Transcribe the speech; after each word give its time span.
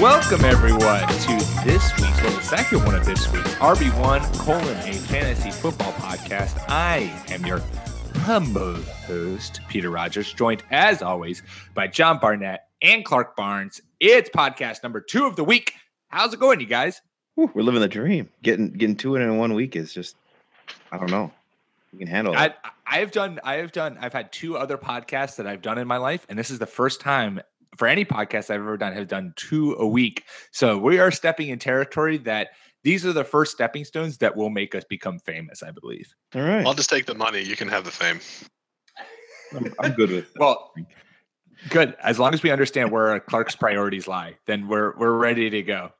Welcome 0.00 0.46
everyone 0.46 1.06
to 1.06 1.62
this 1.62 1.92
week's, 2.00 2.22
well, 2.22 2.32
the 2.34 2.42
second 2.42 2.86
one 2.86 2.94
of 2.94 3.04
this 3.04 3.30
week's 3.30 3.52
RB1 3.56 4.38
colon 4.38 4.78
a 4.88 4.94
fantasy 4.94 5.50
football 5.50 5.92
podcast. 5.92 6.58
I 6.68 7.12
am 7.28 7.44
your 7.44 7.60
humble 8.20 8.76
host, 9.06 9.60
Peter 9.68 9.90
Rogers, 9.90 10.32
joined 10.32 10.62
as 10.70 11.02
always 11.02 11.42
by 11.74 11.86
John 11.86 12.18
Barnett 12.18 12.69
and 12.82 13.04
Clark 13.04 13.36
Barnes. 13.36 13.80
It's 14.00 14.30
podcast 14.30 14.82
number 14.82 15.00
two 15.00 15.26
of 15.26 15.36
the 15.36 15.44
week. 15.44 15.74
How's 16.08 16.34
it 16.34 16.40
going, 16.40 16.60
you 16.60 16.66
guys? 16.66 17.00
Whew, 17.34 17.50
we're 17.54 17.62
living 17.62 17.80
the 17.80 17.88
dream. 17.88 18.28
Getting 18.42 18.72
getting 18.72 18.96
two 18.96 19.16
in 19.16 19.22
in 19.22 19.36
one 19.38 19.54
week 19.54 19.76
is 19.76 19.92
just 19.92 20.16
I 20.90 20.98
don't 20.98 21.10
know. 21.10 21.32
You 21.92 21.98
can 21.98 22.08
handle 22.08 22.34
it. 22.36 22.54
I 22.86 22.98
have 22.98 23.10
done, 23.10 23.38
I 23.44 23.54
have 23.54 23.72
done, 23.72 23.98
I've 24.00 24.12
had 24.12 24.32
two 24.32 24.56
other 24.56 24.76
podcasts 24.76 25.36
that 25.36 25.46
I've 25.46 25.62
done 25.62 25.78
in 25.78 25.86
my 25.86 25.96
life, 25.96 26.26
and 26.28 26.38
this 26.38 26.50
is 26.50 26.58
the 26.58 26.66
first 26.66 27.00
time 27.00 27.40
for 27.76 27.86
any 27.86 28.04
podcast 28.04 28.50
I've 28.50 28.60
ever 28.60 28.76
done 28.76 28.92
have 28.94 29.08
done 29.08 29.32
two 29.36 29.74
a 29.78 29.86
week. 29.86 30.24
So 30.50 30.76
we 30.76 30.98
are 30.98 31.10
stepping 31.10 31.48
in 31.48 31.58
territory 31.58 32.18
that 32.18 32.48
these 32.82 33.06
are 33.06 33.12
the 33.12 33.24
first 33.24 33.52
stepping 33.52 33.84
stones 33.84 34.18
that 34.18 34.36
will 34.36 34.50
make 34.50 34.74
us 34.74 34.84
become 34.84 35.18
famous, 35.18 35.62
I 35.62 35.70
believe. 35.70 36.12
All 36.34 36.42
right. 36.42 36.66
I'll 36.66 36.74
just 36.74 36.90
take 36.90 37.06
the 37.06 37.14
money. 37.14 37.42
You 37.42 37.56
can 37.56 37.68
have 37.68 37.84
the 37.84 37.90
fame. 37.90 38.20
I'm, 39.54 39.74
I'm 39.78 39.92
good 39.92 40.10
with 40.10 40.32
that. 40.34 40.40
Well, 40.40 40.72
good. 41.68 41.94
As 42.02 42.18
long 42.18 42.34
as 42.34 42.42
we 42.42 42.50
understand 42.50 42.90
where 42.90 43.18
Clark's 43.20 43.56
priorities 43.56 44.08
lie, 44.08 44.36
then 44.46 44.68
we're 44.68 44.96
we're 44.96 45.16
ready 45.16 45.50
to 45.50 45.62
go. 45.62 45.92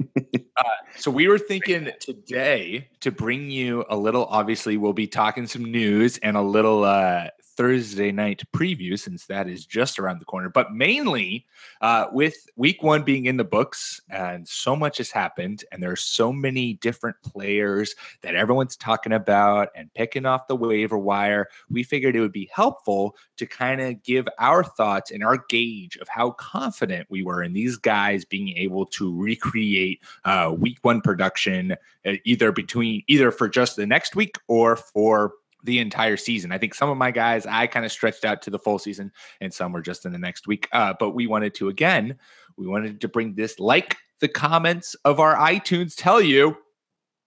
uh, 0.16 0.62
so 0.96 1.10
we 1.10 1.28
were 1.28 1.38
thinking 1.38 1.90
today 2.00 2.88
to 3.00 3.10
bring 3.10 3.50
you 3.50 3.84
a 3.90 3.96
little. 3.96 4.26
Obviously, 4.26 4.76
we'll 4.76 4.92
be 4.92 5.06
talking 5.06 5.46
some 5.46 5.64
news 5.64 6.18
and 6.18 6.36
a 6.36 6.42
little 6.42 6.84
uh, 6.84 7.28
Thursday 7.58 8.12
night 8.12 8.44
preview 8.54 8.96
since 8.96 9.26
that 9.26 9.48
is 9.48 9.66
just 9.66 9.98
around 9.98 10.20
the 10.20 10.24
corner. 10.24 10.48
But 10.48 10.72
mainly 10.72 11.44
uh, 11.80 12.06
with 12.12 12.46
week 12.54 12.84
one 12.84 13.02
being 13.02 13.26
in 13.26 13.36
the 13.36 13.42
books 13.42 14.00
and 14.08 14.46
so 14.46 14.76
much 14.76 14.98
has 14.98 15.10
happened, 15.10 15.64
and 15.72 15.82
there 15.82 15.90
are 15.90 15.96
so 15.96 16.32
many 16.32 16.74
different 16.74 17.16
players 17.24 17.96
that 18.22 18.36
everyone's 18.36 18.76
talking 18.76 19.12
about 19.12 19.70
and 19.74 19.92
picking 19.94 20.24
off 20.24 20.46
the 20.46 20.54
waiver 20.54 20.96
wire. 20.96 21.48
We 21.68 21.82
figured 21.82 22.14
it 22.14 22.20
would 22.20 22.30
be 22.30 22.48
helpful 22.52 23.16
to 23.38 23.46
kind 23.46 23.80
of 23.80 24.04
give 24.04 24.28
our 24.38 24.62
thoughts 24.62 25.10
and 25.10 25.24
our 25.24 25.44
gauge 25.48 25.96
of 25.96 26.06
how 26.06 26.30
confident 26.30 27.08
we 27.10 27.24
were 27.24 27.42
in 27.42 27.54
these 27.54 27.76
guys 27.76 28.24
being 28.24 28.56
able 28.56 28.86
to 28.86 29.20
recreate 29.20 30.00
uh, 30.24 30.54
week 30.56 30.78
one 30.82 31.00
production, 31.00 31.72
uh, 32.06 32.12
either 32.24 32.52
between 32.52 33.02
either 33.08 33.32
for 33.32 33.48
just 33.48 33.74
the 33.74 33.86
next 33.86 34.14
week 34.14 34.36
or 34.46 34.76
for 34.76 35.32
the 35.64 35.78
entire 35.78 36.16
season. 36.16 36.52
I 36.52 36.58
think 36.58 36.74
some 36.74 36.90
of 36.90 36.96
my 36.96 37.10
guys 37.10 37.46
I 37.46 37.66
kind 37.66 37.84
of 37.84 37.92
stretched 37.92 38.24
out 38.24 38.42
to 38.42 38.50
the 38.50 38.58
full 38.58 38.78
season, 38.78 39.12
and 39.40 39.52
some 39.52 39.72
were 39.72 39.82
just 39.82 40.06
in 40.06 40.12
the 40.12 40.18
next 40.18 40.46
week. 40.46 40.68
Uh, 40.72 40.94
but 40.98 41.10
we 41.10 41.26
wanted 41.26 41.54
to 41.56 41.68
again, 41.68 42.18
we 42.56 42.66
wanted 42.66 43.00
to 43.00 43.08
bring 43.08 43.34
this 43.34 43.58
like 43.58 43.96
the 44.20 44.28
comments 44.28 44.94
of 45.04 45.20
our 45.20 45.36
iTunes 45.36 45.94
tell 45.96 46.20
you. 46.20 46.56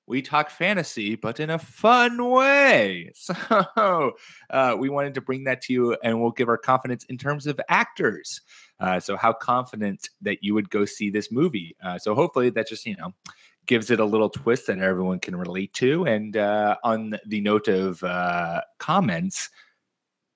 We 0.07 0.21
talk 0.21 0.49
fantasy, 0.49 1.15
but 1.15 1.39
in 1.39 1.49
a 1.49 1.59
fun 1.59 2.29
way. 2.29 3.13
So 3.21 4.13
uh, 4.49 4.75
we 4.77 4.89
wanted 4.89 5.13
to 5.13 5.21
bring 5.21 5.45
that 5.45 5.61
to 5.63 5.73
you, 5.73 5.97
and 6.03 6.19
we'll 6.19 6.31
give 6.31 6.49
our 6.49 6.57
confidence 6.57 7.05
in 7.05 7.17
terms 7.17 7.47
of 7.47 7.61
actors. 7.69 8.41
Uh, 8.79 8.99
so 8.99 9.15
how 9.15 9.31
confident 9.31 10.09
that 10.21 10.43
you 10.43 10.53
would 10.53 10.69
go 10.69 10.83
see 10.85 11.09
this 11.09 11.31
movie? 11.31 11.75
Uh, 11.83 11.97
so 11.97 12.15
hopefully 12.15 12.49
that 12.49 12.67
just 12.67 12.85
you 12.85 12.97
know 12.97 13.13
gives 13.71 13.89
it 13.89 14.01
a 14.01 14.05
little 14.05 14.29
twist 14.29 14.67
that 14.67 14.79
everyone 14.79 15.17
can 15.17 15.33
relate 15.33 15.71
to. 15.71 16.03
And 16.03 16.35
uh, 16.35 16.75
on 16.83 17.17
the 17.25 17.39
note 17.39 17.69
of 17.69 18.03
uh, 18.03 18.59
comments, 18.79 19.49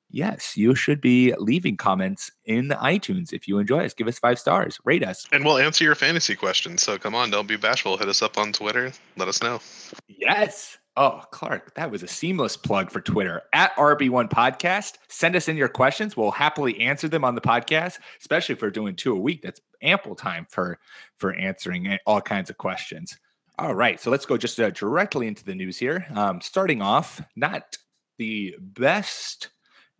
yes, 0.09 0.55
you 0.55 0.73
should 0.73 1.01
be 1.01 1.33
leaving 1.37 1.75
comments 1.75 2.31
in 2.45 2.69
iTunes 2.69 3.33
if 3.33 3.45
you 3.45 3.59
enjoy 3.59 3.83
us. 3.83 3.93
Give 3.93 4.07
us 4.07 4.19
five 4.19 4.39
stars, 4.39 4.79
rate 4.85 5.03
us. 5.03 5.27
And 5.33 5.43
we'll 5.43 5.57
answer 5.57 5.83
your 5.83 5.95
fantasy 5.95 6.33
questions. 6.33 6.81
So 6.81 6.97
come 6.97 7.13
on, 7.13 7.29
don't 7.29 7.45
be 7.45 7.57
bashful. 7.57 7.97
Hit 7.97 8.07
us 8.07 8.21
up 8.21 8.37
on 8.37 8.53
Twitter. 8.53 8.93
Let 9.17 9.27
us 9.27 9.43
know. 9.43 9.59
Yes. 10.07 10.77
Oh, 10.95 11.21
Clark, 11.31 11.75
that 11.75 11.91
was 11.91 12.03
a 12.03 12.07
seamless 12.07 12.55
plug 12.55 12.89
for 12.89 13.01
Twitter 13.01 13.41
at 13.51 13.75
RB1 13.75 14.29
Podcast. 14.29 14.93
Send 15.09 15.35
us 15.35 15.49
in 15.49 15.57
your 15.57 15.67
questions. 15.67 16.15
We'll 16.15 16.31
happily 16.31 16.79
answer 16.79 17.09
them 17.09 17.25
on 17.25 17.35
the 17.35 17.41
podcast, 17.41 17.97
especially 18.21 18.53
if 18.53 18.61
we're 18.61 18.69
doing 18.69 18.95
two 18.95 19.11
a 19.11 19.19
week. 19.19 19.41
That's 19.41 19.59
ample 19.81 20.15
time 20.15 20.47
for 20.49 20.79
for 21.17 21.33
answering 21.33 21.97
all 22.05 22.21
kinds 22.21 22.49
of 22.49 22.57
questions. 22.57 23.17
All 23.57 23.73
right, 23.73 24.01
so 24.01 24.11
let's 24.11 24.25
go 24.25 24.35
just 24.35 24.59
uh, 24.59 24.69
directly 24.71 25.27
into 25.27 25.45
the 25.45 25.55
news 25.55 25.77
here. 25.77 26.05
Um, 26.13 26.41
starting 26.41 26.81
off, 26.81 27.21
not 27.37 27.77
the 28.17 28.53
best 28.59 29.49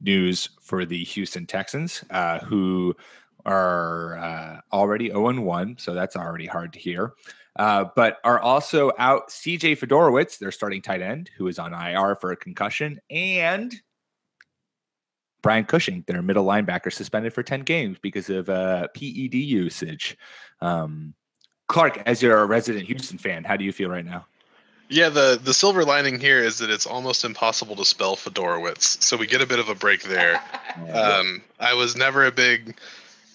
news 0.02 0.50
for 0.62 0.86
the 0.86 1.02
Houston 1.06 1.46
Texans, 1.46 2.04
uh, 2.10 2.40
who 2.40 2.94
are 3.46 4.18
uh, 4.18 4.60
already 4.74 5.08
0 5.08 5.40
1, 5.40 5.78
so 5.78 5.94
that's 5.94 6.18
already 6.18 6.48
hard 6.48 6.74
to 6.74 6.80
hear. 6.80 7.14
Uh, 7.56 7.86
but 7.96 8.18
are 8.26 8.42
also 8.42 8.92
out 8.98 9.30
CJ 9.30 9.78
Fiedorowicz, 9.80 10.38
their 10.38 10.52
starting 10.52 10.82
tight 10.82 11.02
end, 11.02 11.30
who 11.38 11.48
is 11.48 11.58
on 11.58 11.74
IR 11.74 12.16
for 12.16 12.34
a 12.34 12.36
concussion, 12.36 13.00
and 13.10 13.74
Brian 15.42 15.64
Cushing, 15.64 16.04
their 16.08 16.22
middle 16.22 16.46
linebacker, 16.46 16.92
suspended 16.92 17.32
for 17.32 17.44
10 17.44 17.62
games 17.62 17.98
because 18.02 18.30
of 18.30 18.50
uh, 18.50 18.90
PED 18.96 19.36
usage. 19.36 20.18
Um, 20.60 21.14
Clark, 21.68 22.02
as 22.06 22.22
you're 22.22 22.38
a 22.38 22.46
resident 22.46 22.86
Houston 22.86 23.18
fan, 23.18 23.44
how 23.44 23.56
do 23.58 23.64
you 23.64 23.72
feel 23.72 23.90
right 23.90 24.06
now? 24.06 24.26
Yeah, 24.88 25.10
the 25.10 25.40
the 25.42 25.54
silver 25.54 25.84
lining 25.84 26.20
here 26.20 26.40
is 26.44 26.60
that 26.60 26.70
it's 26.70 26.86
almost 26.86 27.26
impossible 27.26 27.76
to 27.78 27.86
spell 27.86 28.16
Fiedorowicz, 28.16 29.02
so 29.02 29.18
we 29.18 29.26
get 29.26 29.42
a 29.42 29.48
bit 29.48 29.58
of 29.60 29.70
a 29.70 29.76
break 29.76 30.04
there. 30.04 30.42
Um, 30.94 31.42
I 31.58 31.74
was 31.74 31.96
never 31.96 32.26
a 32.26 32.32
big 32.34 32.78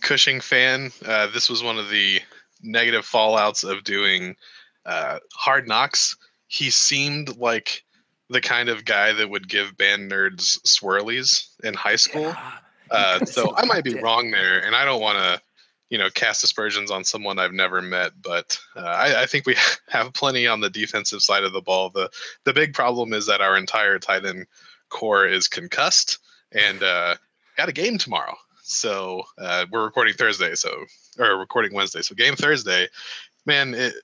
Cushing 0.03 0.41
fan. 0.43 0.93
Uh, 1.07 1.27
this 1.33 1.49
was 1.49 1.63
one 1.63 1.79
of 1.79 1.89
the 1.89 2.21
negative 2.63 3.07
fallouts 3.07 3.65
of 3.65 3.83
doing 3.83 4.37
uh, 4.85 5.19
Hard 5.35 5.67
Knocks. 5.67 6.17
He 6.49 6.71
seemed 6.71 7.37
like 7.39 7.83
the 8.29 8.43
kind 8.43 8.69
of 8.69 8.85
guy 8.85 9.13
that 9.15 9.31
would 9.31 9.49
give 9.49 9.77
band 9.79 10.11
nerds 10.11 10.61
swirlies 10.67 11.49
in 11.65 11.73
high 11.73 11.97
school. 11.97 12.25
Yeah, 12.25 12.53
Uh, 12.91 13.25
so 13.25 13.55
I 13.57 13.65
might 13.65 13.85
be 13.85 13.95
wrong 13.95 14.31
there, 14.31 14.63
and 14.63 14.77
I 14.77 14.85
don't 14.85 15.01
want 15.01 15.17
to, 15.19 15.41
you 15.91 15.99
know, 15.99 16.09
cast 16.09 16.43
aspersions 16.45 16.91
on 16.91 17.05
someone 17.05 17.39
I've 17.39 17.53
never 17.53 17.83
met. 17.83 18.13
But 18.23 18.59
uh, 18.77 18.81
I, 18.81 19.23
I 19.23 19.27
think 19.27 19.45
we 19.45 19.57
have 19.89 20.15
plenty 20.15 20.47
on 20.47 20.61
the 20.61 20.71
defensive 20.71 21.21
side 21.21 21.45
of 21.45 21.53
the 21.53 21.61
ball. 21.61 21.91
the 21.91 22.11
The 22.45 22.55
big 22.55 22.73
problem 22.73 23.13
is 23.13 23.27
that 23.27 23.43
our 23.43 23.57
entire 23.57 23.99
tight 23.99 24.25
end 24.25 24.47
corps 24.89 25.27
is 25.27 25.49
concussed, 25.49 26.19
and 26.53 26.83
uh, 26.83 27.17
got 27.57 27.69
a 27.69 27.73
game 27.73 27.99
tomorrow. 27.99 28.35
So 28.63 29.25
uh, 29.37 29.67
we're 29.71 29.85
recording 29.85 30.15
Thursday, 30.15 30.55
so 30.55 30.85
or 31.19 31.37
recording 31.37 31.75
Wednesday. 31.75 32.03
So 32.03 32.15
game 32.15 32.37
Thursday, 32.37 32.89
man, 33.45 33.75
it 33.75 33.95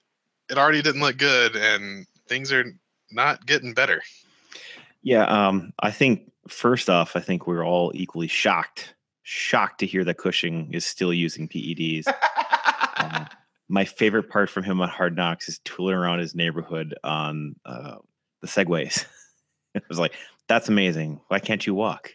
it 0.50 0.58
already 0.58 0.82
didn't 0.82 1.00
look 1.00 1.16
good, 1.16 1.55
and 1.56 2.06
things 2.28 2.52
are 2.52 2.64
not 3.11 3.46
getting 3.46 3.75
better. 3.75 4.02
Yeah, 5.02 5.25
um, 5.25 5.72
I 5.78 5.93
think 5.93 6.32
first 6.49 6.90
off, 6.90 7.14
I 7.14 7.20
think 7.20 7.46
we're 7.46 7.64
all 7.64 7.93
equally 7.94 8.26
shocked, 8.26 8.94
shocked 9.28 9.81
to 9.81 9.87
hear 9.87 10.05
that 10.05 10.19
Cushing 10.19 10.73
is 10.73 10.87
still 10.87 11.12
using 11.12 11.49
PEDs. 11.49 12.06
Um, 12.96 13.26
my 13.69 13.84
favorite 13.84 14.31
part 14.31 14.49
from 14.49 14.62
him 14.62 14.81
on 14.81 14.88
Hard 14.88 15.17
Knocks 15.17 15.49
is 15.49 15.58
tooling 15.64 15.96
around 15.96 16.20
his 16.20 16.37
neighborhood 16.37 16.94
on 17.02 17.56
uh, 17.64 17.96
the 18.40 18.46
segways. 18.46 19.05
it 19.75 19.82
was 19.88 19.99
like, 19.99 20.14
that's 20.49 20.69
amazing. 20.69 21.20
Why 21.26 21.40
can't 21.40 21.67
you 21.67 21.75
walk? 21.75 22.12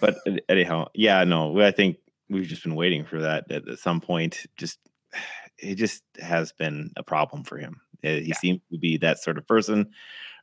But 0.00 0.16
uh, 0.26 0.38
anyhow, 0.48 0.88
yeah, 0.92 1.22
no, 1.22 1.60
I 1.60 1.70
think 1.70 1.98
we've 2.28 2.48
just 2.48 2.64
been 2.64 2.74
waiting 2.74 3.04
for 3.04 3.20
that 3.20 3.48
at, 3.52 3.68
at 3.68 3.78
some 3.78 4.00
point. 4.00 4.44
Just 4.56 4.80
it 5.58 5.76
just 5.76 6.02
has 6.20 6.50
been 6.52 6.90
a 6.96 7.04
problem 7.04 7.44
for 7.44 7.58
him. 7.58 7.80
Uh, 8.04 8.08
He 8.08 8.20
Yeah. 8.30 8.36
seems 8.38 8.60
to 8.72 8.78
be 8.78 8.96
that 8.98 9.22
sort 9.22 9.38
of 9.38 9.46
person. 9.46 9.90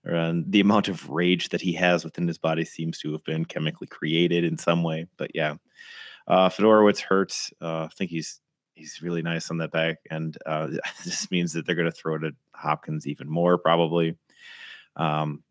And 0.07 0.49
the 0.51 0.61
amount 0.61 0.87
of 0.87 1.09
rage 1.09 1.49
that 1.49 1.61
he 1.61 1.73
has 1.73 2.03
within 2.05 2.27
his 2.27 2.37
body 2.37 2.63
seems 2.65 2.97
to 2.99 3.11
have 3.11 3.23
been 3.25 3.45
chemically 3.45 3.87
created 3.87 4.43
in 4.43 4.57
some 4.57 4.83
way. 4.83 5.07
But 5.17 5.31
yeah, 5.35 5.55
Uh, 6.27 6.49
Fiedorowicz 6.49 6.99
hurts. 6.99 7.53
Uh, 7.61 7.83
I 7.85 7.87
think 7.95 8.11
he's 8.11 8.41
he's 8.75 9.01
really 9.01 9.21
nice 9.21 9.49
on 9.49 9.57
that 9.57 9.71
back, 9.71 9.97
and 10.11 10.37
uh, 10.45 10.67
this 11.05 11.29
means 11.31 11.53
that 11.53 11.65
they're 11.65 11.75
going 11.75 11.91
to 11.91 11.91
throw 11.91 12.17
to 12.19 12.31
Hopkins 12.53 13.07
even 13.07 13.29
more 13.29 13.57
probably. 13.57 14.15
Um, 14.97 15.43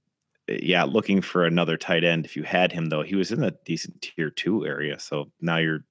yeah, 0.49 0.85
looking 0.85 1.23
for 1.23 1.45
another 1.45 1.77
tight 1.77 2.05
end. 2.05 2.25
If 2.25 2.37
you 2.37 2.45
had 2.45 2.73
him 2.73 2.87
though, 2.87 3.03
he 3.03 3.17
was 3.17 3.33
in 3.33 3.43
a 3.43 3.53
decent 3.65 4.01
tier 4.03 4.31
two 4.31 4.67
area, 4.67 4.99
so 4.99 5.31
now 5.41 5.57
you're 5.59 5.85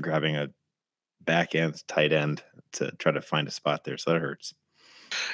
grabbing 0.00 0.36
a 0.36 0.48
back 1.24 1.54
end 1.54 1.82
tight 1.88 2.12
end 2.12 2.42
to 2.72 2.90
try 2.98 3.12
to 3.12 3.22
find 3.22 3.48
a 3.48 3.50
spot 3.50 3.84
there. 3.84 3.96
So 3.98 4.12
that 4.12 4.20
hurts. 4.20 4.54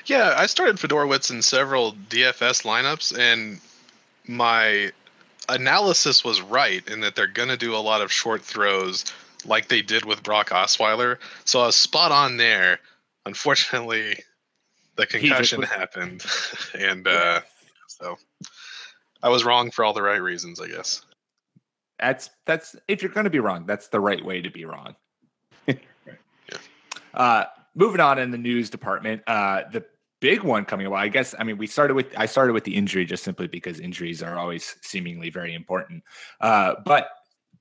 Yeah, 0.06 0.34
I 0.36 0.46
started 0.46 0.76
Fiedorowicz 0.76 1.30
in 1.30 1.42
several 1.42 1.92
DFS 2.08 2.64
lineups, 2.64 3.18
and 3.18 3.60
my 4.26 4.92
analysis 5.48 6.24
was 6.24 6.40
right 6.40 6.86
in 6.88 7.00
that 7.00 7.16
they're 7.16 7.26
going 7.26 7.48
to 7.48 7.56
do 7.56 7.74
a 7.74 7.78
lot 7.78 8.00
of 8.00 8.12
short 8.12 8.42
throws 8.42 9.04
like 9.44 9.68
they 9.68 9.82
did 9.82 10.04
with 10.04 10.22
Brock 10.22 10.50
Osweiler. 10.50 11.18
So 11.44 11.60
I 11.60 11.66
was 11.66 11.76
spot 11.76 12.12
on 12.12 12.36
there. 12.36 12.80
Unfortunately, 13.26 14.22
the 14.96 15.06
concussion 15.06 15.62
happened, 15.62 16.24
and 16.78 17.06
uh, 17.06 17.40
so 17.86 18.18
I 19.22 19.28
was 19.28 19.44
wrong 19.44 19.70
for 19.70 19.84
all 19.84 19.92
the 19.92 20.02
right 20.02 20.20
reasons, 20.20 20.60
I 20.60 20.68
guess. 20.68 21.02
That's 21.98 22.30
that's 22.46 22.76
if 22.86 23.02
you're 23.02 23.12
going 23.12 23.24
to 23.24 23.30
be 23.30 23.40
wrong, 23.40 23.64
that's 23.66 23.88
the 23.88 24.00
right 24.00 24.24
way 24.24 24.40
to 24.40 24.50
be 24.50 24.64
wrong. 24.64 24.94
yeah. 25.66 25.74
Uh, 27.12 27.44
moving 27.78 28.00
on 28.00 28.18
in 28.18 28.30
the 28.30 28.38
news 28.38 28.68
department, 28.68 29.22
uh, 29.26 29.62
the 29.72 29.84
big 30.20 30.42
one 30.42 30.64
coming 30.64 30.86
up. 30.86 30.92
I 30.94 31.08
guess 31.08 31.34
I 31.38 31.44
mean 31.44 31.56
we 31.56 31.66
started 31.66 31.94
with 31.94 32.06
I 32.16 32.26
started 32.26 32.52
with 32.52 32.64
the 32.64 32.74
injury 32.74 33.04
just 33.06 33.22
simply 33.22 33.46
because 33.46 33.80
injuries 33.80 34.22
are 34.22 34.36
always 34.36 34.76
seemingly 34.82 35.30
very 35.30 35.54
important. 35.54 36.02
Uh, 36.40 36.74
but 36.84 37.08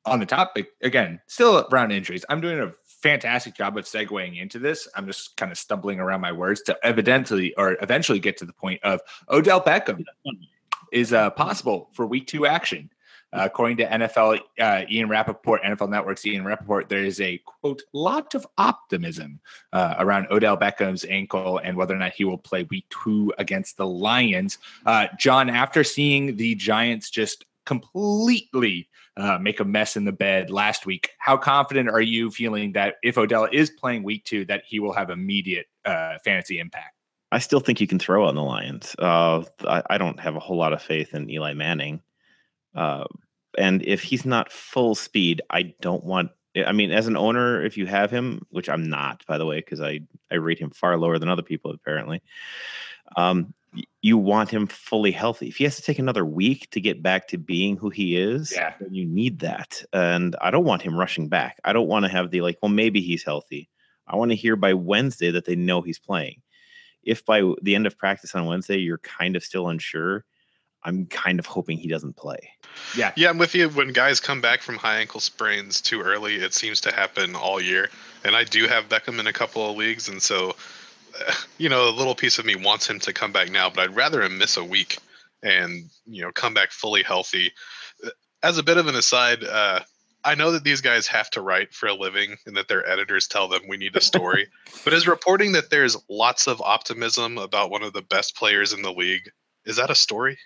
on 0.05 0.19
the 0.19 0.25
topic 0.25 0.69
again, 0.81 1.21
still 1.27 1.67
around 1.71 1.91
injuries, 1.91 2.25
I'm 2.29 2.41
doing 2.41 2.59
a 2.59 2.73
fantastic 2.85 3.55
job 3.55 3.77
of 3.77 3.85
segueing 3.85 4.41
into 4.41 4.57
this. 4.57 4.87
I'm 4.95 5.05
just 5.05 5.37
kind 5.37 5.51
of 5.51 5.57
stumbling 5.57 5.99
around 5.99 6.21
my 6.21 6.31
words 6.31 6.61
to 6.63 6.77
evidently 6.83 7.53
or 7.55 7.77
eventually 7.81 8.19
get 8.19 8.37
to 8.37 8.45
the 8.45 8.53
point 8.53 8.81
of 8.83 9.01
Odell 9.29 9.61
Beckham 9.61 10.03
is 10.91 11.13
uh, 11.13 11.29
possible 11.31 11.89
for 11.93 12.07
week 12.07 12.25
two 12.25 12.47
action. 12.47 12.89
According 13.39 13.77
to 13.77 13.85
NFL 13.85 14.39
uh, 14.59 14.83
Ian 14.89 15.09
Rapoport, 15.09 15.61
NFL 15.63 15.89
Network's 15.89 16.25
Ian 16.25 16.45
Rapoport, 16.45 16.89
there 16.89 17.03
is 17.03 17.21
a 17.21 17.37
quote 17.39 17.83
lot 17.93 18.35
of 18.35 18.45
optimism 18.57 19.39
uh, 19.73 19.95
around 19.99 20.27
Odell 20.31 20.57
Beckham's 20.57 21.05
ankle 21.05 21.59
and 21.59 21.77
whether 21.77 21.95
or 21.95 21.97
not 21.97 22.13
he 22.13 22.25
will 22.25 22.37
play 22.37 22.63
Week 22.63 22.85
Two 22.89 23.33
against 23.37 23.77
the 23.77 23.85
Lions. 23.85 24.57
Uh, 24.85 25.07
John, 25.17 25.49
after 25.49 25.83
seeing 25.83 26.35
the 26.37 26.55
Giants 26.55 27.09
just 27.09 27.45
completely 27.65 28.89
uh, 29.17 29.37
make 29.39 29.59
a 29.59 29.65
mess 29.65 29.97
in 29.97 30.05
the 30.05 30.11
bed 30.11 30.49
last 30.49 30.85
week, 30.85 31.11
how 31.19 31.37
confident 31.37 31.89
are 31.89 32.01
you 32.01 32.31
feeling 32.31 32.71
that 32.73 32.95
if 33.03 33.17
Odell 33.17 33.47
is 33.51 33.69
playing 33.69 34.03
Week 34.03 34.23
Two, 34.25 34.45
that 34.45 34.63
he 34.65 34.79
will 34.79 34.93
have 34.93 35.09
immediate 35.09 35.67
uh, 35.85 36.17
fantasy 36.23 36.59
impact? 36.59 36.93
I 37.31 37.39
still 37.39 37.59
think 37.59 37.81
you 37.81 37.87
can 37.87 37.99
throw 37.99 38.25
on 38.25 38.35
the 38.35 38.43
Lions. 38.43 38.95
I, 38.99 39.43
I 39.89 39.97
don't 39.97 40.19
have 40.19 40.35
a 40.35 40.39
whole 40.39 40.57
lot 40.57 40.71
of 40.73 40.81
faith 40.81 41.13
in 41.13 41.29
Eli 41.29 41.53
Manning. 41.53 42.01
Uh, 42.73 43.05
and 43.57 43.83
if 43.83 44.03
he's 44.03 44.25
not 44.25 44.51
full 44.51 44.95
speed, 44.95 45.41
I 45.49 45.73
don't 45.81 46.03
want. 46.03 46.31
I 46.65 46.71
mean, 46.71 46.91
as 46.91 47.07
an 47.07 47.17
owner, 47.17 47.63
if 47.63 47.77
you 47.77 47.85
have 47.85 48.09
him, 48.09 48.41
which 48.49 48.67
I'm 48.67 48.89
not, 48.89 49.23
by 49.27 49.37
the 49.37 49.45
way, 49.45 49.57
because 49.57 49.81
I 49.81 50.01
I 50.31 50.35
rate 50.35 50.59
him 50.59 50.71
far 50.71 50.97
lower 50.97 51.19
than 51.19 51.29
other 51.29 51.43
people 51.43 51.71
apparently. 51.71 52.21
Um, 53.15 53.53
you 54.01 54.17
want 54.17 54.49
him 54.49 54.67
fully 54.67 55.11
healthy. 55.11 55.47
If 55.47 55.57
he 55.57 55.63
has 55.63 55.75
to 55.75 55.81
take 55.81 55.99
another 55.99 56.25
week 56.25 56.69
to 56.71 56.81
get 56.81 57.03
back 57.03 57.27
to 57.27 57.37
being 57.37 57.77
who 57.77 57.89
he 57.89 58.17
is, 58.17 58.51
yeah. 58.55 58.73
then 58.79 58.93
you 58.93 59.05
need 59.05 59.39
that. 59.39 59.83
And 59.93 60.35
I 60.41 60.51
don't 60.51 60.65
want 60.65 60.81
him 60.81 60.97
rushing 60.97 61.27
back. 61.27 61.59
I 61.63 61.73
don't 61.73 61.87
want 61.87 62.05
to 62.05 62.11
have 62.11 62.31
the 62.31 62.41
like, 62.41 62.57
well, 62.61 62.71
maybe 62.71 63.01
he's 63.01 63.23
healthy. 63.23 63.69
I 64.07 64.15
want 64.15 64.31
to 64.31 64.35
hear 64.35 64.55
by 64.55 64.73
Wednesday 64.73 65.31
that 65.31 65.45
they 65.45 65.55
know 65.55 65.81
he's 65.81 65.99
playing. 65.99 66.41
If 67.03 67.25
by 67.25 67.43
the 67.61 67.75
end 67.75 67.87
of 67.87 67.97
practice 67.97 68.35
on 68.35 68.45
Wednesday 68.45 68.77
you're 68.77 68.97
kind 68.99 69.35
of 69.35 69.43
still 69.43 69.69
unsure, 69.69 70.25
I'm 70.87 71.05
kind 71.07 71.37
of 71.37 71.45
hoping 71.45 71.77
he 71.77 71.89
doesn't 71.89 72.15
play. 72.15 72.53
Yeah. 72.95 73.11
Yeah, 73.17 73.29
I'm 73.29 73.37
with 73.37 73.53
you. 73.53 73.67
When 73.67 73.91
guys 73.91 74.21
come 74.21 74.39
back 74.39 74.61
from 74.61 74.77
high 74.77 74.99
ankle 74.99 75.19
sprains 75.19 75.81
too 75.81 76.01
early, 76.01 76.35
it 76.35 76.53
seems 76.53 76.79
to 76.81 76.93
happen 76.93 77.35
all 77.35 77.59
year. 77.59 77.89
And 78.23 78.35
I 78.35 78.45
do 78.45 78.67
have 78.67 78.87
Beckham 78.87 79.19
in 79.19 79.27
a 79.27 79.33
couple 79.33 79.69
of 79.69 79.75
leagues. 79.75 80.07
And 80.07 80.21
so, 80.21 80.55
uh, 81.27 81.33
you 81.57 81.67
know, 81.67 81.89
a 81.89 81.91
little 81.91 82.15
piece 82.15 82.39
of 82.39 82.45
me 82.45 82.55
wants 82.55 82.89
him 82.89 82.99
to 83.01 83.11
come 83.11 83.33
back 83.33 83.51
now, 83.51 83.69
but 83.69 83.81
I'd 83.81 83.95
rather 83.95 84.23
him 84.23 84.37
miss 84.37 84.55
a 84.55 84.63
week 84.63 84.97
and, 85.43 85.89
you 86.05 86.21
know, 86.21 86.31
come 86.31 86.53
back 86.53 86.71
fully 86.71 87.03
healthy. 87.03 87.51
As 88.41 88.57
a 88.57 88.63
bit 88.63 88.77
of 88.77 88.87
an 88.87 88.95
aside, 88.95 89.43
uh, 89.43 89.81
I 90.23 90.35
know 90.35 90.51
that 90.51 90.63
these 90.63 90.81
guys 90.81 91.07
have 91.07 91.29
to 91.31 91.41
write 91.41 91.73
for 91.73 91.87
a 91.87 91.93
living 91.93 92.37
and 92.45 92.55
that 92.55 92.69
their 92.69 92.87
editors 92.87 93.27
tell 93.27 93.49
them 93.49 93.61
we 93.67 93.77
need 93.77 93.95
a 93.97 94.01
story. 94.01 94.47
but 94.85 94.93
is 94.93 95.05
reporting 95.05 95.51
that 95.51 95.69
there's 95.69 95.97
lots 96.09 96.47
of 96.47 96.61
optimism 96.61 97.37
about 97.37 97.71
one 97.71 97.83
of 97.83 97.91
the 97.91 98.01
best 98.01 98.37
players 98.37 98.71
in 98.71 98.83
the 98.83 98.91
league, 98.91 99.29
is 99.65 99.75
that 99.75 99.89
a 99.89 99.95
story? 99.95 100.37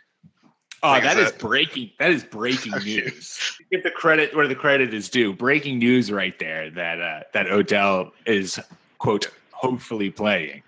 Oh, 0.84 1.00
that 1.00 1.18
is, 1.18 1.32
breaking. 1.34 1.92
That 2.00 2.12
is 2.12 2.24
breaking 2.24 2.72
news. 2.84 3.60
Give 3.72 3.84
the 3.84 3.92
credit 3.92 4.36
where 4.36 4.48
the 4.48 4.56
credit 4.56 4.94
is 4.94 5.10
due. 5.10 5.34
Breaking 5.34 5.78
news 5.78 6.12
right 6.12 6.38
there 6.40 6.70
that 6.72 7.02
uh, 7.02 7.22
that 7.34 7.52
Odell 7.52 8.12
is 8.26 8.60
quote 8.98 9.30
hopefully 9.52 10.10
playing. 10.10 10.64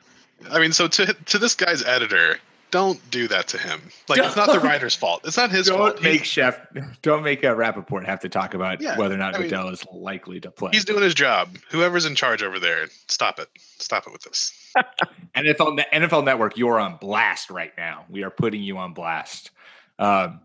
I 0.51 0.59
mean, 0.59 0.71
so 0.71 0.87
to 0.87 1.13
to 1.13 1.37
this 1.37 1.55
guy's 1.55 1.83
editor, 1.83 2.37
don't 2.73 2.99
do 3.11 3.27
that 3.27 3.47
to 3.49 3.57
him. 3.59 3.81
Like 4.09 4.19
it's 4.19 4.35
not 4.35 4.51
the 4.51 4.59
writer's 4.59 4.95
fault. 4.95 5.21
It's 5.25 5.37
not 5.37 5.51
his 5.51 5.67
don't 5.67 5.77
fault. 5.77 6.01
Make 6.01 6.21
he's, 6.21 6.27
Chef, 6.27 6.59
don't 7.01 7.23
make 7.23 7.43
a 7.43 7.53
Rapoport 7.55 8.05
have 8.05 8.19
to 8.21 8.29
talk 8.29 8.55
about 8.55 8.81
yeah, 8.81 8.97
whether 8.97 9.13
or 9.13 9.19
not 9.19 9.35
I 9.35 9.45
Odell 9.45 9.65
mean, 9.65 9.73
is 9.73 9.85
likely 9.93 10.39
to 10.41 10.49
play. 10.49 10.71
He's 10.73 10.83
doing 10.83 11.03
his 11.03 11.13
job. 11.13 11.55
Whoever's 11.69 12.05
in 12.05 12.15
charge 12.15 12.41
over 12.41 12.59
there, 12.59 12.87
stop 13.07 13.39
it. 13.39 13.47
Stop 13.57 14.07
it 14.07 14.13
with 14.13 14.23
this. 14.23 14.73
NFL 15.35 15.83
NFL 15.93 16.25
Network, 16.25 16.57
you're 16.57 16.79
on 16.79 16.97
blast 16.97 17.51
right 17.51 17.73
now. 17.77 18.05
We 18.09 18.23
are 18.23 18.31
putting 18.31 18.63
you 18.63 18.79
on 18.79 18.93
blast. 18.93 19.51
Um, 19.99 20.41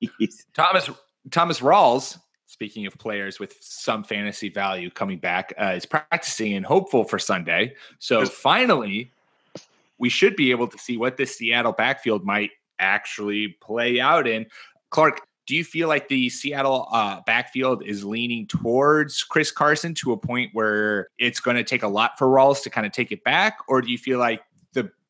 Thomas 0.54 0.90
Thomas 1.30 1.60
Rawls, 1.60 2.18
speaking 2.46 2.86
of 2.86 2.96
players 2.98 3.38
with 3.38 3.56
some 3.60 4.04
fantasy 4.04 4.48
value 4.48 4.90
coming 4.90 5.18
back, 5.18 5.54
uh, 5.60 5.74
is 5.76 5.86
practicing 5.86 6.54
and 6.54 6.66
hopeful 6.66 7.04
for 7.04 7.18
Sunday. 7.18 7.74
So 7.98 8.26
finally, 8.26 9.12
we 9.98 10.08
should 10.08 10.36
be 10.36 10.50
able 10.50 10.66
to 10.68 10.78
see 10.78 10.96
what 10.96 11.16
this 11.16 11.36
Seattle 11.36 11.72
backfield 11.72 12.24
might 12.24 12.50
actually 12.78 13.56
play 13.60 14.00
out 14.00 14.26
in. 14.26 14.46
Clark, 14.90 15.22
do 15.46 15.56
you 15.56 15.64
feel 15.64 15.88
like 15.88 16.08
the 16.08 16.28
Seattle 16.28 16.88
uh, 16.92 17.20
backfield 17.26 17.84
is 17.84 18.04
leaning 18.04 18.46
towards 18.46 19.22
Chris 19.22 19.50
Carson 19.50 19.94
to 19.94 20.12
a 20.12 20.16
point 20.16 20.50
where 20.52 21.08
it's 21.18 21.40
going 21.40 21.56
to 21.56 21.64
take 21.64 21.82
a 21.82 21.88
lot 21.88 22.18
for 22.18 22.26
Rawls 22.26 22.62
to 22.62 22.70
kind 22.70 22.86
of 22.86 22.92
take 22.92 23.12
it 23.12 23.24
back? 23.24 23.58
Or 23.68 23.80
do 23.80 23.90
you 23.90 23.98
feel 23.98 24.18
like 24.18 24.42
the 24.42 24.51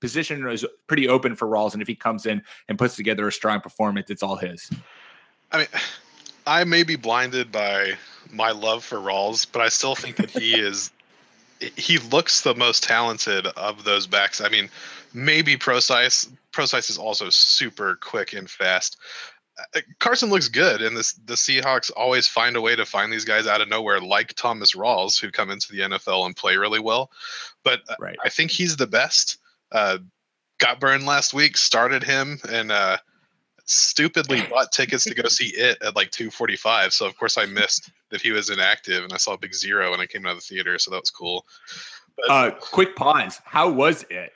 position 0.02 0.46
is 0.48 0.66
pretty 0.88 1.08
open 1.08 1.36
for 1.36 1.46
Rawls, 1.46 1.72
and 1.72 1.80
if 1.80 1.86
he 1.86 1.94
comes 1.94 2.26
in 2.26 2.42
and 2.68 2.76
puts 2.76 2.96
together 2.96 3.26
a 3.28 3.32
strong 3.32 3.60
performance, 3.60 4.10
it's 4.10 4.22
all 4.22 4.36
his. 4.36 4.68
I 5.52 5.58
mean, 5.58 5.68
I 6.44 6.64
may 6.64 6.82
be 6.82 6.96
blinded 6.96 7.52
by 7.52 7.92
my 8.30 8.50
love 8.50 8.84
for 8.84 8.98
Rawls, 8.98 9.46
but 9.50 9.62
I 9.62 9.68
still 9.68 9.94
think 9.94 10.16
that 10.16 10.28
he 10.28 10.54
is. 10.68 10.90
He 11.76 11.98
looks 11.98 12.40
the 12.40 12.56
most 12.56 12.82
talented 12.82 13.46
of 13.46 13.84
those 13.84 14.08
backs. 14.08 14.40
I 14.40 14.48
mean, 14.48 14.68
maybe 15.14 15.56
Prosise. 15.56 16.28
Prosise 16.50 16.90
is 16.90 16.98
also 16.98 17.30
super 17.30 17.96
quick 18.02 18.32
and 18.32 18.50
fast. 18.50 18.96
Uh, 19.76 19.80
Carson 20.00 20.30
looks 20.30 20.48
good, 20.48 20.82
and 20.82 20.96
this 20.96 21.12
the 21.12 21.34
Seahawks 21.34 21.92
always 21.96 22.26
find 22.26 22.56
a 22.56 22.60
way 22.60 22.74
to 22.74 22.84
find 22.84 23.12
these 23.12 23.24
guys 23.24 23.46
out 23.46 23.60
of 23.60 23.68
nowhere, 23.68 24.00
like 24.00 24.34
Thomas 24.34 24.74
Rawls, 24.74 25.20
who 25.20 25.30
come 25.30 25.50
into 25.50 25.70
the 25.70 25.80
NFL 25.82 26.26
and 26.26 26.34
play 26.34 26.56
really 26.56 26.80
well. 26.80 27.12
But 27.62 27.82
uh, 27.88 27.94
right. 28.00 28.18
I 28.24 28.30
think 28.30 28.50
he's 28.50 28.76
the 28.76 28.88
best 28.88 29.38
uh, 29.72 29.98
got 30.58 30.80
burned 30.80 31.04
last 31.04 31.34
week, 31.34 31.56
started 31.56 32.02
him, 32.04 32.38
and 32.48 32.70
uh, 32.70 32.96
stupidly 33.64 34.42
bought 34.50 34.72
tickets 34.72 35.04
to 35.04 35.14
go 35.14 35.28
see 35.28 35.48
it 35.48 35.78
at 35.82 35.96
like 35.96 36.10
2:45. 36.10 36.92
So 36.92 37.06
of 37.06 37.16
course 37.16 37.36
I 37.36 37.46
missed 37.46 37.90
that 38.10 38.20
he 38.20 38.30
was 38.30 38.50
inactive, 38.50 39.02
and 39.02 39.12
I 39.12 39.16
saw 39.16 39.34
a 39.34 39.38
big 39.38 39.54
zero 39.54 39.90
when 39.90 40.00
I 40.00 40.06
came 40.06 40.26
out 40.26 40.32
of 40.32 40.38
the 40.38 40.54
theater. 40.54 40.78
So 40.78 40.90
that 40.90 41.00
was 41.00 41.10
cool. 41.10 41.44
But, 42.16 42.30
uh, 42.30 42.50
quick 42.52 42.94
pause. 42.94 43.40
How 43.44 43.70
was 43.70 44.04
it? 44.10 44.32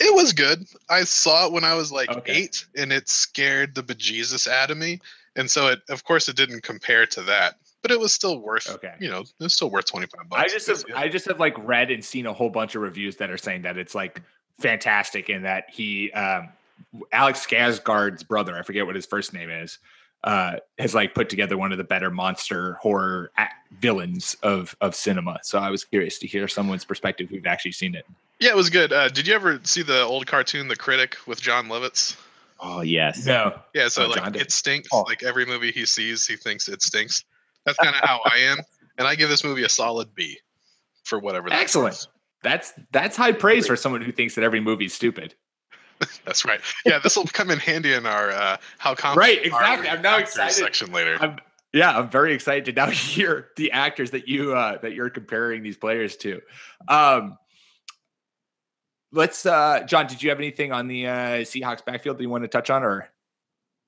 It 0.00 0.14
was 0.14 0.32
good. 0.32 0.64
I 0.88 1.04
saw 1.04 1.46
it 1.46 1.52
when 1.52 1.64
I 1.64 1.74
was 1.74 1.92
like 1.92 2.10
okay. 2.10 2.32
eight, 2.32 2.66
and 2.76 2.92
it 2.92 3.08
scared 3.08 3.74
the 3.74 3.82
bejesus 3.82 4.48
out 4.48 4.70
of 4.70 4.78
me. 4.78 5.00
And 5.36 5.50
so 5.50 5.68
it, 5.68 5.80
of 5.88 6.04
course, 6.04 6.28
it 6.28 6.36
didn't 6.36 6.62
compare 6.62 7.06
to 7.06 7.22
that 7.22 7.56
but 7.82 7.90
it 7.90 8.00
was 8.00 8.12
still 8.12 8.40
worth 8.40 8.68
okay. 8.70 8.94
you 8.98 9.08
know 9.08 9.24
it's 9.40 9.54
still 9.54 9.70
worth 9.70 9.86
25 9.86 10.28
bucks 10.28 10.42
i 10.42 10.48
just 10.48 10.66
have 10.66 10.84
i 10.96 11.08
just 11.08 11.26
have 11.26 11.38
like 11.38 11.56
read 11.66 11.90
and 11.90 12.04
seen 12.04 12.26
a 12.26 12.32
whole 12.32 12.50
bunch 12.50 12.74
of 12.74 12.82
reviews 12.82 13.16
that 13.16 13.30
are 13.30 13.38
saying 13.38 13.62
that 13.62 13.78
it's 13.78 13.94
like 13.94 14.20
fantastic 14.58 15.28
in 15.30 15.42
that 15.42 15.64
he 15.70 16.10
um, 16.12 16.48
Alex 17.12 17.46
Skarsgård's 17.46 18.22
brother, 18.22 18.56
I 18.56 18.62
forget 18.62 18.86
what 18.86 18.94
his 18.94 19.06
first 19.06 19.32
name 19.32 19.50
is, 19.50 19.78
uh, 20.24 20.56
has 20.78 20.94
like 20.94 21.14
put 21.14 21.28
together 21.28 21.56
one 21.56 21.72
of 21.72 21.78
the 21.78 21.84
better 21.84 22.10
monster 22.10 22.74
horror 22.74 23.30
villains 23.80 24.36
of 24.42 24.76
of 24.80 24.94
cinema. 24.94 25.38
So 25.42 25.58
I 25.58 25.70
was 25.70 25.84
curious 25.84 26.18
to 26.18 26.26
hear 26.26 26.48
someone's 26.48 26.84
perspective 26.84 27.28
who've 27.28 27.46
actually 27.46 27.72
seen 27.72 27.94
it. 27.94 28.06
Yeah, 28.40 28.50
it 28.50 28.56
was 28.56 28.70
good. 28.70 28.92
Uh, 28.92 29.08
did 29.08 29.26
you 29.26 29.34
ever 29.34 29.60
see 29.64 29.82
the 29.82 30.02
old 30.02 30.26
cartoon, 30.26 30.68
The 30.68 30.76
Critic, 30.76 31.16
with 31.26 31.40
Jon 31.40 31.66
Lovitz? 31.66 32.16
Oh 32.60 32.80
yes. 32.80 33.24
No. 33.26 33.58
Yeah, 33.74 33.88
so 33.88 34.06
oh, 34.06 34.08
like 34.08 34.36
it 34.36 34.50
stinks. 34.50 34.88
Oh. 34.92 35.02
Like 35.02 35.22
every 35.22 35.46
movie 35.46 35.72
he 35.72 35.86
sees, 35.86 36.26
he 36.26 36.36
thinks 36.36 36.68
it 36.68 36.82
stinks. 36.82 37.24
That's 37.64 37.78
kind 37.78 37.94
of 37.94 38.00
how 38.02 38.20
I 38.24 38.38
am. 38.38 38.58
and 38.98 39.06
I 39.06 39.14
give 39.14 39.28
this 39.28 39.44
movie 39.44 39.62
a 39.64 39.68
solid 39.68 40.14
B 40.14 40.38
for 41.04 41.18
whatever. 41.18 41.48
That 41.48 41.60
Excellent. 41.60 41.94
Is. 41.94 42.08
That's 42.42 42.72
that's 42.92 43.16
high 43.16 43.32
praise 43.32 43.66
for 43.66 43.76
someone 43.76 44.02
who 44.02 44.12
thinks 44.12 44.34
that 44.36 44.44
every 44.44 44.60
movie's 44.60 44.94
stupid. 44.94 45.34
that's 46.24 46.44
right. 46.44 46.60
Yeah, 46.86 46.98
this 46.98 47.16
will 47.16 47.24
come 47.24 47.50
in 47.50 47.58
handy 47.58 47.92
in 47.92 48.06
our 48.06 48.30
uh, 48.30 48.56
how 48.78 48.94
confident. 48.94 49.16
Right, 49.16 49.44
exactly. 49.44 49.88
I'm 49.88 50.02
now 50.02 50.18
excited. 50.18 50.54
Section 50.54 50.92
later. 50.92 51.16
I'm, 51.20 51.38
yeah, 51.72 51.98
I'm 51.98 52.08
very 52.08 52.32
excited 52.32 52.64
to 52.66 52.72
now 52.72 52.86
hear 52.90 53.48
the 53.56 53.72
actors 53.72 54.10
that 54.12 54.28
you 54.28 54.54
uh, 54.54 54.78
that 54.78 54.94
you're 54.94 55.10
comparing 55.10 55.62
these 55.62 55.76
players 55.76 56.16
to. 56.18 56.40
Um, 56.88 57.36
let's, 59.12 59.44
uh, 59.44 59.80
John. 59.86 60.06
Did 60.06 60.22
you 60.22 60.30
have 60.30 60.38
anything 60.38 60.72
on 60.72 60.88
the 60.88 61.06
uh, 61.06 61.12
Seahawks 61.40 61.84
backfield 61.84 62.18
that 62.18 62.22
you 62.22 62.30
want 62.30 62.44
to 62.44 62.48
touch 62.48 62.70
on, 62.70 62.82
or? 62.82 63.08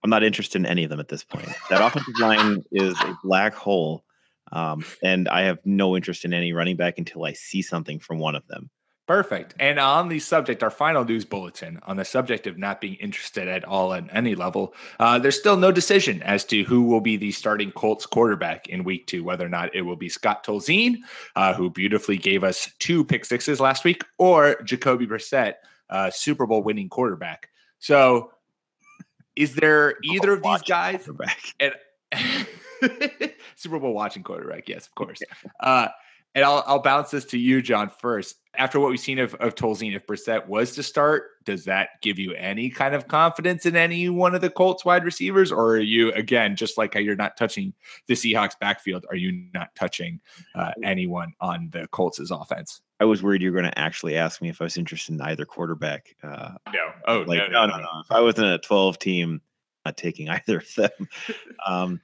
I'm 0.03 0.11
not 0.11 0.23
interested 0.23 0.59
in 0.59 0.67
any 0.67 0.85
of 0.85 0.91
them 0.91 1.01
at 1.01 1.09
this 1.09 1.25
point. 1.25 1.49
That 1.69 1.83
offensive 1.87 2.19
line 2.19 2.65
is 2.73 2.99
a 3.01 3.17
black 3.23 3.55
hole. 3.55 4.05
Um, 4.53 4.85
and 5.03 5.29
I 5.29 5.43
have 5.43 5.59
no 5.65 5.97
interest 5.97 6.25
in 6.25 6.33
any 6.35 6.53
running 6.53 6.77
back 6.77 6.99
until 6.99 7.25
I 7.25 7.33
see 7.33 7.63
something 7.63 7.99
from 7.99 8.19
one 8.19 8.35
of 8.35 8.47
them. 8.47 8.71
Perfect. 9.11 9.57
And 9.59 9.81
on 9.81 10.09
the 10.09 10.21
subject, 10.21 10.63
our 10.63 10.71
final 10.71 11.05
news 11.05 11.25
bulletin 11.25 11.81
on 11.83 11.97
the 11.97 12.05
subject 12.05 12.47
of 12.47 12.59
not 12.59 12.81
being 12.81 12.95
interested 12.95 13.49
at 13.49 13.65
all 13.65 13.93
at 13.93 14.05
any 14.13 14.37
level, 14.37 14.73
uh, 15.01 15.19
there's 15.19 15.37
still 15.37 15.57
no 15.57 15.73
decision 15.73 16.23
as 16.23 16.45
to 16.45 16.63
who 16.63 16.85
will 16.85 17.01
be 17.01 17.17
the 17.17 17.33
starting 17.33 17.73
Colts 17.73 18.07
quarterback 18.07 18.69
in 18.69 18.85
week 18.85 19.09
two, 19.09 19.25
whether 19.25 19.45
or 19.45 19.49
not 19.49 19.75
it 19.75 19.83
will 19.83 19.97
be 19.97 20.09
Scott 20.09 20.47
Tolzien, 20.47 20.99
uh, 21.35 21.53
who 21.55 21.71
beautifully 21.71 22.19
gave 22.19 22.45
us 22.45 22.71
two 22.79 23.05
pick 23.05 23.25
sixes 23.25 23.59
last 23.59 23.83
week, 23.83 24.05
or 24.17 24.63
Jacoby 24.63 25.09
Brissett, 25.09 25.55
uh, 25.89 26.09
Super 26.11 26.47
Bowl 26.47 26.63
winning 26.63 26.89
quarterback. 26.89 27.49
So 27.81 28.31
is 29.35 29.57
there 29.57 29.97
either 30.05 30.35
of 30.35 30.45
these 30.45 30.63
guys? 30.63 31.09
And 31.59 31.75
Super 33.57 33.79
Bowl 33.79 33.95
watching 33.95 34.23
quarterback. 34.23 34.69
Yes, 34.69 34.87
of 34.87 34.95
course. 34.95 35.21
Uh, 35.61 35.89
and 36.35 36.45
I'll, 36.45 36.63
I'll 36.67 36.83
bounce 36.83 37.11
this 37.11 37.25
to 37.27 37.39
you, 37.39 37.61
John, 37.61 37.91
first. 37.91 38.37
After 38.57 38.79
what 38.79 38.91
we've 38.91 39.01
seen 39.01 39.19
of, 39.19 39.35
of 39.37 39.55
Tolzien, 39.55 39.95
if 39.95 40.07
Brissett 40.07 40.47
was 40.47 40.75
to 40.75 40.83
start, 40.83 41.25
does 41.45 41.65
that 41.65 41.91
give 42.03 42.19
you 42.19 42.35
any 42.35 42.71
kind 42.71 42.95
of 42.95 43.09
confidence 43.09 43.67
in 43.67 43.75
any 43.75 44.09
one 44.09 44.35
of 44.35 44.41
the 44.41 44.51
Colts 44.51 44.85
wide 44.85 45.05
receivers? 45.05 45.51
Or 45.51 45.73
are 45.73 45.81
you, 45.81 46.13
again, 46.13 46.55
just 46.57 46.79
like 46.79 46.95
how 46.95 47.01
you're 47.01 47.17
not 47.17 47.37
touching 47.37 47.73
the 48.07 48.15
Seahawks 48.15 48.59
backfield, 48.61 49.07
are 49.09 49.17
you 49.17 49.45
not 49.55 49.75
touching 49.75 50.21
uh, 50.55 50.73
anyone 50.85 51.33
on 51.41 51.69
the 51.73 51.89
Colts' 51.89 52.31
offense? 52.31 52.81
I 53.01 53.05
was 53.05 53.23
worried 53.23 53.43
you 53.43 53.51
were 53.51 53.61
going 53.61 53.71
to 53.71 53.79
actually 53.79 54.17
ask 54.17 54.43
me 54.43 54.51
if 54.51 54.61
I 54.61 54.65
was 54.65 54.77
interested 54.77 55.15
in 55.15 55.21
either 55.23 55.45
quarterback. 55.45 56.15
Uh, 56.23 56.53
no. 56.73 56.93
Oh, 57.09 57.19
like, 57.21 57.39
no, 57.39 57.67
no, 57.67 57.67
no, 57.67 57.79
no. 57.79 57.89
If 58.05 58.11
I 58.13 58.21
was 58.21 58.39
in 58.39 58.45
a 58.45 58.59
12 58.59 58.99
team, 58.99 59.41
not 59.85 59.97
taking 59.97 60.29
either 60.29 60.59
of 60.59 60.75
them. 60.77 61.09
um, 61.67 62.01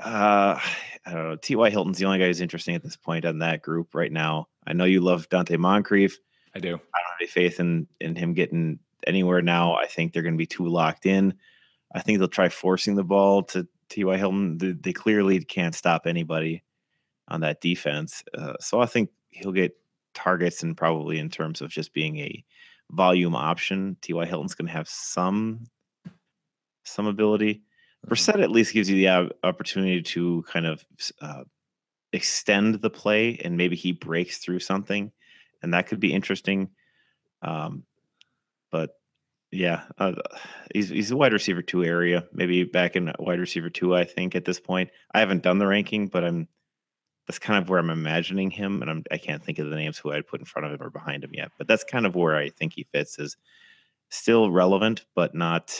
uh, 0.00 0.58
I 1.06 1.12
don't 1.12 1.28
know. 1.28 1.36
T.Y. 1.36 1.70
Hilton's 1.70 1.98
the 1.98 2.04
only 2.04 2.18
guy 2.18 2.26
who's 2.26 2.42
interesting 2.42 2.74
at 2.74 2.82
this 2.82 2.96
point 2.96 3.24
on 3.24 3.38
that 3.38 3.62
group 3.62 3.94
right 3.94 4.12
now. 4.12 4.48
I 4.66 4.74
know 4.74 4.84
you 4.84 5.00
love 5.00 5.28
Donte 5.30 5.56
Moncrief. 5.56 6.18
I 6.54 6.58
do. 6.58 6.68
I 6.68 6.70
don't 6.70 6.80
have 6.82 7.18
any 7.20 7.28
faith 7.28 7.60
in 7.60 7.86
in 8.00 8.14
him 8.14 8.34
getting 8.34 8.78
anywhere 9.06 9.40
now. 9.40 9.74
I 9.74 9.86
think 9.86 10.12
they're 10.12 10.22
going 10.22 10.34
to 10.34 10.38
be 10.38 10.46
too 10.46 10.66
locked 10.66 11.06
in. 11.06 11.34
I 11.94 12.00
think 12.00 12.18
they'll 12.18 12.28
try 12.28 12.48
forcing 12.48 12.94
the 12.94 13.04
ball 13.04 13.42
to 13.44 13.66
T.Y. 13.88 14.16
Hilton. 14.18 14.58
They, 14.58 14.72
they 14.72 14.92
clearly 14.92 15.42
can't 15.42 15.74
stop 15.74 16.06
anybody 16.06 16.62
on 17.28 17.40
that 17.40 17.60
defense. 17.60 18.22
Uh, 18.36 18.54
so 18.60 18.80
I 18.80 18.86
think 18.86 19.10
he'll 19.30 19.52
get 19.52 19.76
targets 20.14 20.62
and 20.62 20.76
probably 20.76 21.18
in 21.18 21.30
terms 21.30 21.60
of 21.60 21.70
just 21.70 21.94
being 21.94 22.18
a 22.18 22.44
volume 22.90 23.34
option, 23.34 23.96
T.Y. 24.02 24.26
Hilton's 24.26 24.54
going 24.54 24.66
to 24.66 24.72
have 24.72 24.88
some 24.88 25.66
some 26.84 27.06
ability. 27.06 27.62
Brissett 28.06 28.42
at 28.42 28.50
least 28.50 28.72
gives 28.72 28.88
you 28.88 28.96
the 28.96 29.32
opportunity 29.42 30.02
to 30.02 30.44
kind 30.48 30.66
of 30.66 30.84
uh, 31.20 31.44
extend 32.12 32.76
the 32.76 32.90
play, 32.90 33.38
and 33.44 33.56
maybe 33.56 33.76
he 33.76 33.92
breaks 33.92 34.38
through 34.38 34.60
something, 34.60 35.12
and 35.62 35.74
that 35.74 35.86
could 35.86 36.00
be 36.00 36.12
interesting. 36.12 36.70
Um, 37.42 37.84
but 38.70 38.90
yeah, 39.50 39.84
uh, 39.98 40.12
he's 40.74 40.88
he's 40.88 41.10
a 41.10 41.16
wide 41.16 41.32
receiver 41.32 41.62
two 41.62 41.84
area, 41.84 42.26
maybe 42.32 42.64
back 42.64 42.96
in 42.96 43.12
wide 43.18 43.40
receiver 43.40 43.70
two. 43.70 43.94
I 43.94 44.04
think 44.04 44.34
at 44.34 44.44
this 44.44 44.60
point, 44.60 44.90
I 45.12 45.20
haven't 45.20 45.42
done 45.42 45.58
the 45.58 45.66
ranking, 45.66 46.08
but 46.08 46.24
I'm 46.24 46.48
that's 47.26 47.38
kind 47.38 47.62
of 47.62 47.68
where 47.68 47.78
I'm 47.78 47.90
imagining 47.90 48.50
him, 48.50 48.80
and 48.80 48.90
I'm 48.90 49.04
I 49.10 49.18
can't 49.18 49.42
think 49.42 49.58
of 49.58 49.68
the 49.68 49.76
names 49.76 49.98
who 49.98 50.12
I'd 50.12 50.26
put 50.26 50.40
in 50.40 50.46
front 50.46 50.66
of 50.66 50.72
him 50.72 50.86
or 50.86 50.90
behind 50.90 51.24
him 51.24 51.30
yet. 51.34 51.52
But 51.58 51.66
that's 51.66 51.84
kind 51.84 52.06
of 52.06 52.14
where 52.14 52.36
I 52.36 52.50
think 52.50 52.74
he 52.74 52.86
fits. 52.92 53.18
Is 53.18 53.36
still 54.10 54.50
relevant, 54.50 55.04
but 55.14 55.34
not 55.34 55.74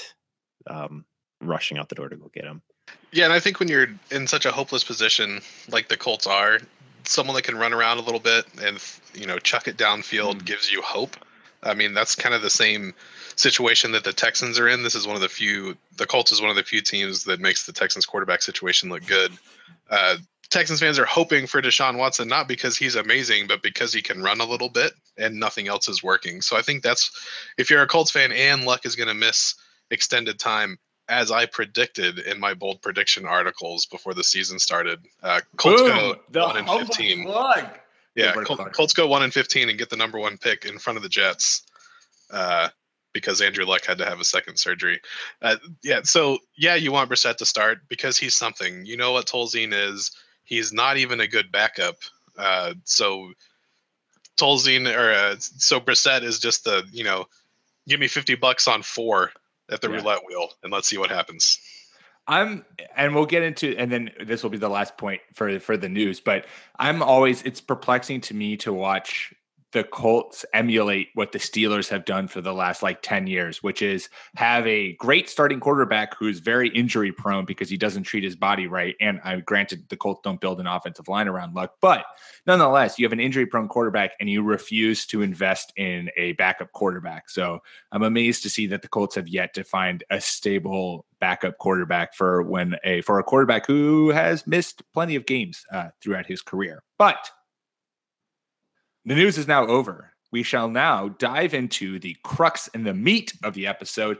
um, 0.66 1.04
rushing 1.40 1.78
out 1.78 1.88
the 1.88 1.94
door 1.94 2.08
to 2.08 2.16
go 2.16 2.30
get 2.32 2.44
him. 2.44 2.62
Yeah, 3.12 3.24
and 3.24 3.32
I 3.32 3.40
think 3.40 3.60
when 3.60 3.68
you're 3.68 3.88
in 4.10 4.26
such 4.26 4.46
a 4.46 4.52
hopeless 4.52 4.84
position 4.84 5.40
like 5.70 5.88
the 5.88 5.96
Colts 5.96 6.26
are, 6.26 6.58
someone 7.04 7.34
that 7.36 7.42
can 7.42 7.56
run 7.56 7.72
around 7.72 7.98
a 7.98 8.02
little 8.02 8.20
bit 8.20 8.44
and 8.62 8.78
you 9.14 9.26
know 9.26 9.38
chuck 9.38 9.68
it 9.68 9.76
downfield 9.76 10.36
mm 10.36 10.44
gives 10.44 10.70
you 10.70 10.82
hope. 10.82 11.16
I 11.62 11.74
mean, 11.74 11.92
that's 11.92 12.14
kind 12.14 12.34
of 12.34 12.42
the 12.42 12.50
same 12.50 12.94
situation 13.34 13.92
that 13.92 14.04
the 14.04 14.12
Texans 14.12 14.58
are 14.60 14.68
in. 14.68 14.84
This 14.84 14.94
is 14.94 15.06
one 15.06 15.16
of 15.16 15.22
the 15.22 15.28
few. 15.28 15.76
The 15.96 16.06
Colts 16.06 16.32
is 16.32 16.40
one 16.40 16.50
of 16.50 16.56
the 16.56 16.62
few 16.62 16.80
teams 16.80 17.24
that 17.24 17.40
makes 17.40 17.66
the 17.66 17.72
Texans 17.72 18.06
quarterback 18.06 18.42
situation 18.42 18.88
look 18.88 19.06
good. 19.06 19.32
Uh, 19.90 20.16
Texans 20.50 20.80
fans 20.80 20.98
are 20.98 21.04
hoping 21.04 21.46
for 21.46 21.60
Deshaun 21.60 21.98
Watson 21.98 22.28
not 22.28 22.48
because 22.48 22.76
he's 22.76 22.94
amazing, 22.94 23.46
but 23.46 23.62
because 23.62 23.92
he 23.92 24.00
can 24.00 24.22
run 24.22 24.40
a 24.40 24.46
little 24.46 24.70
bit 24.70 24.92
and 25.18 25.38
nothing 25.38 25.68
else 25.68 25.88
is 25.88 26.02
working. 26.02 26.40
So 26.40 26.56
I 26.56 26.62
think 26.62 26.82
that's 26.82 27.10
if 27.58 27.68
you're 27.68 27.82
a 27.82 27.86
Colts 27.86 28.10
fan 28.10 28.32
and 28.32 28.64
Luck 28.64 28.86
is 28.86 28.96
going 28.96 29.08
to 29.08 29.14
miss 29.14 29.54
extended 29.90 30.38
time, 30.38 30.78
as 31.08 31.30
I 31.30 31.46
predicted 31.46 32.18
in 32.18 32.38
my 32.38 32.54
bold 32.54 32.82
prediction 32.82 33.26
articles 33.26 33.86
before 33.86 34.14
the 34.14 34.24
season 34.24 34.58
started. 34.58 35.00
Uh, 35.22 35.40
Colts 35.56 35.82
Boom, 35.82 36.16
go 36.30 36.46
one 36.46 36.56
and 36.58 36.68
fifteen. 36.68 37.24
Plug. 37.24 37.64
Yeah, 38.14 38.32
Col- 38.32 38.56
Colts 38.56 38.92
go 38.92 39.06
one 39.06 39.22
and 39.22 39.32
fifteen 39.32 39.68
and 39.68 39.78
get 39.78 39.90
the 39.90 39.96
number 39.96 40.18
one 40.18 40.36
pick 40.38 40.64
in 40.64 40.78
front 40.78 40.96
of 40.96 41.02
the 41.02 41.08
Jets. 41.08 41.62
Uh, 42.30 42.68
because 43.14 43.40
Andrew 43.40 43.64
Luck 43.64 43.84
had 43.84 43.98
to 43.98 44.04
have 44.04 44.20
a 44.20 44.24
second 44.24 44.58
surgery. 44.58 45.00
Uh, 45.40 45.56
yeah, 45.82 46.00
so 46.04 46.38
yeah, 46.56 46.74
you 46.74 46.92
want 46.92 47.10
Brissett 47.10 47.36
to 47.36 47.46
start 47.46 47.80
because 47.88 48.18
he's 48.18 48.34
something. 48.34 48.84
You 48.84 48.96
know 48.96 49.12
what 49.12 49.26
Tolzien 49.26 49.72
is. 49.72 50.12
He's 50.44 50.72
not 50.72 50.98
even 50.98 51.20
a 51.20 51.26
good 51.26 51.50
backup. 51.50 51.96
Uh, 52.36 52.74
so 52.84 53.32
Tolzien 54.36 54.94
or 54.94 55.12
uh, 55.12 55.36
so 55.38 55.80
Brissett 55.80 56.22
is 56.22 56.38
just 56.38 56.64
the 56.64 56.84
you 56.92 57.02
know, 57.02 57.26
give 57.88 57.98
me 57.98 58.08
fifty 58.08 58.34
bucks 58.34 58.68
on 58.68 58.82
four 58.82 59.32
at 59.70 59.80
the 59.80 59.90
yeah. 59.90 59.96
roulette 59.96 60.20
wheel 60.26 60.50
and 60.62 60.72
let's 60.72 60.88
see 60.88 60.98
what 60.98 61.10
happens. 61.10 61.58
I'm 62.26 62.64
and 62.94 63.14
we'll 63.14 63.26
get 63.26 63.42
into 63.42 63.74
and 63.78 63.90
then 63.90 64.10
this 64.24 64.42
will 64.42 64.50
be 64.50 64.58
the 64.58 64.68
last 64.68 64.98
point 64.98 65.22
for 65.32 65.58
for 65.60 65.76
the 65.76 65.88
news, 65.88 66.20
but 66.20 66.46
I'm 66.78 67.02
always 67.02 67.42
it's 67.42 67.60
perplexing 67.60 68.20
to 68.22 68.34
me 68.34 68.56
to 68.58 68.72
watch 68.72 69.32
the 69.72 69.84
Colts 69.84 70.44
emulate 70.54 71.08
what 71.14 71.32
the 71.32 71.38
Steelers 71.38 71.88
have 71.88 72.04
done 72.04 72.26
for 72.26 72.40
the 72.40 72.54
last 72.54 72.82
like 72.82 73.02
10 73.02 73.26
years, 73.26 73.62
which 73.62 73.82
is 73.82 74.08
have 74.36 74.66
a 74.66 74.94
great 74.94 75.28
starting 75.28 75.60
quarterback 75.60 76.16
who's 76.18 76.40
very 76.40 76.70
injury 76.70 77.12
prone 77.12 77.44
because 77.44 77.68
he 77.68 77.76
doesn't 77.76 78.04
treat 78.04 78.24
his 78.24 78.34
body 78.36 78.66
right. 78.66 78.94
And 79.00 79.20
I 79.24 79.36
granted 79.40 79.88
the 79.88 79.96
Colts 79.96 80.20
don't 80.24 80.40
build 80.40 80.60
an 80.60 80.66
offensive 80.66 81.08
line 81.08 81.28
around 81.28 81.54
luck, 81.54 81.74
but 81.80 82.04
nonetheless, 82.46 82.98
you 82.98 83.04
have 83.04 83.12
an 83.12 83.20
injury 83.20 83.46
prone 83.46 83.68
quarterback 83.68 84.12
and 84.20 84.30
you 84.30 84.42
refuse 84.42 85.04
to 85.06 85.20
invest 85.20 85.72
in 85.76 86.08
a 86.16 86.32
backup 86.32 86.72
quarterback. 86.72 87.28
So 87.28 87.60
I'm 87.92 88.02
amazed 88.02 88.42
to 88.44 88.50
see 88.50 88.66
that 88.68 88.80
the 88.80 88.88
Colts 88.88 89.16
have 89.16 89.28
yet 89.28 89.52
to 89.54 89.64
find 89.64 90.02
a 90.10 90.20
stable 90.20 91.04
backup 91.20 91.58
quarterback 91.58 92.14
for 92.14 92.42
when 92.42 92.76
a 92.84 93.00
for 93.02 93.18
a 93.18 93.24
quarterback 93.24 93.66
who 93.66 94.10
has 94.10 94.46
missed 94.46 94.82
plenty 94.94 95.16
of 95.16 95.26
games 95.26 95.64
uh, 95.72 95.88
throughout 96.00 96.26
his 96.26 96.42
career. 96.42 96.82
But 96.96 97.30
the 99.08 99.14
news 99.14 99.38
is 99.38 99.48
now 99.48 99.66
over. 99.66 100.12
We 100.30 100.42
shall 100.42 100.68
now 100.68 101.08
dive 101.08 101.54
into 101.54 101.98
the 101.98 102.16
crux 102.22 102.68
and 102.74 102.86
the 102.86 102.94
meat 102.94 103.32
of 103.42 103.54
the 103.54 103.66
episode, 103.66 104.18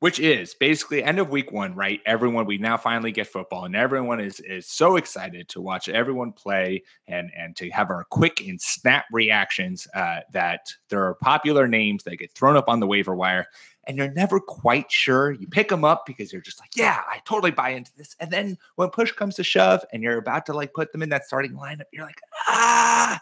which 0.00 0.20
is 0.20 0.54
basically 0.54 1.02
end 1.02 1.18
of 1.18 1.30
week 1.30 1.52
one, 1.52 1.74
right? 1.74 2.00
Everyone, 2.06 2.46
we 2.46 2.58
now 2.58 2.76
finally 2.76 3.12
get 3.12 3.26
football, 3.26 3.64
and 3.64 3.76
everyone 3.76 4.20
is 4.20 4.40
is 4.40 4.66
so 4.66 4.96
excited 4.96 5.48
to 5.48 5.60
watch 5.60 5.88
everyone 5.88 6.32
play 6.32 6.82
and 7.08 7.30
and 7.36 7.56
to 7.56 7.70
have 7.70 7.90
our 7.90 8.04
quick 8.04 8.46
and 8.46 8.60
snap 8.60 9.06
reactions. 9.12 9.86
Uh, 9.94 10.20
that 10.32 10.72
there 10.88 11.04
are 11.04 11.14
popular 11.14 11.66
names 11.66 12.04
that 12.04 12.16
get 12.16 12.32
thrown 12.32 12.56
up 12.56 12.68
on 12.68 12.80
the 12.80 12.86
waiver 12.86 13.14
wire, 13.14 13.46
and 13.86 13.96
you're 13.96 14.12
never 14.12 14.40
quite 14.40 14.90
sure. 14.90 15.32
You 15.32 15.46
pick 15.46 15.68
them 15.68 15.84
up 15.84 16.06
because 16.06 16.32
you're 16.32 16.42
just 16.42 16.60
like, 16.60 16.76
yeah, 16.76 17.02
I 17.08 17.20
totally 17.24 17.50
buy 17.50 17.70
into 17.70 17.92
this. 17.96 18.16
And 18.20 18.30
then 18.30 18.58
when 18.76 18.90
push 18.90 19.12
comes 19.12 19.36
to 19.36 19.44
shove, 19.44 19.84
and 19.92 20.02
you're 20.02 20.18
about 20.18 20.46
to 20.46 20.52
like 20.52 20.74
put 20.74 20.92
them 20.92 21.02
in 21.02 21.08
that 21.10 21.24
starting 21.26 21.52
lineup, 21.52 21.84
you're 21.92 22.06
like, 22.06 22.20
ah 22.48 23.20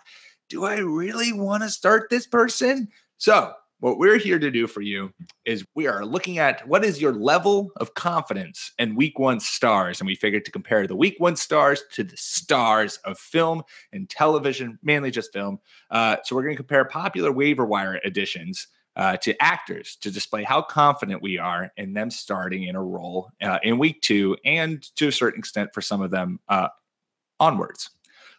do 0.49 0.65
I 0.65 0.79
really 0.79 1.33
want 1.33 1.63
to 1.63 1.69
start 1.71 2.11
this 2.11 2.27
person? 2.27 2.89
So, 3.19 3.53
what 3.85 3.99
we're 3.99 4.17
here 4.17 4.39
to 4.39 4.51
do 4.51 4.67
for 4.67 4.81
you 4.81 5.13
is 5.45 5.63
we 5.75 5.87
are 5.87 6.07
looking 6.07 6.39
at 6.39 6.67
what 6.67 6.83
is 6.83 7.03
your 7.03 7.13
level 7.13 7.71
of 7.77 7.93
confidence 7.93 8.73
in 8.79 8.97
week 8.97 9.19
one 9.19 9.39
stars. 9.39 10.01
And 10.01 10.07
we 10.07 10.15
figured 10.15 10.47
to 10.47 10.51
compare 10.51 10.87
the 10.87 10.97
week 10.97 11.17
one 11.19 11.37
stars 11.37 11.83
to 11.93 12.03
the 12.03 12.17
stars 12.17 12.99
of 13.05 13.19
film 13.19 13.63
and 13.93 14.09
television, 14.09 14.79
mainly 14.83 15.11
just 15.11 15.35
film. 15.35 15.59
Uh, 15.91 16.17
so, 16.25 16.35
we're 16.35 16.45
going 16.45 16.55
to 16.55 16.63
compare 16.63 16.87
popular 16.87 17.31
waiver 17.31 17.67
wire 17.67 18.01
additions. 18.05 18.69
Uh, 18.97 19.17
to 19.17 19.35
actors 19.43 19.97
to 19.97 20.09
display 20.09 20.45
how 20.45 20.63
confident 20.63 21.21
we 21.21 21.37
are 21.37 21.73
in 21.77 21.95
them 21.95 22.13
starting 22.13 22.63
in 22.63 22.77
a 22.77 22.83
role 22.83 23.29
uh, 23.43 23.59
in 23.65 23.77
week 23.77 24.01
two, 24.03 24.37
and 24.45 24.85
to 24.95 25.09
a 25.09 25.13
certain 25.13 25.41
extent 25.41 25.69
for 25.75 25.81
some 25.81 26.01
of 26.01 26.13
them, 26.13 26.39
uh, 26.49 26.69
onwards. 27.41 27.91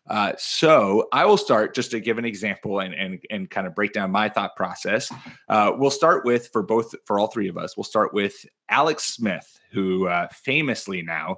Uh, 0.07 0.33
so 0.37 1.07
I 1.11 1.25
will 1.25 1.37
start 1.37 1.73
just 1.73 1.91
to 1.91 1.99
give 1.99 2.17
an 2.17 2.25
example 2.25 2.79
and 2.79 2.93
and 2.93 3.19
and 3.31 3.49
kind 3.49 3.65
of 3.65 3.73
break 3.73 3.93
down 3.93 4.11
my 4.11 4.29
thought 4.29 4.55
process. 4.55 5.11
Uh, 5.49 5.71
we'll 5.75 5.91
start 5.91 6.25
with 6.25 6.49
for 6.49 6.61
both 6.61 6.93
for 7.05 7.19
all 7.19 7.27
three 7.27 7.47
of 7.47 7.57
us. 7.57 7.75
We'll 7.75 7.85
start 7.85 8.13
with 8.13 8.45
Alex 8.69 9.03
Smith, 9.03 9.59
who 9.71 10.07
uh, 10.07 10.27
famously 10.31 11.01
now 11.01 11.37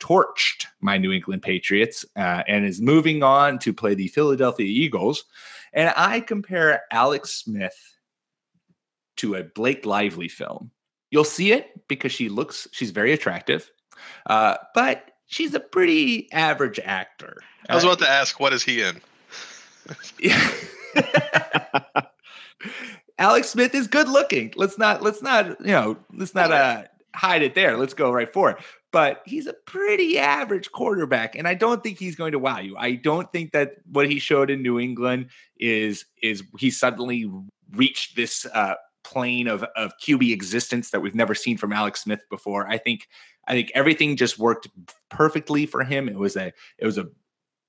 torched 0.00 0.66
my 0.80 0.98
New 0.98 1.10
England 1.10 1.42
Patriots 1.42 2.04
uh, 2.16 2.42
and 2.46 2.64
is 2.64 2.80
moving 2.80 3.22
on 3.22 3.58
to 3.60 3.72
play 3.72 3.94
the 3.94 4.08
Philadelphia 4.08 4.66
Eagles. 4.66 5.24
And 5.72 5.92
I 5.96 6.20
compare 6.20 6.82
Alex 6.92 7.32
Smith 7.32 7.76
to 9.16 9.34
a 9.34 9.44
Blake 9.44 9.84
Lively 9.84 10.28
film. 10.28 10.70
You'll 11.10 11.24
see 11.24 11.52
it 11.52 11.86
because 11.88 12.12
she 12.12 12.28
looks 12.28 12.68
she's 12.70 12.92
very 12.92 13.12
attractive, 13.12 13.68
uh, 14.26 14.58
but 14.74 15.10
she's 15.30 15.54
a 15.54 15.60
pretty 15.60 16.30
average 16.32 16.78
actor. 16.84 17.38
I 17.68 17.74
was 17.74 17.84
about 17.84 18.00
to 18.00 18.08
ask, 18.08 18.38
what 18.38 18.52
is 18.52 18.62
he 18.62 18.82
in? 18.82 19.00
Alex 23.18 23.48
Smith 23.48 23.74
is 23.74 23.86
good 23.86 24.08
looking. 24.08 24.52
Let's 24.56 24.76
not 24.76 25.02
let's 25.02 25.22
not, 25.22 25.60
you 25.60 25.72
know, 25.72 25.96
let's 26.12 26.34
not 26.34 26.52
uh 26.52 26.82
hide 27.14 27.42
it 27.42 27.54
there. 27.54 27.76
Let's 27.76 27.94
go 27.94 28.12
right 28.12 28.30
for 28.30 28.50
it. 28.50 28.58
But 28.92 29.22
he's 29.24 29.46
a 29.46 29.52
pretty 29.52 30.18
average 30.18 30.72
quarterback 30.72 31.36
and 31.36 31.46
I 31.46 31.54
don't 31.54 31.82
think 31.82 31.98
he's 31.98 32.16
going 32.16 32.32
to 32.32 32.38
wow 32.38 32.58
you. 32.58 32.76
I 32.76 32.96
don't 32.96 33.30
think 33.32 33.52
that 33.52 33.76
what 33.90 34.10
he 34.10 34.18
showed 34.18 34.50
in 34.50 34.62
New 34.62 34.80
England 34.80 35.30
is 35.58 36.06
is 36.22 36.42
he 36.58 36.70
suddenly 36.70 37.30
reached 37.72 38.16
this 38.16 38.46
uh 38.52 38.74
plane 39.04 39.48
of 39.48 39.62
of 39.76 39.92
QB 40.04 40.32
existence 40.32 40.90
that 40.90 41.00
we've 41.00 41.14
never 41.14 41.34
seen 41.34 41.56
from 41.56 41.72
Alex 41.72 42.02
Smith 42.02 42.22
before. 42.30 42.68
I 42.68 42.78
think 42.78 43.06
I 43.46 43.52
think 43.52 43.70
everything 43.74 44.16
just 44.16 44.38
worked 44.38 44.68
perfectly 45.08 45.66
for 45.66 45.82
him. 45.82 46.08
It 46.08 46.18
was 46.18 46.36
a 46.36 46.52
it 46.78 46.86
was 46.86 46.98
a 46.98 47.08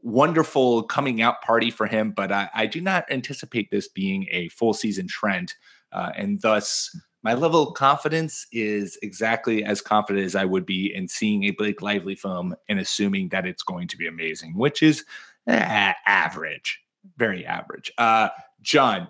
wonderful 0.03 0.83
coming 0.83 1.21
out 1.21 1.41
party 1.41 1.69
for 1.69 1.85
him, 1.87 2.11
but 2.11 2.31
I, 2.31 2.49
I 2.53 2.65
do 2.65 2.81
not 2.81 3.05
anticipate 3.11 3.69
this 3.69 3.87
being 3.87 4.27
a 4.31 4.49
full 4.49 4.73
season 4.73 5.07
trend, 5.07 5.53
uh, 5.91 6.11
and 6.15 6.41
thus 6.41 6.95
my 7.23 7.33
level 7.35 7.67
of 7.67 7.75
confidence 7.75 8.47
is 8.51 8.97
exactly 9.03 9.63
as 9.63 9.79
confident 9.79 10.25
as 10.25 10.35
I 10.35 10.45
would 10.45 10.65
be 10.65 10.93
in 10.93 11.07
seeing 11.07 11.43
a 11.43 11.51
Blake 11.51 11.81
Lively 11.81 12.15
film 12.15 12.55
and 12.67 12.79
assuming 12.79 13.29
that 13.29 13.45
it's 13.45 13.63
going 13.63 13.87
to 13.89 13.97
be 13.97 14.07
amazing, 14.07 14.57
which 14.57 14.81
is 14.81 15.05
eh, 15.47 15.93
average, 16.07 16.81
very 17.17 17.45
average. 17.45 17.91
Uh, 17.97 18.29
John, 18.61 19.07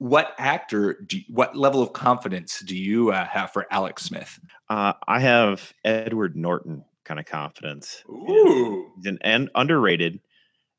what 0.00 0.34
actor 0.38 0.94
do 1.06 1.18
you, 1.18 1.24
what 1.28 1.54
level 1.54 1.82
of 1.82 1.92
confidence 1.92 2.60
do 2.60 2.74
you 2.74 3.12
uh, 3.12 3.26
have 3.26 3.52
for 3.52 3.66
Alex 3.70 4.02
Smith? 4.04 4.40
Uh, 4.70 4.94
I 5.06 5.20
have 5.20 5.74
Edward 5.84 6.36
Norton 6.36 6.84
kind 7.04 7.20
of 7.20 7.26
confidence. 7.26 8.02
Ooh, 8.08 8.90
He's 8.96 9.04
an, 9.04 9.18
and 9.20 9.50
underrated. 9.54 10.20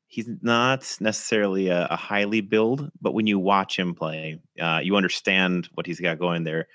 He's 0.08 0.28
not 0.42 0.96
necessarily 1.00 1.68
a, 1.68 1.86
a 1.86 1.94
highly 1.96 2.40
billed, 2.40 2.90
but 3.00 3.14
when 3.14 3.28
you 3.28 3.38
watch 3.38 3.78
him 3.78 3.94
play, 3.94 4.40
uh, 4.60 4.80
you 4.82 4.96
understand 4.96 5.68
what 5.74 5.86
he's 5.86 6.00
got 6.00 6.18
going 6.18 6.42
there, 6.42 6.66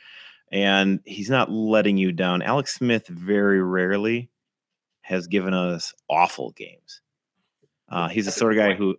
and 0.50 1.01
he's 1.04 1.30
not 1.30 1.51
letting 1.51 1.98
you 1.98 2.13
down. 2.13 2.42
Alex 2.42 2.75
Smith 2.75 3.08
very 3.08 3.62
rarely 3.62 4.30
has 5.01 5.27
given 5.27 5.54
us 5.54 5.94
awful 6.10 6.51
games. 6.51 7.01
Uh, 7.89 8.08
he's 8.08 8.24
the 8.24 8.30
That's 8.30 8.38
a 8.38 8.39
sort 8.39 8.54
of 8.54 8.58
guy 8.58 8.68
point. 8.70 8.80
who, 8.80 8.96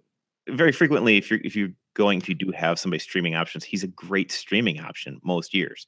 very 0.50 0.72
frequently, 0.72 1.16
if 1.16 1.30
you're 1.30 1.40
if 1.42 1.56
you're 1.56 1.70
going, 1.98 2.18
if 2.18 2.28
you 2.28 2.34
do 2.34 2.50
have 2.52 2.78
somebody 2.78 3.00
streaming 3.00 3.34
options, 3.34 3.64
he's 3.64 3.84
a 3.84 3.88
great 3.88 4.32
streaming 4.32 4.80
option 4.80 5.20
most 5.22 5.52
years. 5.52 5.86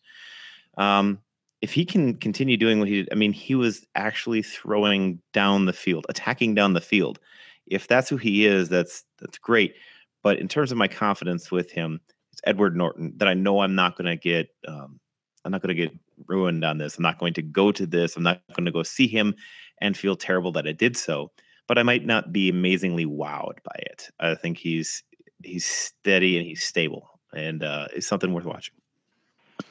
Um, 0.77 1.21
if 1.63 1.73
he 1.73 1.85
can 1.85 2.17
continue 2.17 2.57
doing 2.57 2.79
what 2.79 2.89
he 2.89 2.97
did, 2.97 3.09
I 3.13 3.15
mean, 3.15 3.33
he 3.33 3.55
was 3.55 3.87
actually 3.95 4.43
throwing 4.43 5.21
down 5.33 5.67
the 5.67 5.73
field, 5.73 6.05
attacking 6.09 6.55
down 6.55 6.73
the 6.75 6.81
field. 6.81 7.19
If 7.67 7.87
that's 7.87 8.09
who 8.09 8.17
he 8.17 8.47
is, 8.47 8.69
that's 8.69 9.05
that's 9.21 9.39
great. 9.39 9.75
But 10.23 10.39
in 10.39 10.49
terms 10.49 10.73
of 10.73 10.79
my 10.79 10.89
confidence 10.89 11.51
with 11.51 11.71
him, 11.71 12.01
it's 12.33 12.43
Edward 12.45 12.77
Norton 12.77 13.15
that 13.17 13.29
I 13.29 13.35
know 13.35 13.61
I'm 13.61 13.75
not 13.75 13.97
going 13.97 14.07
to 14.07 14.17
get. 14.17 14.49
Um, 14.67 14.99
I'm 15.45 15.53
not 15.53 15.63
going 15.63 15.75
to 15.75 15.83
get 15.83 15.93
ruined 16.27 16.65
on 16.65 16.77
this. 16.77 16.99
I'm 16.99 17.03
not 17.03 17.19
going 17.19 17.33
to 17.35 17.43
go 17.43 17.73
to 17.73 17.87
this. 17.87 18.17
I'm 18.17 18.23
not 18.23 18.43
going 18.55 18.67
to 18.67 18.73
go 18.73 18.83
see 18.83 19.07
him 19.07 19.35
and 19.81 19.97
feel 19.97 20.17
terrible 20.17 20.53
that 20.53 20.67
I 20.67 20.73
did 20.73 20.97
so. 20.97 21.31
But 21.67 21.79
I 21.79 21.83
might 21.83 22.05
not 22.05 22.33
be 22.33 22.51
amazingly 22.51 23.07
wowed 23.07 23.63
by 23.65 23.77
it. 23.77 24.09
I 24.19 24.35
think 24.35 24.59
he's 24.59 25.03
he's 25.43 25.67
steady 25.67 26.37
and 26.39 26.47
he's 26.47 26.63
stable, 26.65 27.09
and 27.35 27.63
uh, 27.63 27.89
it's 27.95 28.07
something 28.07 28.33
worth 28.33 28.45
watching. 28.45 28.75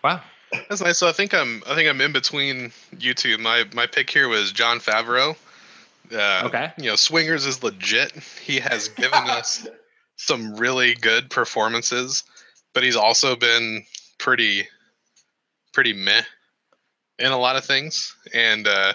wow. 0.03 0.21
That's 0.67 0.81
nice. 0.81 0.97
So 0.97 1.07
I 1.07 1.11
think 1.11 1.33
I'm 1.35 1.61
I 1.67 1.75
think 1.75 1.87
I'm 1.87 2.01
in 2.01 2.11
between 2.11 2.71
you 2.97 3.13
two. 3.13 3.37
My 3.37 3.65
my 3.73 3.85
pick 3.85 4.09
here 4.09 4.27
was 4.27 4.51
Jon 4.51 4.79
Favreau. 4.79 5.35
Uh, 6.11 6.41
Okay. 6.45 6.71
You 6.77 6.85
know, 6.85 6.95
Swingers 6.95 7.45
is 7.45 7.61
legit. 7.61 8.11
He 8.43 8.59
has 8.59 8.87
given 8.87 9.13
us 9.29 9.67
some 10.15 10.55
really 10.55 10.95
good 10.95 11.29
performances, 11.29 12.23
but 12.73 12.81
he's 12.81 12.95
also 12.95 13.35
been 13.35 13.83
pretty 14.17 14.67
pretty 15.71 15.93
meh 15.93 16.23
in 17.19 17.31
a 17.31 17.37
lot 17.37 17.55
of 17.55 17.63
things. 17.63 18.15
And 18.33 18.67
uh, 18.67 18.93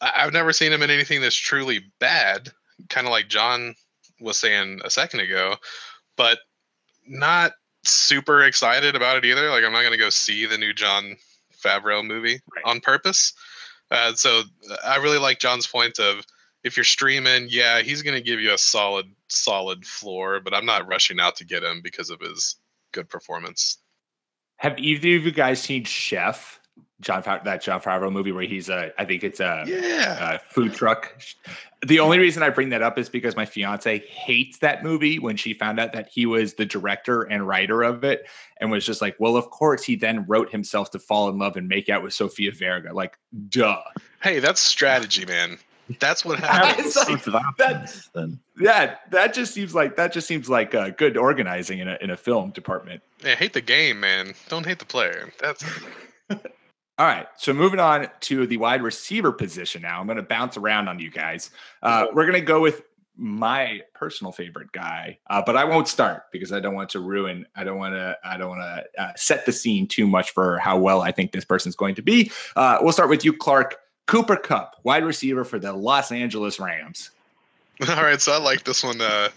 I- 0.00 0.12
I've 0.18 0.32
never 0.32 0.52
seen 0.52 0.72
him 0.72 0.82
in 0.84 0.90
anything 0.90 1.20
that's 1.20 1.34
truly 1.34 1.80
bad. 1.98 2.50
Kind 2.90 3.08
of 3.08 3.10
like 3.10 3.28
John 3.28 3.74
was 4.20 4.36
saying 4.36 4.80
a 4.84 4.90
second 4.90 5.18
ago, 5.20 5.56
but 6.16 6.38
not 7.06 7.52
super 7.84 8.42
excited 8.44 8.94
about 8.96 9.16
it 9.16 9.24
either. 9.24 9.50
Like 9.50 9.64
I'm 9.64 9.72
not 9.72 9.82
gonna 9.82 9.96
go 9.96 10.10
see 10.10 10.46
the 10.46 10.58
new 10.58 10.72
Jon 10.72 11.16
Favreau 11.64 12.04
movie 12.04 12.40
Right. 12.54 12.64
on 12.64 12.80
purpose. 12.80 13.32
Uh, 13.90 14.14
so 14.14 14.42
I 14.84 14.96
really 14.96 15.18
like 15.18 15.38
John's 15.38 15.66
point 15.66 15.98
of 16.00 16.24
if 16.64 16.76
you're 16.76 16.84
streaming, 16.84 17.46
yeah, 17.48 17.80
he's 17.82 18.02
gonna 18.02 18.20
give 18.20 18.40
you 18.40 18.52
a 18.52 18.58
solid, 18.58 19.06
solid 19.28 19.86
floor, 19.86 20.40
but 20.40 20.52
I'm 20.52 20.66
not 20.66 20.88
rushing 20.88 21.20
out 21.20 21.36
to 21.36 21.44
get 21.44 21.62
him 21.62 21.80
because 21.82 22.10
of 22.10 22.20
his 22.20 22.56
good 22.92 23.08
performance. 23.08 23.78
Have 24.56 24.78
either 24.78 25.16
of 25.16 25.24
you 25.24 25.30
guys 25.32 25.60
seen 25.62 25.84
Chef? 25.84 26.58
John 27.00 27.22
Fav- 27.22 27.44
that 27.44 27.60
Jon 27.62 27.80
Favreau 27.80 28.10
movie 28.10 28.32
where 28.32 28.44
he's 28.44 28.68
a 28.70 28.90
I 28.98 29.04
think 29.04 29.22
it's 29.22 29.38
a, 29.40 29.64
Yeah. 29.66 30.34
a 30.34 30.38
food 30.38 30.72
truck. 30.74 31.20
The 31.86 32.00
only 32.00 32.18
reason 32.18 32.42
I 32.42 32.48
bring 32.50 32.70
that 32.70 32.80
up 32.82 32.98
is 32.98 33.08
because 33.10 33.36
my 33.36 33.44
fiance 33.44 33.98
hates 34.08 34.58
that 34.58 34.82
movie 34.82 35.18
when 35.18 35.36
she 35.36 35.52
found 35.52 35.78
out 35.78 35.92
that 35.92 36.08
he 36.08 36.24
was 36.24 36.54
the 36.54 36.64
director 36.64 37.22
and 37.22 37.46
writer 37.46 37.82
of 37.82 38.02
it 38.02 38.26
and 38.60 38.70
was 38.70 38.84
just 38.86 39.02
like, 39.02 39.14
well, 39.18 39.36
of 39.36 39.50
course 39.50 39.84
he 39.84 39.94
then 39.94 40.24
wrote 40.26 40.50
himself 40.50 40.90
to 40.92 40.98
fall 40.98 41.28
in 41.28 41.38
love 41.38 41.56
and 41.56 41.68
make 41.68 41.88
out 41.90 42.02
with 42.02 42.14
Sofia 42.14 42.50
Vergara. 42.50 42.94
Like, 42.94 43.18
duh. 43.50 43.82
Hey, 44.22 44.38
that's 44.40 44.60
strategy, 44.60 45.26
man. 45.26 45.58
That's 46.00 46.24
what 46.24 46.40
happens. 46.40 46.96
like- 46.96 47.06
Sorts 47.22 47.24
that- 47.58 48.06
then. 48.14 48.40
Yeah, 48.58 48.96
that 49.10 49.34
just 49.34 49.52
seems 49.52 49.74
like 49.74 49.96
that 49.96 50.12
just 50.14 50.26
seems 50.26 50.48
like 50.48 50.74
uh, 50.74 50.88
good 50.90 51.16
organizing 51.18 51.78
in 51.78 51.88
a 51.88 51.98
in 52.00 52.10
a 52.10 52.16
film 52.16 52.50
department. 52.50 53.02
Hey, 53.22 53.34
hate 53.36 53.52
the 53.52 53.60
game, 53.60 54.00
man. 54.00 54.32
Don't 54.48 54.64
hate 54.66 54.78
the 54.78 54.86
player. 54.86 55.30
That's 55.38 55.62
All 56.98 57.06
right, 57.06 57.26
so 57.36 57.52
moving 57.52 57.78
on 57.78 58.08
to 58.20 58.46
the 58.46 58.56
wide 58.56 58.82
receiver 58.82 59.30
position 59.30 59.82
now. 59.82 60.00
I'm 60.00 60.06
going 60.06 60.16
to 60.16 60.22
bounce 60.22 60.56
around 60.56 60.88
on 60.88 60.98
you 60.98 61.10
guys. 61.10 61.50
Uh, 61.82 62.06
we're 62.14 62.24
going 62.24 62.40
to 62.40 62.40
go 62.40 62.60
with 62.60 62.82
my 63.18 63.82
personal 63.94 64.32
favorite 64.32 64.72
guy, 64.72 65.18
uh, 65.28 65.42
but 65.44 65.56
I 65.56 65.64
won't 65.64 65.88
start 65.88 66.24
because 66.32 66.52
I 66.52 66.60
don't 66.60 66.74
want 66.74 66.88
to 66.90 67.00
ruin. 67.00 67.46
I 67.54 67.64
don't 67.64 67.76
want 67.78 67.94
to. 67.94 68.16
I 68.24 68.38
don't 68.38 68.48
want 68.48 68.62
to 68.62 69.02
uh, 69.02 69.12
set 69.14 69.44
the 69.44 69.52
scene 69.52 69.86
too 69.86 70.06
much 70.06 70.30
for 70.30 70.58
how 70.58 70.78
well 70.78 71.02
I 71.02 71.12
think 71.12 71.32
this 71.32 71.44
person's 71.44 71.76
going 71.76 71.94
to 71.96 72.02
be. 72.02 72.30
Uh, 72.56 72.78
we'll 72.80 72.92
start 72.92 73.10
with 73.10 73.24
you, 73.26 73.32
Clark 73.34 73.76
Cooper 74.06 74.36
Kupp, 74.36 74.76
wide 74.82 75.04
receiver 75.04 75.44
for 75.44 75.58
the 75.58 75.74
Los 75.74 76.10
Angeles 76.12 76.58
Rams. 76.58 77.10
all 77.88 77.96
right. 78.02 78.20
So 78.22 78.32
I 78.32 78.38
like 78.38 78.64
this 78.64 78.82
one. 78.82 79.00
Uh, 79.02 79.28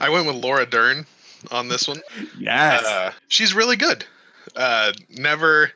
I 0.00 0.10
went 0.10 0.26
with 0.26 0.36
Laura 0.36 0.66
Dern 0.66 1.06
on 1.50 1.68
this 1.68 1.88
one. 1.88 2.02
Yes, 2.38 2.84
Uh, 2.84 3.12
she's 3.28 3.54
really 3.54 3.76
good. 3.76 4.04
Uh, 4.54 4.92
never, 5.10 5.72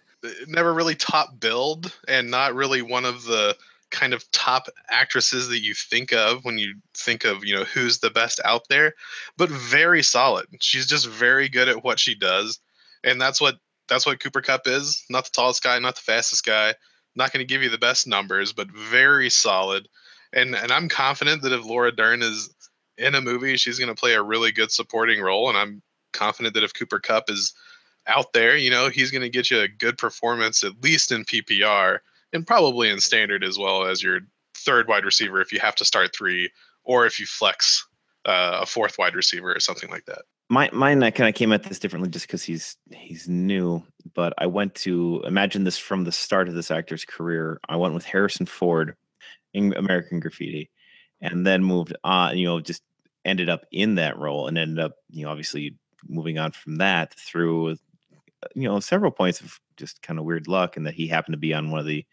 never 0.46 0.72
really 0.72 0.94
top 0.94 1.38
billed, 1.40 1.96
and 2.08 2.30
not 2.30 2.54
really 2.54 2.82
one 2.82 3.04
of 3.04 3.24
the 3.24 3.56
kind 3.90 4.14
of 4.14 4.30
top 4.30 4.68
actresses 4.88 5.48
that 5.48 5.60
you 5.60 5.74
think 5.74 6.12
of 6.12 6.44
when 6.44 6.58
you 6.58 6.74
think 6.94 7.24
of 7.24 7.44
you 7.44 7.54
know 7.54 7.64
who's 7.64 7.98
the 7.98 8.10
best 8.10 8.40
out 8.44 8.68
there. 8.68 8.94
But 9.36 9.50
very 9.50 10.02
solid. 10.02 10.46
She's 10.60 10.86
just 10.86 11.08
very 11.08 11.48
good 11.48 11.68
at 11.68 11.84
what 11.84 11.98
she 11.98 12.14
does, 12.14 12.58
and 13.04 13.20
that's 13.20 13.40
what 13.40 13.56
that's 13.88 14.06
what 14.06 14.20
Cooper 14.20 14.40
Kupp 14.40 14.66
is. 14.66 15.04
Not 15.10 15.24
the 15.24 15.32
tallest 15.32 15.62
guy, 15.62 15.78
not 15.78 15.96
the 15.96 16.02
fastest 16.02 16.44
guy. 16.44 16.74
Not 17.16 17.32
going 17.32 17.44
to 17.44 17.52
give 17.52 17.62
you 17.62 17.70
the 17.70 17.78
best 17.78 18.06
numbers, 18.06 18.52
but 18.52 18.70
very 18.70 19.30
solid. 19.30 19.88
And 20.32 20.54
and 20.54 20.70
I'm 20.70 20.88
confident 20.88 21.42
that 21.42 21.52
if 21.52 21.64
Laura 21.64 21.92
Dern 21.92 22.22
is 22.22 22.54
in 22.96 23.14
a 23.14 23.20
movie, 23.20 23.56
she's 23.56 23.78
going 23.78 23.88
to 23.88 24.00
play 24.00 24.14
a 24.14 24.22
really 24.22 24.52
good 24.52 24.70
supporting 24.70 25.20
role, 25.20 25.48
and 25.48 25.58
I'm 25.58 25.82
confident 26.12 26.54
that 26.54 26.64
if 26.64 26.74
Cooper 26.74 27.00
Kupp 27.00 27.30
is 27.30 27.52
out 28.06 28.32
there, 28.32 28.56
you 28.56 28.70
know, 28.70 28.88
he's 28.88 29.10
going 29.10 29.22
to 29.22 29.28
get 29.28 29.50
you 29.50 29.60
a 29.60 29.68
good 29.68 29.98
performance, 29.98 30.64
at 30.64 30.82
least 30.82 31.12
in 31.12 31.24
PPR 31.24 31.98
and 32.32 32.46
probably 32.46 32.88
in 32.88 33.00
standard 33.00 33.44
as 33.44 33.58
well 33.58 33.86
as 33.86 34.02
your 34.02 34.20
third 34.54 34.88
wide 34.88 35.04
receiver 35.04 35.40
if 35.40 35.52
you 35.52 35.60
have 35.60 35.74
to 35.76 35.84
start 35.84 36.14
three 36.14 36.50
or 36.84 37.06
if 37.06 37.18
you 37.18 37.26
flex 37.26 37.86
uh, 38.26 38.58
a 38.62 38.66
fourth 38.66 38.98
wide 38.98 39.14
receiver 39.14 39.54
or 39.54 39.60
something 39.60 39.90
like 39.90 40.04
that. 40.06 40.22
My 40.48 40.68
mine 40.72 41.00
kind 41.12 41.28
of 41.28 41.34
came 41.34 41.52
at 41.52 41.62
this 41.62 41.78
differently 41.78 42.10
just 42.10 42.26
because 42.26 42.42
he's 42.42 42.76
he's 42.90 43.28
new, 43.28 43.84
but 44.14 44.34
I 44.36 44.46
went 44.46 44.74
to 44.76 45.22
imagine 45.24 45.62
this 45.62 45.78
from 45.78 46.02
the 46.02 46.10
start 46.10 46.48
of 46.48 46.54
this 46.54 46.72
actor's 46.72 47.04
career. 47.04 47.60
I 47.68 47.76
went 47.76 47.94
with 47.94 48.04
Harrison 48.04 48.46
Ford 48.46 48.96
in 49.54 49.72
American 49.76 50.18
Graffiti, 50.18 50.70
and 51.20 51.46
then 51.46 51.62
moved 51.62 51.96
on. 52.02 52.36
You 52.36 52.46
know, 52.46 52.60
just 52.60 52.82
ended 53.24 53.48
up 53.48 53.64
in 53.70 53.94
that 53.96 54.18
role 54.18 54.48
and 54.48 54.58
ended 54.58 54.84
up, 54.84 54.94
you 55.10 55.24
know, 55.24 55.30
obviously 55.30 55.76
moving 56.08 56.38
on 56.38 56.50
from 56.50 56.76
that 56.76 57.14
through, 57.14 57.76
you 58.54 58.68
know, 58.68 58.80
several 58.80 59.10
points 59.10 59.40
of 59.40 59.60
just 59.76 60.02
kind 60.02 60.18
of 60.18 60.24
weird 60.24 60.48
luck, 60.48 60.76
and 60.76 60.86
that 60.86 60.94
he 60.94 61.06
happened 61.06 61.34
to 61.34 61.38
be 61.38 61.54
on 61.54 61.70
one 61.70 61.80
of 61.80 61.86
the 61.86 62.04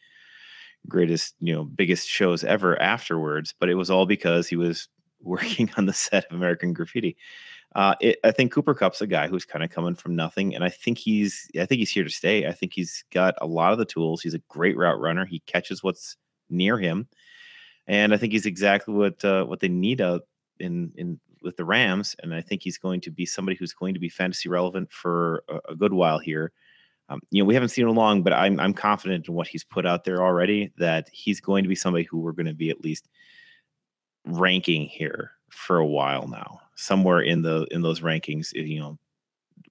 greatest, 0.88 1.36
you 1.40 1.54
know, 1.54 1.64
biggest 1.64 2.08
shows 2.08 2.44
ever 2.44 2.82
afterwards. 2.82 3.54
But 3.60 3.70
it 3.70 3.76
was 3.76 3.90
all 3.90 4.06
because 4.06 4.48
he 4.48 4.56
was 4.56 4.88
working 5.22 5.70
on 5.78 5.86
the 5.86 5.94
set 5.94 6.26
of 6.26 6.36
American 6.36 6.74
Graffiti. 6.74 7.18
Uh, 7.76 7.96
it, 8.00 8.18
I 8.24 8.32
think 8.32 8.52
Cooper 8.52 8.74
Kupp's 8.74 9.02
a 9.02 9.08
guy 9.08 9.28
who's 9.28 9.46
kind 9.46 9.64
of 9.64 9.70
coming 9.70 9.96
from 9.96 10.16
nothing, 10.16 10.56
and 10.56 10.64
I 10.64 10.70
think 10.70 10.98
he's 10.98 11.50
I 11.60 11.66
think 11.66 11.80
he's 11.80 11.92
here 11.92 12.04
to 12.04 12.10
stay. 12.10 12.48
I 12.48 12.52
think 12.52 12.74
he's 12.74 13.04
got 13.12 13.36
a 13.42 13.48
lot 13.48 13.72
of 13.72 13.78
the 13.78 13.86
tools. 13.86 14.22
He's 14.22 14.34
a 14.34 14.42
great 14.48 14.78
route 14.78 15.00
runner. 15.00 15.26
He 15.26 15.40
catches 15.42 15.84
what's 15.84 16.16
near 16.50 16.78
him, 16.78 17.08
and 17.86 18.14
I 18.14 18.18
think 18.18 18.34
he's 18.34 18.46
exactly 18.46 18.94
what 18.94 19.24
uh, 19.24 19.46
what 19.46 19.60
they 19.60 19.68
need 19.68 20.02
out 20.02 20.22
in 20.60 20.92
in 20.96 21.20
with 21.48 21.58
the 21.58 21.66
Rams. 21.66 22.16
And 22.22 22.36
I 22.36 22.42
think 22.42 22.62
he's 22.62 22.78
going 22.78 23.02
to 23.02 23.10
be 23.10 23.26
somebody 23.26 23.58
who's 23.58 23.74
going 23.74 23.96
to 23.96 24.00
be 24.00 24.10
fantasy 24.10 24.50
relevant 24.50 24.92
for 24.92 25.44
a, 25.50 25.72
a 25.72 25.76
good 25.76 25.94
while 25.94 26.20
here. 26.20 26.52
Um, 27.10 27.22
you 27.32 27.42
know, 27.42 27.48
we 27.48 27.54
haven't 27.54 27.70
seen 27.70 27.88
him 27.88 27.96
long, 27.96 28.22
but 28.22 28.34
I'm 28.34 28.60
I'm 28.60 28.74
confident 28.74 29.28
in 29.28 29.34
what 29.34 29.48
he's 29.48 29.64
put 29.64 29.86
out 29.86 30.04
there 30.04 30.22
already. 30.22 30.72
That 30.78 31.10
he's 31.12 31.40
going 31.40 31.64
to 31.64 31.70
be 31.70 31.76
somebody 31.76 32.04
who 32.04 32.20
we're 32.20 32.34
going 32.34 32.48
to 32.48 32.54
be 32.54 32.70
at 32.70 32.82
least 32.82 33.08
ranking 34.26 34.86
here 34.86 35.32
for 35.50 35.78
a 35.78 35.86
while 35.86 36.28
now, 36.28 36.60
somewhere 36.76 37.22
in 37.22 37.42
the 37.42 37.66
in 37.72 37.82
those 37.82 38.02
rankings. 38.02 38.52
Eh, 38.56 38.64
you 38.64 38.80
know, 38.80 39.00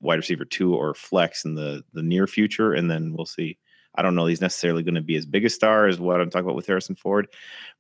wide 0.00 0.16
receiver 0.18 0.46
two 0.46 0.74
or 0.74 0.94
flex 0.94 1.44
in 1.44 1.54
the 1.54 1.84
the 1.92 2.02
near 2.02 2.26
future, 2.26 2.72
and 2.72 2.90
then 2.90 3.12
we'll 3.12 3.26
see. 3.26 3.58
I 3.96 4.02
don't 4.02 4.14
know 4.14 4.26
he's 4.26 4.42
necessarily 4.42 4.82
going 4.82 4.94
to 4.94 5.02
be 5.02 5.16
as 5.16 5.24
big 5.24 5.44
a 5.44 5.50
star 5.50 5.86
as 5.86 5.98
what 5.98 6.20
I'm 6.20 6.30
talking 6.30 6.46
about 6.46 6.56
with 6.56 6.66
Harrison 6.66 6.96
Ford, 6.96 7.28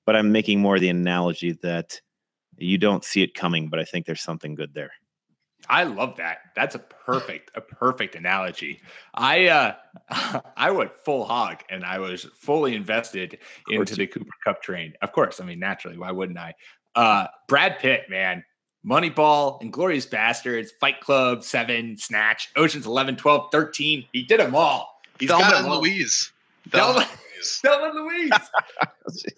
but 0.06 0.16
I'm 0.16 0.32
making 0.32 0.60
more 0.60 0.78
the 0.78 0.88
analogy 0.88 1.52
that 1.62 2.00
you 2.58 2.78
don't 2.78 3.04
see 3.04 3.22
it 3.22 3.34
coming, 3.34 3.68
but 3.68 3.78
I 3.78 3.84
think 3.84 4.06
there's 4.06 4.20
something 4.20 4.54
good 4.54 4.74
there. 4.74 4.92
I 5.68 5.84
love 5.84 6.16
that. 6.16 6.38
That's 6.54 6.74
a 6.74 6.78
perfect, 6.78 7.50
a 7.54 7.60
perfect 7.60 8.14
analogy. 8.14 8.80
I 9.14 9.46
uh 9.48 9.74
I 10.56 10.70
went 10.70 10.92
full 11.04 11.24
hog 11.24 11.62
and 11.70 11.84
I 11.84 11.98
was 11.98 12.24
fully 12.38 12.74
invested 12.74 13.38
into 13.68 13.94
the 13.94 14.06
Cooper 14.06 14.30
Kupp 14.44 14.62
train. 14.62 14.92
Of 15.02 15.12
course, 15.12 15.40
I 15.40 15.44
mean 15.44 15.58
naturally, 15.58 15.98
why 15.98 16.12
wouldn't 16.12 16.38
I? 16.38 16.54
Uh 16.94 17.26
Brad 17.48 17.78
Pitt, 17.78 18.04
man. 18.08 18.44
Moneyball, 18.86 19.60
Inglourious 19.60 20.08
Basterds, 20.08 20.68
Fight 20.80 21.00
Club, 21.00 21.42
Seven, 21.42 21.96
Snatch, 21.96 22.50
Oceans 22.54 22.86
11, 22.86 23.16
12, 23.16 23.48
13. 23.50 24.04
He 24.12 24.22
did 24.22 24.38
them 24.38 24.54
all. 24.54 25.00
He's 25.18 25.28
Thelma 25.28 25.50
got 25.50 25.64
and 25.64 25.74
Louise. 25.74 26.30
Thelma, 26.68 27.08
Thelma 27.42 28.00
Louise. 28.00 28.30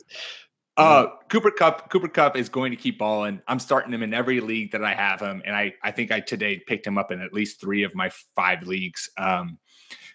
Uh, 0.78 1.08
Cooper 1.28 1.50
Kupp, 1.50 1.90
Cooper 1.90 2.08
Kupp 2.08 2.36
is 2.36 2.48
going 2.48 2.70
to 2.70 2.76
keep 2.76 2.98
balling. 2.98 3.42
I'm 3.48 3.58
starting 3.58 3.92
him 3.92 4.04
in 4.04 4.14
every 4.14 4.40
league 4.40 4.70
that 4.72 4.84
I 4.84 4.94
have 4.94 5.20
him, 5.20 5.42
and 5.44 5.54
I 5.54 5.74
I 5.82 5.90
think 5.90 6.12
I 6.12 6.20
today 6.20 6.62
picked 6.66 6.86
him 6.86 6.96
up 6.96 7.10
in 7.10 7.20
at 7.20 7.32
least 7.32 7.60
three 7.60 7.82
of 7.82 7.94
my 7.96 8.10
five 8.36 8.62
leagues. 8.62 9.10
Um, 9.18 9.58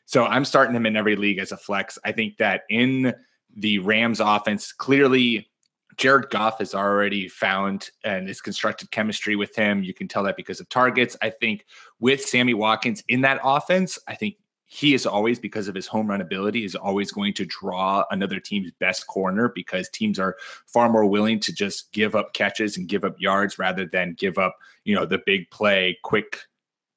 so 0.06 0.26
I'm 0.26 0.46
starting 0.46 0.74
him 0.74 0.86
in 0.86 0.96
every 0.96 1.18
league 1.18 1.40
as 1.40 1.52
a 1.52 1.58
flex. 1.58 2.00
I 2.06 2.14
think 2.14 2.38
that 2.38 2.62
in 2.70 3.14
the 3.56 3.80
Rams 3.80 4.22
offense, 4.22 4.72
clearly 4.72 5.50
Jared 5.98 6.30
Goff 6.30 6.60
has 6.60 6.74
already 6.74 7.28
found 7.28 7.90
and 8.04 8.30
is 8.30 8.42
constructed 8.42 8.90
chemistry 8.92 9.36
with 9.36 9.56
him. 9.56 9.84
You 9.84 9.94
can 9.94 10.08
tell 10.08 10.24
that 10.24 10.38
because 10.38 10.60
of 10.60 10.70
targets. 10.70 11.16
I 11.22 11.30
think 11.30 11.66
with 12.00 12.22
Sammy 12.22 12.54
Watkins 12.54 13.04
in 13.10 13.22
that 13.22 13.40
offense, 13.44 14.00
I 14.08 14.16
think 14.16 14.36
he 14.74 14.96
is 14.96 15.06
always 15.06 15.38
because 15.38 15.68
of 15.68 15.76
his 15.76 15.86
home 15.86 16.08
run 16.08 16.20
ability 16.20 16.66
is 16.66 16.74
always 16.74 17.12
going 17.12 17.32
to 17.32 17.46
draw 17.46 18.04
another 18.10 18.40
team's 18.40 18.72
best 18.80 19.06
corner 19.06 19.52
because 19.54 19.88
teams 19.90 20.18
are 20.18 20.36
far 20.66 20.90
more 20.90 21.06
willing 21.06 21.40
to 21.40 21.54
just 21.54 21.92
give 21.92 22.16
up 22.16 22.34
catches 22.34 22.76
and 22.76 22.88
give 22.88 23.04
up 23.04 23.16
yards 23.20 23.60
rather 23.60 23.86
than 23.86 24.16
give 24.16 24.40
up 24.40 24.58
you 24.84 24.96
know 24.96 25.06
the 25.06 25.22
big 25.28 25.48
play 25.52 25.96
quick 26.02 26.40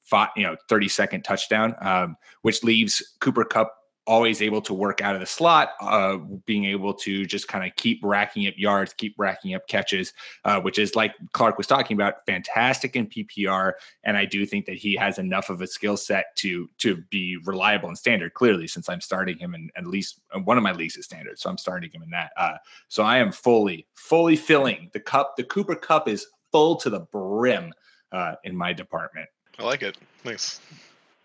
five, 0.00 0.30
you 0.36 0.42
know 0.42 0.56
30 0.70 0.88
second 0.88 1.22
touchdown 1.22 1.74
um, 1.82 2.16
which 2.40 2.64
leaves 2.64 3.14
cooper 3.20 3.44
kupp 3.44 3.76
always 4.06 4.40
able 4.40 4.62
to 4.62 4.72
work 4.72 5.00
out 5.00 5.14
of 5.14 5.20
the 5.20 5.26
slot, 5.26 5.70
uh, 5.80 6.16
being 6.44 6.64
able 6.64 6.94
to 6.94 7.26
just 7.26 7.48
kind 7.48 7.68
of 7.68 7.74
keep 7.76 8.00
racking 8.02 8.46
up 8.46 8.54
yards, 8.56 8.92
keep 8.92 9.14
racking 9.18 9.54
up 9.54 9.66
catches, 9.66 10.12
uh, 10.44 10.60
which 10.60 10.78
is 10.78 10.94
like 10.94 11.14
Clark 11.32 11.58
was 11.58 11.66
talking 11.66 11.96
about, 11.96 12.24
fantastic 12.26 12.96
in 12.96 13.06
PPR. 13.06 13.72
And 14.04 14.16
I 14.16 14.24
do 14.24 14.46
think 14.46 14.66
that 14.66 14.76
he 14.76 14.94
has 14.96 15.18
enough 15.18 15.50
of 15.50 15.60
a 15.60 15.66
skill 15.66 15.96
set 15.96 16.36
to 16.36 16.68
to 16.78 16.96
be 17.10 17.36
reliable 17.44 17.88
and 17.88 17.98
standard. 17.98 18.34
Clearly, 18.34 18.66
since 18.66 18.88
I'm 18.88 19.00
starting 19.00 19.38
him 19.38 19.54
in 19.54 19.70
at 19.76 19.86
least 19.86 20.20
uh, 20.34 20.40
one 20.40 20.56
of 20.56 20.62
my 20.62 20.72
leagues 20.72 20.96
is 20.96 21.04
standard, 21.04 21.38
so 21.38 21.50
I'm 21.50 21.58
starting 21.58 21.90
him 21.90 22.02
in 22.02 22.10
that. 22.10 22.32
Uh, 22.36 22.56
so 22.88 23.02
I 23.02 23.18
am 23.18 23.32
fully 23.32 23.86
fully 23.94 24.36
filling 24.36 24.90
the 24.92 25.00
cup. 25.00 25.34
The 25.36 25.44
Cooper 25.44 25.74
Cup 25.74 26.08
is 26.08 26.26
full 26.52 26.76
to 26.76 26.90
the 26.90 27.00
brim 27.00 27.72
uh, 28.12 28.36
in 28.44 28.56
my 28.56 28.72
department. 28.72 29.28
I 29.58 29.64
like 29.64 29.82
it. 29.82 29.98
Nice. 30.24 30.60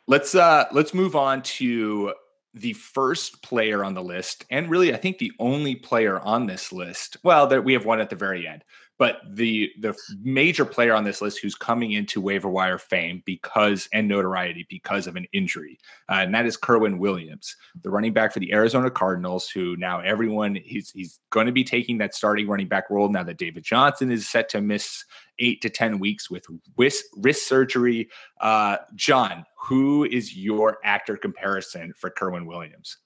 Let's 0.08 0.36
uh 0.36 0.66
let's 0.72 0.94
move 0.94 1.16
on 1.16 1.42
to 1.44 2.14
the 2.54 2.74
first 2.74 3.42
player 3.42 3.84
on 3.84 3.94
the 3.94 4.04
list, 4.04 4.46
and 4.50 4.70
really, 4.70 4.94
I 4.94 4.98
think 4.98 5.18
the 5.18 5.32
only 5.40 5.76
player 5.76 6.20
on 6.20 6.46
this 6.46 6.72
list. 6.72 7.18
Well, 7.24 7.48
that 7.48 7.64
we 7.64 7.74
have 7.74 7.86
one 7.86 8.02
at 8.02 8.10
the 8.10 8.16
very 8.16 8.48
end, 8.48 8.64
but 9.02 9.20
the 9.28 9.72
the 9.80 9.98
major 10.22 10.64
player 10.64 10.94
on 10.94 11.06
this 11.06 11.24
list 11.24 11.40
who's 11.42 11.56
coming 11.56 11.94
into 11.94 12.22
waiver 12.22 12.48
wire 12.48 12.78
fame 12.78 13.24
because 13.26 13.90
and 13.92 14.08
notoriety 14.08 14.64
because 14.70 15.08
of 15.08 15.16
an 15.16 15.26
injury, 15.34 15.80
uh, 16.08 16.20
and 16.20 16.36
that 16.36 16.46
is 16.46 16.56
Kerwynn 16.56 17.00
Williams, 17.00 17.56
the 17.82 17.90
running 17.90 18.14
back 18.14 18.32
for 18.32 18.40
the 18.40 18.54
Arizona 18.54 18.92
Cardinals. 18.92 19.50
Who 19.50 19.76
now 19.76 20.02
everyone 20.02 20.54
he's 20.64 20.92
he's 20.92 21.20
going 21.32 21.48
to 21.48 21.52
be 21.52 21.64
taking 21.64 21.98
that 21.98 22.14
starting 22.14 22.48
running 22.48 22.68
back 22.68 22.92
role 22.92 23.10
now 23.10 23.24
that 23.24 23.40
David 23.40 23.64
Johnson 23.64 24.12
is 24.12 24.30
set 24.30 24.50
to 24.50 24.62
miss 24.62 25.04
eight 25.40 25.64
to 25.64 25.70
10 25.72 25.98
weeks 25.98 26.30
with 26.30 26.46
wrist, 26.78 27.04
wrist 27.18 27.48
surgery. 27.48 28.08
Uh, 28.40 28.78
John, 28.94 29.46
who 29.58 30.06
is 30.06 30.38
your 30.38 30.78
actor 30.84 31.18
comparison 31.18 31.92
for 31.98 32.12
Kerwynn 32.12 32.46
Williams? 32.46 32.98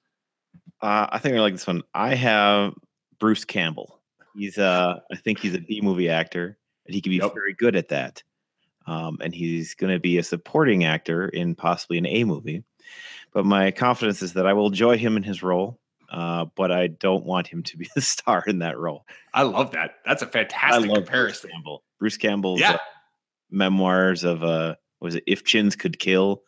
Uh, 0.81 1.07
I 1.09 1.19
think 1.19 1.37
I 1.37 1.39
like 1.39 1.53
this 1.53 1.65
one. 1.65 1.83
I 1.93 2.15
have 2.15 2.73
Bruce 3.17 3.45
Campbell. 3.45 4.01
He's, 4.35 4.57
uh, 4.57 4.99
I 5.11 5.15
think 5.15 5.39
he's 5.39 5.55
a 5.55 5.59
B 5.59 5.81
movie 5.81 6.09
actor, 6.09 6.57
and 6.85 6.95
he 6.95 7.01
can 7.01 7.11
be 7.11 7.17
yep. 7.17 7.33
very 7.33 7.53
good 7.53 7.75
at 7.75 7.89
that. 7.89 8.23
Um, 8.87 9.17
and 9.21 9.33
he's 9.33 9.73
going 9.73 9.91
to 9.91 9.99
be 9.99 10.17
a 10.17 10.23
supporting 10.23 10.83
actor 10.83 11.27
in 11.27 11.55
possibly 11.55 11.97
an 11.97 12.05
A 12.05 12.23
movie. 12.23 12.63
But 13.33 13.45
my 13.45 13.71
confidence 13.71 14.21
is 14.21 14.33
that 14.33 14.45
I 14.45 14.53
will 14.53 14.67
enjoy 14.67 14.97
him 14.97 15.17
in 15.17 15.23
his 15.23 15.41
role 15.41 15.79
uh, 16.09 16.45
but 16.55 16.71
I 16.71 16.87
don't 16.87 17.25
want 17.25 17.47
him 17.47 17.63
to 17.63 17.77
be 17.77 17.89
the 17.95 18.01
star 18.01 18.43
in 18.47 18.59
that 18.59 18.77
role. 18.77 19.05
I 19.33 19.43
love 19.43 19.71
that. 19.71 19.95
That's 20.05 20.21
a 20.21 20.27
fantastic 20.27 20.91
comparison. 20.91 21.49
Bruce 21.49 21.53
Campbell. 21.53 21.83
Bruce 21.99 22.17
Campbell's 22.17 22.59
yeah. 22.59 22.73
uh, 22.73 22.77
memoirs 23.51 24.23
of 24.23 24.43
uh, 24.43 24.75
was 24.99 25.15
it 25.15 25.23
If 25.27 25.43
Chins 25.43 25.75
Could 25.75 25.99
Kill? 25.99 26.41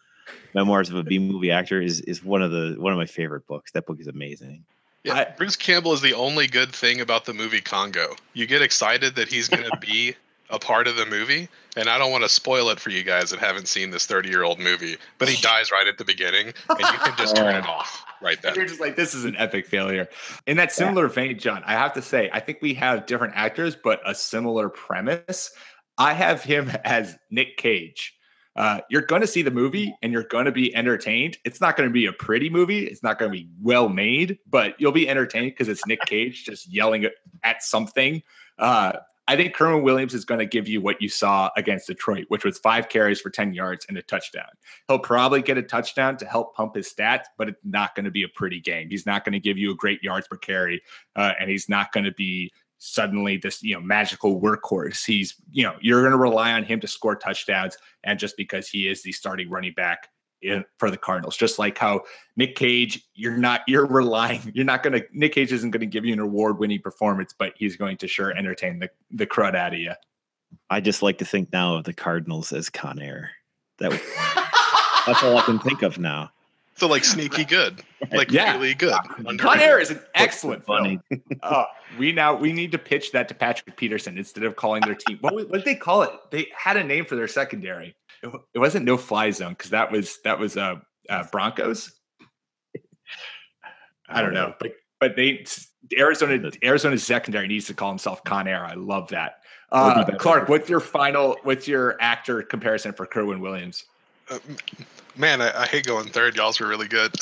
Memoirs 0.53 0.89
of 0.89 0.95
a 0.95 1.03
B 1.03 1.19
movie 1.19 1.51
actor 1.51 1.81
is 1.81 2.01
is 2.01 2.23
one 2.23 2.41
of 2.41 2.51
the 2.51 2.75
one 2.77 2.91
of 2.91 2.97
my 2.97 3.05
favorite 3.05 3.47
books. 3.47 3.71
That 3.71 3.85
book 3.85 3.99
is 3.99 4.07
amazing. 4.07 4.65
Yeah, 5.07 5.15
I, 5.15 5.25
Bruce 5.37 5.55
Campbell 5.55 5.93
is 5.93 6.01
the 6.01 6.13
only 6.13 6.47
good 6.47 6.73
thing 6.73 7.01
about 7.01 7.25
the 7.25 7.33
movie 7.33 7.61
Congo. 7.61 8.15
You 8.33 8.45
get 8.45 8.61
excited 8.61 9.15
that 9.15 9.27
he's 9.27 9.47
going 9.47 9.63
to 9.71 9.77
be 9.77 10.15
a 10.49 10.59
part 10.59 10.87
of 10.87 10.95
the 10.95 11.05
movie, 11.05 11.49
and 11.75 11.89
I 11.89 11.97
don't 11.97 12.11
want 12.11 12.23
to 12.23 12.29
spoil 12.29 12.69
it 12.69 12.79
for 12.79 12.89
you 12.89 13.03
guys 13.03 13.31
that 13.31 13.39
haven't 13.39 13.67
seen 13.67 13.91
this 13.91 14.05
30 14.05 14.29
year 14.29 14.43
old 14.43 14.59
movie, 14.59 14.97
but 15.17 15.29
he 15.29 15.41
dies 15.41 15.71
right 15.71 15.87
at 15.87 15.97
the 15.97 16.05
beginning, 16.05 16.53
and 16.69 16.79
you 16.79 16.99
can 16.99 17.13
just 17.17 17.35
turn 17.35 17.55
it 17.55 17.65
off 17.67 18.05
right 18.21 18.41
then. 18.41 18.55
You're 18.55 18.65
just 18.65 18.79
like, 18.79 18.95
this 18.95 19.13
is 19.13 19.25
an 19.25 19.35
epic 19.37 19.65
failure. 19.67 20.07
In 20.45 20.57
that 20.57 20.71
similar 20.71 21.07
vein, 21.07 21.37
John, 21.39 21.63
I 21.65 21.73
have 21.73 21.93
to 21.93 22.01
say, 22.01 22.29
I 22.33 22.39
think 22.39 22.59
we 22.61 22.73
have 22.75 23.05
different 23.05 23.33
actors, 23.35 23.75
but 23.75 23.99
a 24.05 24.15
similar 24.15 24.69
premise. 24.69 25.51
I 25.97 26.13
have 26.13 26.43
him 26.43 26.69
as 26.83 27.15
Nick 27.31 27.57
Cage. 27.57 28.16
Uh, 28.57 28.81
you're 28.89 29.03
going 29.03 29.21
to 29.21 29.27
see 29.27 29.43
the 29.43 29.51
movie 29.51 29.95
and 30.01 30.11
you're 30.11 30.23
going 30.23 30.45
to 30.45 30.51
be 30.51 30.75
entertained. 30.75 31.37
It's 31.45 31.61
not 31.61 31.77
going 31.77 31.87
to 31.87 31.93
be 31.93 32.07
a 32.07 32.13
pretty 32.13 32.49
movie. 32.49 32.85
It's 32.85 33.03
not 33.03 33.19
going 33.19 33.31
to 33.31 33.37
be 33.37 33.47
well 33.61 33.87
made, 33.87 34.39
but 34.49 34.75
you'll 34.79 34.91
be 34.91 35.07
entertained 35.07 35.51
because 35.51 35.69
it's 35.69 35.85
Nick 35.85 36.01
Cage 36.01 36.43
just 36.43 36.67
yelling 36.67 37.07
at 37.43 37.63
something. 37.63 38.23
Uh, 38.57 38.93
I 39.29 39.35
think 39.35 39.55
Kerwynn 39.55 39.83
Williams 39.83 40.13
is 40.13 40.23
going 40.23 40.39
to 40.39 40.45
give 40.45 40.69
you 40.69 40.79
what 40.79 41.01
you 41.01 41.09
saw 41.09 41.49
against 41.57 41.87
Detroit, 41.87 42.25
which 42.29 42.45
was 42.45 42.57
five 42.57 42.87
carries 42.87 43.19
for 43.19 43.29
10 43.29 43.53
yards 43.53 43.85
and 43.89 43.97
a 43.97 44.01
touchdown. 44.01 44.47
He'll 44.87 44.99
probably 44.99 45.41
get 45.41 45.57
a 45.57 45.61
touchdown 45.63 46.15
to 46.17 46.25
help 46.25 46.55
pump 46.55 46.75
his 46.75 46.91
stats, 46.91 47.25
but 47.37 47.49
it's 47.49 47.59
not 47.65 47.93
going 47.93 48.05
to 48.05 48.11
be 48.11 48.23
a 48.23 48.29
pretty 48.29 48.61
game. 48.61 48.89
He's 48.89 49.05
not 49.05 49.25
going 49.25 49.33
to 49.33 49.39
give 49.39 49.57
you 49.57 49.71
a 49.71 49.75
great 49.75 50.01
yards 50.01 50.27
per 50.29 50.37
carry, 50.37 50.81
uh, 51.17 51.33
and 51.39 51.49
he's 51.49 51.67
not 51.67 51.91
going 51.91 52.05
to 52.05 52.13
be 52.13 52.53
suddenly 52.79 53.37
this 53.37 53.61
you 53.63 53.75
know 53.75 53.81
magical 53.81 54.39
workhorse. 54.39 55.05
He's 55.05 55.35
you 55.51 55.63
know 55.63 55.75
you're 55.81 56.01
going 56.01 56.11
to 56.11 56.17
rely 56.17 56.53
on 56.53 56.63
him 56.63 56.79
to 56.81 56.87
score 56.87 57.15
touchdowns, 57.15 57.77
and 58.03 58.19
just 58.19 58.37
because 58.37 58.67
he 58.67 58.87
is 58.87 59.03
the 59.03 59.11
starting 59.11 59.49
running 59.49 59.73
back 59.73 60.09
in, 60.41 60.63
for 60.77 60.91
the 60.91 60.97
Cardinals. 60.97 61.37
Just 61.37 61.59
like 61.59 61.77
how 61.77 62.01
Nick 62.35 62.55
Cage, 62.55 63.03
you're 63.13 63.37
not 63.37 63.61
you're 63.67 63.87
relying, 63.87 64.41
you're 64.53 64.65
not 64.65 64.83
gonna 64.83 65.01
Nick 65.11 65.33
Cage 65.33 65.51
isn't 65.51 65.71
gonna 65.71 65.85
give 65.85 66.05
you 66.05 66.13
an 66.13 66.19
award-winning 66.19 66.81
performance, 66.81 67.33
but 67.37 67.53
he's 67.55 67.75
going 67.75 67.97
to 67.97 68.07
sure 68.07 68.31
entertain 68.31 68.79
the 68.79 68.89
the 69.11 69.27
crud 69.27 69.55
out 69.55 69.73
of 69.73 69.79
you. 69.79 69.93
I 70.69 70.79
just 70.79 71.01
like 71.01 71.17
to 71.19 71.25
think 71.25 71.51
now 71.51 71.75
of 71.75 71.83
the 71.83 71.93
Cardinals 71.93 72.53
as 72.53 72.69
Con 72.69 72.99
Air. 72.99 73.31
That 73.79 73.91
that's 75.05 75.23
all 75.23 75.37
I 75.37 75.41
can 75.41 75.59
think 75.59 75.81
of 75.81 75.99
now. 75.99 76.31
So 76.77 76.87
like 76.87 77.03
sneaky 77.03 77.43
good, 77.43 77.81
like 78.11 78.31
Yeah. 78.31 78.53
really 78.53 78.75
good. 78.75 78.93
Con 79.39 79.59
Air 79.59 79.79
is 79.79 79.89
an 79.89 79.99
excellent 80.13 80.63
funny. 80.63 80.99
film. 81.09 81.21
Oh, 81.41 81.65
we 81.97 82.11
now 82.11 82.35
we 82.35 82.53
need 82.53 82.71
to 82.71 82.77
pitch 82.77 83.11
that 83.13 83.27
to 83.29 83.33
Patrick 83.33 83.75
Peterson 83.77 84.17
instead 84.17 84.43
of 84.43 84.55
calling 84.55 84.81
their 84.83 84.93
team. 84.93 85.17
What, 85.21 85.33
what 85.33 85.51
did 85.51 85.65
they 85.65 85.75
call 85.75 86.03
it? 86.03 86.11
They 86.29 86.47
had 86.55 86.77
a 86.77 86.83
name 86.83 87.05
for 87.05 87.15
their 87.15 87.27
secondary. 87.27 87.95
It, 88.21 88.31
it 88.53 88.59
wasn't 88.59 88.85
No 88.85 88.95
Fly 88.95 89.31
Zone 89.31 89.53
because 89.53 89.71
that 89.71 89.91
was 89.91 90.19
that 90.23 90.37
was 90.39 90.55
uh, 90.55 90.75
uh 91.09 91.23
Broncos. 91.31 91.91
I 94.07 94.21
don't 94.21 94.33
know, 94.33 94.53
but 94.59 94.73
but 94.99 95.15
they 95.15 95.45
Arizona 95.97 96.51
Arizona's 96.63 97.03
secondary 97.03 97.47
needs 97.47 97.65
to 97.67 97.73
call 97.73 97.89
himself 97.89 98.23
Con 98.23 98.47
Air. 98.47 98.63
I 98.65 98.75
love 98.75 99.09
that. 99.09 99.39
Uh. 99.71 100.05
Clark, 100.17 100.47
what's 100.47 100.69
your 100.69 100.79
final? 100.79 101.37
What's 101.43 101.67
your 101.67 101.97
actor 101.99 102.41
comparison 102.43 102.93
for 102.93 103.05
Kerwynn 103.07 103.39
Williams? 103.39 103.83
Uh, 104.29 104.39
man, 105.17 105.41
I, 105.41 105.63
I 105.63 105.65
hate 105.65 105.85
going 105.85 106.07
third. 106.07 106.35
Y'all's 106.35 106.59
were 106.59 106.67
really 106.67 106.87
good. 106.87 107.13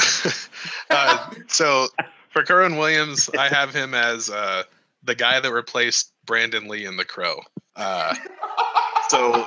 uh, 0.89 1.29
so 1.47 1.87
for 2.29 2.43
Kerwynn 2.43 2.77
Williams, 2.77 3.29
I 3.37 3.47
have 3.49 3.73
him 3.73 3.93
as 3.93 4.29
uh, 4.29 4.63
the 5.03 5.15
guy 5.15 5.39
that 5.39 5.51
replaced 5.51 6.11
Brandon 6.25 6.67
Lee 6.67 6.85
in 6.85 6.97
The 6.97 7.05
Crow. 7.05 7.39
Uh, 7.75 8.15
so 9.09 9.45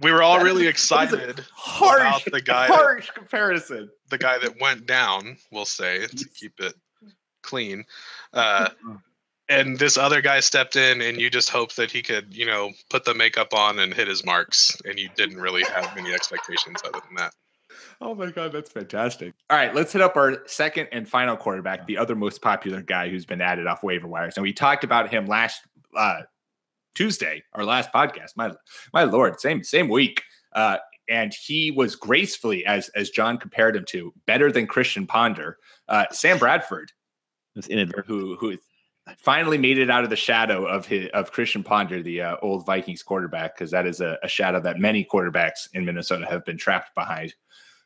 we 0.00 0.12
were 0.12 0.22
all 0.22 0.38
That 0.38 0.44
really 0.44 0.66
is 0.66 0.90
a- 0.90 0.94
that 0.94 1.04
is 1.08 1.12
a 1.12 1.16
excited 1.16 1.44
Harsh, 1.54 2.00
about 2.26 2.32
the 2.32 2.40
guy, 2.40 2.66
harsh 2.66 3.10
comparison. 3.10 3.90
the 4.10 4.18
guy 4.18 4.38
that 4.38 4.60
went 4.60 4.86
down. 4.86 5.36
We'll 5.50 5.64
say 5.64 6.06
to 6.06 6.28
keep 6.28 6.58
it 6.60 6.74
clean. 7.42 7.84
Uh, 8.32 8.68
and 9.48 9.78
this 9.78 9.96
other 9.96 10.20
guy 10.20 10.40
stepped 10.40 10.76
in, 10.76 11.00
and 11.00 11.20
you 11.20 11.30
just 11.30 11.50
hoped 11.50 11.76
that 11.76 11.90
he 11.90 12.02
could, 12.02 12.34
you 12.34 12.46
know, 12.46 12.72
put 12.90 13.04
the 13.04 13.14
makeup 13.14 13.54
on 13.54 13.78
and 13.78 13.94
hit 13.94 14.08
his 14.08 14.24
marks, 14.24 14.76
and 14.84 14.98
you 14.98 15.08
didn't 15.16 15.38
really 15.40 15.62
have 15.64 15.96
any 15.96 16.12
expectations 16.12 16.80
other 16.84 17.00
than 17.06 17.16
that. 17.16 17.32
Oh 18.00 18.14
my 18.14 18.30
god, 18.30 18.52
that's 18.52 18.70
fantastic. 18.70 19.34
All 19.48 19.56
right, 19.56 19.74
let's 19.74 19.92
hit 19.92 20.02
up 20.02 20.16
our 20.16 20.42
second 20.46 20.88
and 20.92 21.08
final 21.08 21.36
quarterback, 21.36 21.86
the 21.86 21.96
other 21.98 22.14
most 22.14 22.42
popular 22.42 22.82
guy 22.82 23.08
who's 23.08 23.24
been 23.24 23.40
added 23.40 23.66
off 23.66 23.82
waiver 23.82 24.06
wires. 24.08 24.36
And 24.36 24.42
we 24.42 24.52
talked 24.52 24.84
about 24.84 25.10
him 25.10 25.26
last 25.26 25.62
uh 25.96 26.22
Tuesday, 26.94 27.42
our 27.54 27.64
last 27.64 27.90
podcast. 27.92 28.32
My 28.36 28.52
my 28.92 29.04
lord, 29.04 29.40
same 29.40 29.62
same 29.62 29.88
week. 29.88 30.22
Uh 30.52 30.78
and 31.08 31.32
he 31.32 31.70
was 31.70 31.94
gracefully, 31.96 32.66
as 32.66 32.88
as 32.90 33.10
John 33.10 33.38
compared 33.38 33.76
him 33.76 33.84
to, 33.90 34.12
better 34.26 34.50
than 34.52 34.66
Christian 34.66 35.06
Ponder. 35.06 35.56
Uh 35.88 36.04
Sam 36.10 36.38
Bradford, 36.38 36.92
It's 37.54 37.68
inadvertent. 37.68 38.06
who 38.08 38.36
who 38.36 38.56
finally 39.18 39.58
made 39.58 39.78
it 39.78 39.90
out 39.90 40.04
of 40.04 40.10
the 40.10 40.16
shadow 40.16 40.66
of 40.66 40.86
his 40.86 41.08
of 41.14 41.32
Christian 41.32 41.62
Ponder, 41.62 42.02
the 42.02 42.20
uh, 42.22 42.36
old 42.42 42.66
Vikings 42.66 43.02
quarterback, 43.02 43.54
because 43.54 43.70
that 43.70 43.86
is 43.86 44.00
a, 44.00 44.18
a 44.22 44.28
shadow 44.28 44.60
that 44.60 44.78
many 44.78 45.04
quarterbacks 45.04 45.68
in 45.74 45.84
Minnesota 45.84 46.26
have 46.26 46.44
been 46.44 46.56
trapped 46.58 46.94
behind. 46.94 47.34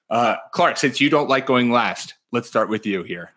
Uh, 0.09 0.37
Clark, 0.53 0.77
since 0.77 1.01
you 1.01 1.09
don't 1.11 1.29
like 1.29 1.47
going 1.47 1.71
last, 1.71 2.15
let's 2.33 2.49
start 2.49 2.69
with 2.69 2.85
you 2.87 3.03
here. 3.03 3.33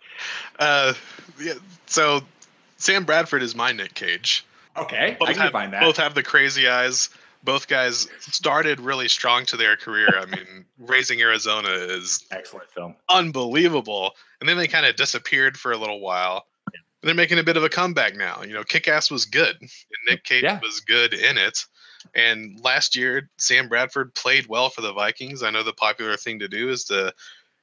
Uh, 0.60 0.94
yeah, 1.42 1.54
so 1.86 2.22
Sam 2.78 3.04
Bradford 3.04 3.44
is 3.44 3.56
my 3.56 3.72
Nick 3.72 3.94
Cage. 3.94 4.46
Okay, 4.76 5.16
Both 5.20 5.30
I 5.30 5.34
can 5.34 5.42
have, 5.44 5.52
find 5.52 5.74
that. 5.74 5.82
both 5.82 5.98
have 5.98 6.16
the 6.16 6.24
crazy 6.24 6.68
eyes. 6.68 7.10
Both 7.44 7.68
guys 7.68 8.08
started 8.20 8.80
really 8.80 9.08
strong 9.08 9.46
to 9.48 9.58
their 9.58 9.76
career. 9.76 10.08
I 10.18 10.26
mean, 10.26 10.66
Raising 10.80 11.22
Arizona 11.22 11.70
is 11.70 12.26
Excellent 12.32 12.72
film. 12.72 12.96
unbelievable. 13.10 14.14
And 14.40 14.48
then 14.50 14.58
they 14.58 14.68
kind 14.68 14.86
of 14.86 14.96
disappeared 14.96 15.58
for 15.58 15.74
a 15.74 15.78
little 15.78 16.00
while. 16.00 16.46
And 17.04 17.10
they're 17.10 17.16
making 17.16 17.38
a 17.38 17.44
bit 17.44 17.58
of 17.58 17.66
a 17.66 17.70
comeback 17.70 18.16
now. 18.16 18.44
You 18.44 18.54
know, 18.54 18.64
Kick 18.64 18.88
Ass 18.88 19.12
was 19.12 19.26
good, 19.26 19.58
and 19.60 19.70
Nick 20.10 20.24
Cage 20.24 20.44
Yeah. 20.44 20.62
was 20.62 20.80
good 20.80 21.14
in 21.14 21.38
it. 21.38 21.66
And 22.16 22.58
last 22.62 22.96
year, 22.96 23.30
Sam 23.38 23.68
Bradford 23.68 24.16
played 24.16 24.48
well 24.48 24.70
for 24.70 24.80
the 24.80 24.94
Vikings. 24.94 25.44
I 25.44 25.50
know 25.50 25.64
the 25.64 25.74
popular 25.74 26.16
thing 26.16 26.40
to 26.40 26.48
do 26.48 26.70
is 26.70 26.86
to 26.86 27.14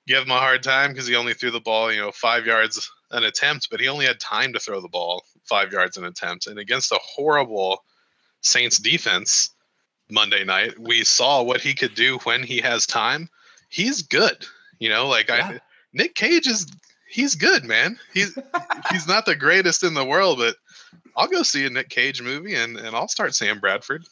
give 0.06 0.24
him 0.24 0.30
a 0.30 0.38
hard 0.38 0.62
time 0.62 0.92
because 0.92 1.06
he 1.06 1.16
only 1.16 1.32
threw 1.32 1.50
the 1.50 1.58
ball, 1.60 1.90
you 1.90 2.02
know, 2.02 2.12
five 2.12 2.44
yards 2.44 2.90
an 3.12 3.24
attempt, 3.24 3.68
but 3.70 3.80
he 3.80 3.88
only 3.88 4.04
had 4.04 4.20
time 4.20 4.52
to 4.52 4.60
throw 4.60 4.78
the 4.82 4.88
ball 4.88 5.24
five 5.44 5.72
yards 5.72 5.96
an 5.96 6.04
attempt. 6.04 6.46
And 6.46 6.58
against 6.58 6.92
a 6.92 6.98
horrible 7.02 7.82
Saints 8.42 8.76
defense 8.76 9.50
Monday 10.10 10.44
night, 10.44 10.78
we 10.78 11.02
saw 11.02 11.42
what 11.42 11.62
he 11.62 11.72
could 11.72 11.94
do 11.94 12.18
when 12.24 12.42
he 12.42 12.58
has 12.60 12.86
time. 12.86 13.30
He's 13.70 14.02
good. 14.02 14.44
You 14.78 14.90
know, 14.90 15.08
like 15.08 15.28
Yeah. 15.28 15.48
I 15.48 15.60
Nick 15.94 16.14
Cage 16.14 16.46
is 16.46 16.66
he's 17.10 17.34
good, 17.34 17.64
man. 17.64 17.98
He's 18.14 18.36
he's 18.90 19.06
not 19.06 19.26
the 19.26 19.36
greatest 19.36 19.82
in 19.82 19.94
the 19.94 20.04
world, 20.04 20.38
but 20.38 20.56
I'll 21.16 21.28
go 21.28 21.42
see 21.42 21.66
a 21.66 21.70
Nick 21.70 21.88
Cage 21.88 22.22
movie 22.22 22.54
and, 22.54 22.76
and 22.76 22.94
I'll 22.96 23.08
start 23.08 23.34
Sam 23.34 23.58
Bradford. 23.58 24.06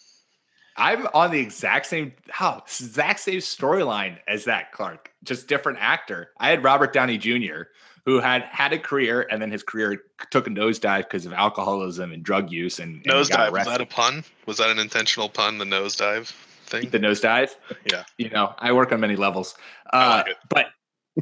I'm 0.77 1.09
on 1.13 1.33
the 1.33 1.41
exact 1.41 1.87
same 1.87 2.13
how 2.29 2.63
exact 2.65 3.21
same 3.21 3.39
storyline 3.39 4.19
as 4.29 4.45
that 4.45 4.73
Clark, 4.73 5.11
just 5.25 5.49
different 5.49 5.79
actor. 5.81 6.31
I 6.39 6.51
had 6.51 6.63
Robert 6.63 6.93
Downey 6.93 7.19
Jr., 7.19 7.63
who 8.05 8.21
had 8.21 8.43
had 8.45 8.73
a 8.73 8.79
career 8.79 9.27
and 9.31 9.43
then 9.43 9.51
his 9.51 9.63
career 9.63 10.03
took 10.31 10.47
a 10.47 10.51
nosedive 10.51 11.05
because 11.05 11.27
of 11.27 11.33
alcoholism 11.33 12.13
and 12.13 12.23
drug 12.23 12.51
use 12.51 12.79
and, 12.79 12.97
and 12.97 13.05
Nosedive. 13.07 13.53
Was 13.53 13.67
that 13.67 13.81
a 13.81 13.87
pun? 13.87 14.25
Was 14.47 14.59
that 14.59 14.71
an 14.71 14.79
intentional 14.79 15.29
pun? 15.29 15.59
The 15.59 15.65
nosedive 15.65 16.33
thing? 16.67 16.89
the 16.91 17.01
nosedive. 17.01 17.57
Yeah. 17.91 18.05
you 18.17 18.31
know, 18.31 18.55
I 18.59 18.73
work 18.73 18.93
on 18.93 19.01
many 19.01 19.17
levels. 19.17 19.57
Uh, 19.93 20.23
like 20.27 20.37
but 20.49 20.67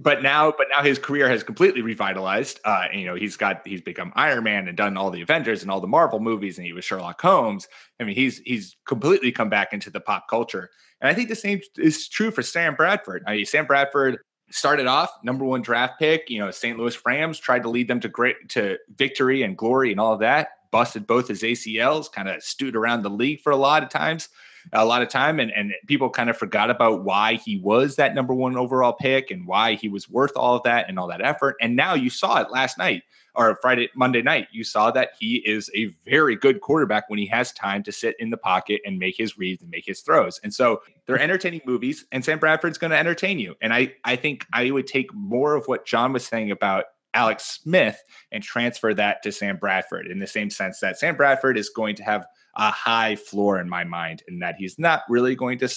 but 0.03 0.23
now 0.23 0.53
but 0.57 0.67
now 0.75 0.83
his 0.83 0.99
career 0.99 1.29
has 1.29 1.43
completely 1.43 1.83
revitalized. 1.83 2.61
Uh, 2.65 2.85
and, 2.91 3.01
you 3.01 3.07
know, 3.07 3.15
he's 3.15 3.37
got 3.37 3.67
he's 3.67 3.81
become 3.81 4.13
Iron 4.15 4.45
Man 4.45 4.69
and 4.69 4.77
done 4.77 4.97
all 4.97 5.11
the 5.11 5.23
Avengers 5.23 5.63
and 5.63 5.71
all 5.71 5.81
the 5.81 5.87
Marvel 5.87 6.21
movies, 6.21 6.59
and 6.59 6.67
he 6.67 6.73
was 6.73 6.85
Sherlock 6.85 7.21
Holmes. 7.21 7.67
I 8.01 8.05
mean, 8.05 8.15
he's 8.15 8.39
he's 8.41 8.77
completely 8.87 9.33
come 9.33 9.49
back 9.49 9.73
into 9.73 9.91
the 9.91 10.01
pop 10.01 10.29
culture. 10.29 10.71
And 11.01 11.11
I 11.11 11.15
think 11.15 11.29
the 11.29 11.37
same 11.37 11.61
is 11.77 12.09
true 12.09 12.31
for 12.31 12.43
Sam 12.43 12.75
Bradford. 12.75 13.23
I 13.27 13.37
mean, 13.37 13.47
Sam 13.47 13.67
Bradford 13.67 14.19
started 14.51 14.87
off 14.87 15.11
number 15.23 15.45
one 15.45 15.63
draft 15.63 15.99
pick. 15.99 16.29
You 16.29 16.41
know, 16.41 16.51
St. 16.51 16.79
Louis 16.79 16.99
Rams 17.05 17.39
tried 17.39 17.63
to 17.63 17.71
lead 17.71 17.89
them 17.89 18.01
to 18.01 18.09
great 18.09 18.37
to 18.51 18.79
victory 18.97 19.43
and 19.43 19.57
glory 19.57 19.91
and 19.91 20.01
all 20.01 20.15
of 20.15 20.21
that. 20.21 20.49
Busted 20.73 21.07
both 21.07 21.29
his 21.29 21.43
ACLs, 21.43 22.11
kind 22.11 22.29
of 22.29 22.43
stewed 22.43 22.77
around 22.77 23.03
the 23.03 23.11
league 23.11 23.41
for 23.41 23.51
a 23.51 23.57
lot 23.57 23.83
of 23.83 23.89
times, 23.89 24.29
a 24.73 24.85
lot 24.85 25.03
of 25.03 25.09
time, 25.09 25.41
and 25.41 25.51
and 25.51 25.73
people 25.87 26.11
kind 26.11 26.31
of 26.31 26.37
forgot 26.37 26.71
about 26.71 27.05
why 27.05 27.35
he 27.35 27.59
was 27.59 27.97
that 27.97 28.15
number 28.15 28.35
one 28.35 28.57
overall 28.57 28.93
pick 28.93 29.31
and 29.31 29.47
why 29.47 29.75
he 29.75 29.89
was 29.89 30.09
worth 30.09 30.33
all 30.37 30.57
of 30.57 30.63
that 30.65 30.89
and 30.89 30.99
all 30.99 31.09
that 31.09 31.25
effort. 31.25 31.57
And 31.61 31.77
now 31.77 31.95
you 31.95 32.11
saw 32.11 32.41
it 32.41 32.51
last 32.51 32.79
night 32.79 33.03
or 33.35 33.57
Friday, 33.61 33.91
Monday 33.95 34.23
night. 34.23 34.49
You 34.51 34.65
saw 34.65 34.91
that 34.93 35.11
he 35.19 35.37
is 35.37 35.71
a 35.75 35.87
very 36.05 36.37
good 36.37 36.61
quarterback 36.61 37.09
when 37.09 37.19
he 37.19 37.27
has 37.27 37.53
time 37.53 37.83
to 37.85 37.93
sit 37.93 38.17
in 38.19 38.31
the 38.31 38.37
pocket 38.37 38.81
and 38.85 38.99
make 38.99 39.17
his 39.17 39.39
reads 39.39 39.63
and 39.63 39.71
make 39.71 39.87
his 39.87 40.01
throws. 40.01 40.41
And 40.43 40.53
so 40.53 40.83
they're 41.07 41.19
entertaining 41.19 41.61
movies, 41.65 42.05
and 42.13 42.25
Sam 42.25 42.39
Bradford's 42.39 42.79
going 42.79 42.91
to 42.91 42.99
entertain 42.99 43.39
you. 43.39 43.55
And 43.61 43.73
I 43.73 43.95
I 44.05 44.17
think 44.17 44.47
I 44.53 44.71
would 44.71 44.87
take 44.87 45.13
more 45.15 45.55
of 45.55 45.67
what 45.67 45.87
John 45.87 46.13
was 46.13 46.27
saying 46.27 46.51
about 46.51 46.85
Alex 47.15 47.45
Smith 47.45 48.03
and 48.31 48.43
transfer 48.43 48.93
that 48.93 49.23
to 49.23 49.33
Sam 49.33 49.57
Bradford 49.57 50.07
in 50.07 50.19
the 50.19 50.27
same 50.27 50.51
sense 50.51 50.81
that 50.81 50.99
Sam 50.99 51.17
Bradford 51.17 51.57
is 51.57 51.71
going 51.71 51.97
to 51.97 52.05
have 52.05 52.27
a 52.57 52.71
high 52.71 53.16
floor 53.16 53.61
in 53.61 53.69
my 53.69 53.85
mind, 53.85 54.23
and 54.29 54.42
that 54.42 54.57
he's 54.59 54.79
not 54.79 55.03
really 55.09 55.35
going 55.35 55.59
to, 55.59 55.69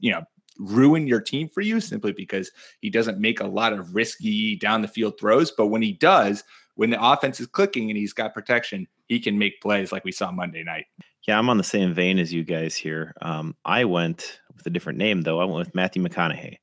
you 0.00 0.12
know, 0.12 0.22
ruin 0.58 1.06
your 1.06 1.20
team 1.20 1.48
for 1.48 1.60
you 1.60 1.80
simply 1.80 2.12
because 2.12 2.50
he 2.80 2.90
doesn't 2.90 3.18
make 3.18 3.40
a 3.40 3.46
lot 3.46 3.72
of 3.72 3.94
risky 3.94 4.56
down 4.56 4.82
the 4.82 4.88
field 4.88 5.18
throws. 5.18 5.50
But 5.50 5.66
when 5.66 5.82
he 5.82 5.92
does, 5.92 6.44
when 6.76 6.90
the 6.90 7.02
offense 7.02 7.40
is 7.40 7.46
clicking 7.46 7.90
and 7.90 7.96
he's 7.96 8.12
got 8.12 8.34
protection, 8.34 8.86
he 9.08 9.20
can 9.20 9.38
make 9.38 9.60
plays 9.60 9.92
like 9.92 10.04
we 10.04 10.12
saw 10.12 10.30
Monday 10.30 10.62
night. 10.62 10.86
Yeah, 11.26 11.38
I'm 11.38 11.50
on 11.50 11.58
the 11.58 11.64
same 11.64 11.92
vein 11.92 12.18
as 12.18 12.32
you 12.32 12.44
guys 12.44 12.76
here. 12.76 13.14
Um, 13.20 13.56
I 13.64 13.84
went 13.84 14.40
with 14.54 14.66
a 14.66 14.70
different 14.70 14.98
name 14.98 15.22
though. 15.22 15.40
I 15.40 15.44
went 15.44 15.58
with 15.58 15.74
Matthew 15.74 16.02
McConaughey. 16.02 16.58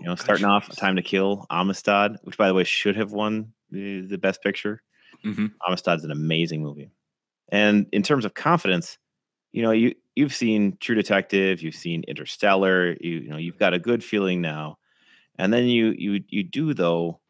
You 0.00 0.06
know, 0.06 0.14
starting 0.14 0.46
off 0.46 0.74
Time 0.76 0.96
to 0.96 1.02
Kill, 1.02 1.46
Amistad, 1.50 2.16
which 2.22 2.38
by 2.38 2.48
the 2.48 2.54
way 2.54 2.64
should 2.64 2.96
have 2.96 3.12
won 3.12 3.52
the, 3.70 4.00
the 4.02 4.16
best 4.16 4.42
picture. 4.42 4.82
hmm 5.22 5.46
Amistad's 5.66 6.04
an 6.04 6.10
amazing 6.10 6.62
movie. 6.62 6.90
And 7.50 7.86
in 7.92 8.02
terms 8.02 8.24
of 8.24 8.34
confidence, 8.34 8.98
you 9.52 9.62
know, 9.62 9.70
you 9.72 9.94
you've 10.16 10.34
seen 10.34 10.76
True 10.80 10.94
Detective, 10.94 11.62
you've 11.62 11.74
seen 11.74 12.04
Interstellar, 12.06 12.92
you, 13.00 13.10
you 13.18 13.28
know, 13.28 13.36
you've 13.36 13.58
got 13.58 13.74
a 13.74 13.78
good 13.78 14.02
feeling 14.04 14.40
now. 14.40 14.78
And 15.38 15.52
then 15.52 15.64
you 15.66 15.94
you 15.96 16.22
you 16.28 16.42
do 16.44 16.74
though, 16.74 17.20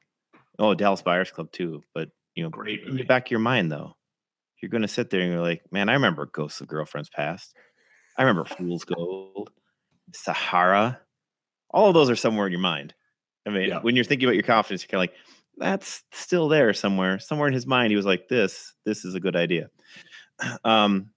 oh 0.59 0.74
Dallas 0.74 1.02
Buyers 1.02 1.30
Club 1.30 1.50
too, 1.52 1.83
but 1.94 2.11
you 2.35 2.42
know, 2.42 2.50
Great 2.50 2.83
in 2.85 2.96
the 2.96 3.04
back 3.04 3.26
of 3.26 3.30
your 3.30 3.40
mind 3.40 3.70
though, 3.72 3.96
you're 4.61 4.70
gonna 4.70 4.88
sit 4.88 5.11
there 5.11 5.20
and 5.20 5.33
you're 5.33 5.40
like, 5.42 5.62
man, 5.72 5.88
I 5.88 5.94
remember 5.94 6.26
Ghosts 6.26 6.61
of 6.61 6.68
Girlfriends 6.68 7.09
Past. 7.09 7.54
I 8.18 8.22
remember 8.22 8.44
Fool's 8.44 8.85
Gold, 8.85 9.50
Sahara. 10.12 11.00
All 11.70 11.88
of 11.88 11.94
those 11.94 12.11
are 12.11 12.16
somewhere 12.16 12.46
in 12.46 12.52
your 12.52 12.61
mind. 12.61 12.94
I 13.46 13.50
mean, 13.50 13.68
Yeah. 13.68 13.78
when 13.80 13.94
you're 13.94 14.04
thinking 14.04 14.26
about 14.28 14.35
your 14.35 14.42
confidence, 14.42 14.83
you're 14.83 14.88
kind 14.88 15.09
of 15.09 15.14
like, 15.14 15.20
that's 15.56 16.02
still 16.12 16.48
there 16.48 16.74
somewhere. 16.74 17.18
Somewhere 17.18 17.48
in 17.48 17.54
his 17.54 17.66
mind, 17.66 17.90
he 17.92 17.96
was 17.96 18.06
like, 18.06 18.28
"This, 18.28 18.74
this 18.85 19.04
is 19.04 19.14
a 19.14 19.20
good 19.20 19.37
idea." 19.37 19.70
Um, 20.64 21.11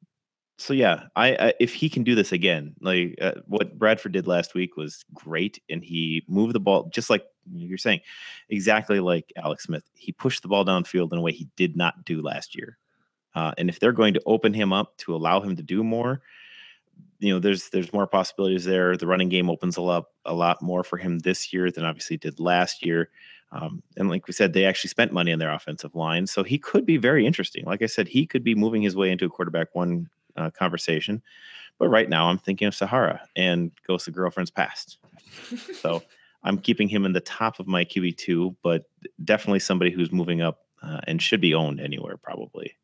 so 0.57 0.73
yeah, 0.73 1.05
I, 1.15 1.35
I 1.35 1.53
if 1.59 1.73
he 1.73 1.89
can 1.89 2.03
do 2.03 2.13
this 2.13 2.31
again, 2.31 2.75
like 2.81 3.15
uh, 3.21 3.35
what 3.47 3.77
Bradford 3.77 4.11
did 4.11 4.27
last 4.27 4.53
week 4.53 4.77
was 4.77 5.03
great, 5.13 5.61
and 5.69 5.83
he 5.83 6.23
moved 6.27 6.53
the 6.53 6.59
ball 6.59 6.89
just 6.93 7.09
like 7.09 7.25
you're 7.53 7.77
saying, 7.77 8.01
exactly 8.49 8.99
like 8.99 9.31
Alex 9.35 9.63
Smith. 9.63 9.83
He 9.93 10.11
pushed 10.11 10.41
the 10.41 10.47
ball 10.47 10.65
downfield 10.65 11.11
in 11.11 11.17
a 11.17 11.21
way 11.21 11.31
he 11.31 11.49
did 11.55 11.75
not 11.75 12.05
do 12.05 12.21
last 12.21 12.55
year. 12.55 12.77
Uh, 13.35 13.51
and 13.57 13.69
if 13.69 13.79
they're 13.79 13.91
going 13.91 14.13
to 14.13 14.21
open 14.25 14.53
him 14.53 14.71
up 14.71 14.95
to 14.97 15.15
allow 15.15 15.41
him 15.41 15.55
to 15.55 15.63
do 15.63 15.83
more, 15.83 16.21
you 17.19 17.33
know, 17.33 17.39
there's 17.39 17.69
there's 17.69 17.93
more 17.93 18.07
possibilities 18.07 18.65
there. 18.65 18.95
The 18.95 19.07
running 19.07 19.29
game 19.29 19.49
opens 19.49 19.77
a 19.77 19.81
lot 19.81 20.05
a 20.25 20.33
lot 20.33 20.61
more 20.61 20.83
for 20.83 20.97
him 20.97 21.19
this 21.19 21.51
year 21.51 21.71
than 21.71 21.85
obviously 21.85 22.17
did 22.17 22.39
last 22.39 22.85
year. 22.85 23.09
Um, 23.53 23.83
and 23.97 24.09
like 24.09 24.27
we 24.27 24.33
said, 24.33 24.53
they 24.53 24.65
actually 24.65 24.89
spent 24.89 25.13
money 25.13 25.31
on 25.31 25.39
their 25.39 25.53
offensive 25.53 25.93
line, 25.95 26.25
so 26.27 26.43
he 26.43 26.57
could 26.57 26.85
be 26.85 26.97
very 26.97 27.25
interesting. 27.25 27.65
Like 27.65 27.81
I 27.81 27.85
said, 27.85 28.07
he 28.07 28.25
could 28.25 28.43
be 28.43 28.55
moving 28.55 28.81
his 28.81 28.95
way 28.95 29.11
into 29.11 29.25
a 29.25 29.29
quarterback 29.29 29.73
one 29.73 30.09
uh, 30.35 30.49
conversation. 30.49 31.21
But 31.77 31.89
right 31.89 32.09
now, 32.09 32.27
I'm 32.27 32.39
thinking 32.39 32.67
of 32.67 32.75
Sahara 32.75 33.21
and 33.35 33.71
Ghost 33.87 34.07
of 34.07 34.13
Girlfriend's 34.13 34.51
Past. 34.51 34.97
so 35.73 36.03
I'm 36.43 36.57
keeping 36.57 36.89
him 36.89 37.05
in 37.05 37.13
the 37.13 37.21
top 37.21 37.59
of 37.59 37.67
my 37.67 37.85
QB 37.85 38.17
two, 38.17 38.55
but 38.63 38.85
definitely 39.23 39.59
somebody 39.59 39.91
who's 39.91 40.11
moving 40.11 40.41
up 40.41 40.65
uh, 40.81 40.99
and 41.07 41.21
should 41.21 41.41
be 41.41 41.53
owned 41.53 41.79
anywhere 41.79 42.17
probably. 42.17 42.75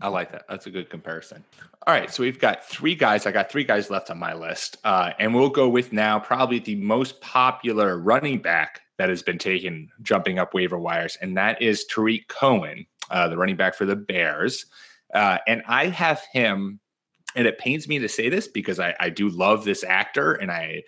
I 0.00 0.08
like 0.08 0.32
that. 0.32 0.44
That's 0.48 0.66
a 0.66 0.70
good 0.70 0.88
comparison. 0.88 1.44
All 1.86 1.94
right, 1.94 2.10
so 2.10 2.22
we've 2.22 2.38
got 2.38 2.64
three 2.64 2.94
guys. 2.94 3.26
I 3.26 3.32
got 3.32 3.50
three 3.50 3.64
guys 3.64 3.90
left 3.90 4.10
on 4.10 4.18
my 4.18 4.34
list, 4.34 4.76
uh, 4.84 5.12
and 5.18 5.34
we'll 5.34 5.50
go 5.50 5.68
with 5.68 5.92
now 5.92 6.18
probably 6.18 6.58
the 6.58 6.76
most 6.76 7.20
popular 7.20 7.98
running 7.98 8.38
back 8.38 8.82
that 8.98 9.08
has 9.08 9.22
been 9.22 9.38
taken 9.38 9.88
jumping 10.02 10.38
up 10.38 10.54
waiver 10.54 10.78
wires, 10.78 11.16
and 11.20 11.36
that 11.36 11.60
is 11.60 11.84
Tarik 11.86 12.28
Cohen, 12.28 12.86
uh, 13.10 13.28
the 13.28 13.36
running 13.36 13.56
back 13.56 13.74
for 13.74 13.86
the 13.86 13.96
Bears. 13.96 14.66
Uh, 15.14 15.38
and 15.46 15.62
I 15.66 15.86
have 15.86 16.22
him, 16.32 16.80
and 17.34 17.46
it 17.46 17.58
pains 17.58 17.88
me 17.88 17.98
to 17.98 18.08
say 18.08 18.28
this 18.28 18.46
because 18.46 18.78
I, 18.78 18.94
I 19.00 19.10
do 19.10 19.28
love 19.28 19.64
this 19.64 19.84
actor, 19.84 20.34
and 20.34 20.50
I 20.50 20.82